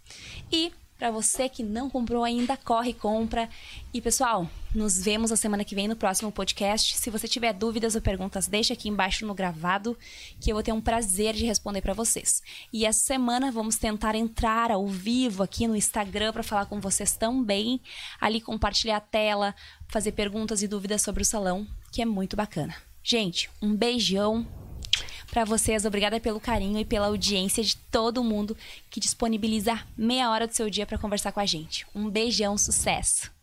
E 0.50 0.72
para 0.98 1.10
você 1.10 1.48
que 1.48 1.62
não 1.62 1.90
comprou 1.90 2.24
ainda, 2.24 2.56
corre, 2.56 2.92
compra. 2.92 3.48
E 3.92 4.00
pessoal, 4.00 4.48
nos 4.74 4.98
vemos 4.98 5.30
na 5.30 5.36
semana 5.36 5.64
que 5.64 5.74
vem 5.74 5.88
no 5.88 5.96
próximo 5.96 6.32
podcast. 6.32 6.96
Se 6.96 7.10
você 7.10 7.28
tiver 7.28 7.52
dúvidas 7.52 7.94
ou 7.94 8.00
perguntas, 8.00 8.46
deixa 8.46 8.72
aqui 8.72 8.88
embaixo 8.88 9.26
no 9.26 9.34
gravado, 9.34 9.96
que 10.40 10.50
eu 10.50 10.54
vou 10.54 10.62
ter 10.62 10.72
um 10.72 10.80
prazer 10.80 11.34
de 11.34 11.44
responder 11.44 11.82
para 11.82 11.94
vocês. 11.94 12.42
E 12.72 12.86
essa 12.86 13.00
semana 13.00 13.52
vamos 13.52 13.76
tentar 13.76 14.14
entrar 14.14 14.70
ao 14.70 14.86
vivo 14.86 15.42
aqui 15.42 15.66
no 15.66 15.76
Instagram 15.76 16.32
para 16.32 16.42
falar 16.42 16.66
com 16.66 16.80
vocês 16.80 17.16
também, 17.16 17.80
ali 18.20 18.40
compartilhar 18.40 18.96
a 18.96 19.00
tela, 19.00 19.54
fazer 19.88 20.12
perguntas 20.12 20.62
e 20.62 20.68
dúvidas 20.68 21.02
sobre 21.02 21.22
o 21.22 21.26
salão, 21.26 21.66
que 21.92 22.00
é 22.00 22.06
muito 22.06 22.36
bacana. 22.36 22.74
Gente, 23.02 23.50
um 23.62 23.74
beijão 23.76 24.46
para 25.36 25.44
vocês. 25.44 25.84
Obrigada 25.84 26.18
pelo 26.18 26.40
carinho 26.40 26.78
e 26.78 26.84
pela 26.84 27.08
audiência 27.08 27.62
de 27.62 27.76
todo 27.76 28.24
mundo 28.24 28.56
que 28.88 28.98
disponibiliza 28.98 29.78
meia 29.94 30.30
hora 30.30 30.46
do 30.46 30.54
seu 30.54 30.70
dia 30.70 30.86
para 30.86 30.96
conversar 30.96 31.30
com 31.30 31.40
a 31.40 31.44
gente. 31.44 31.86
Um 31.94 32.08
beijão, 32.08 32.56
sucesso! 32.56 33.35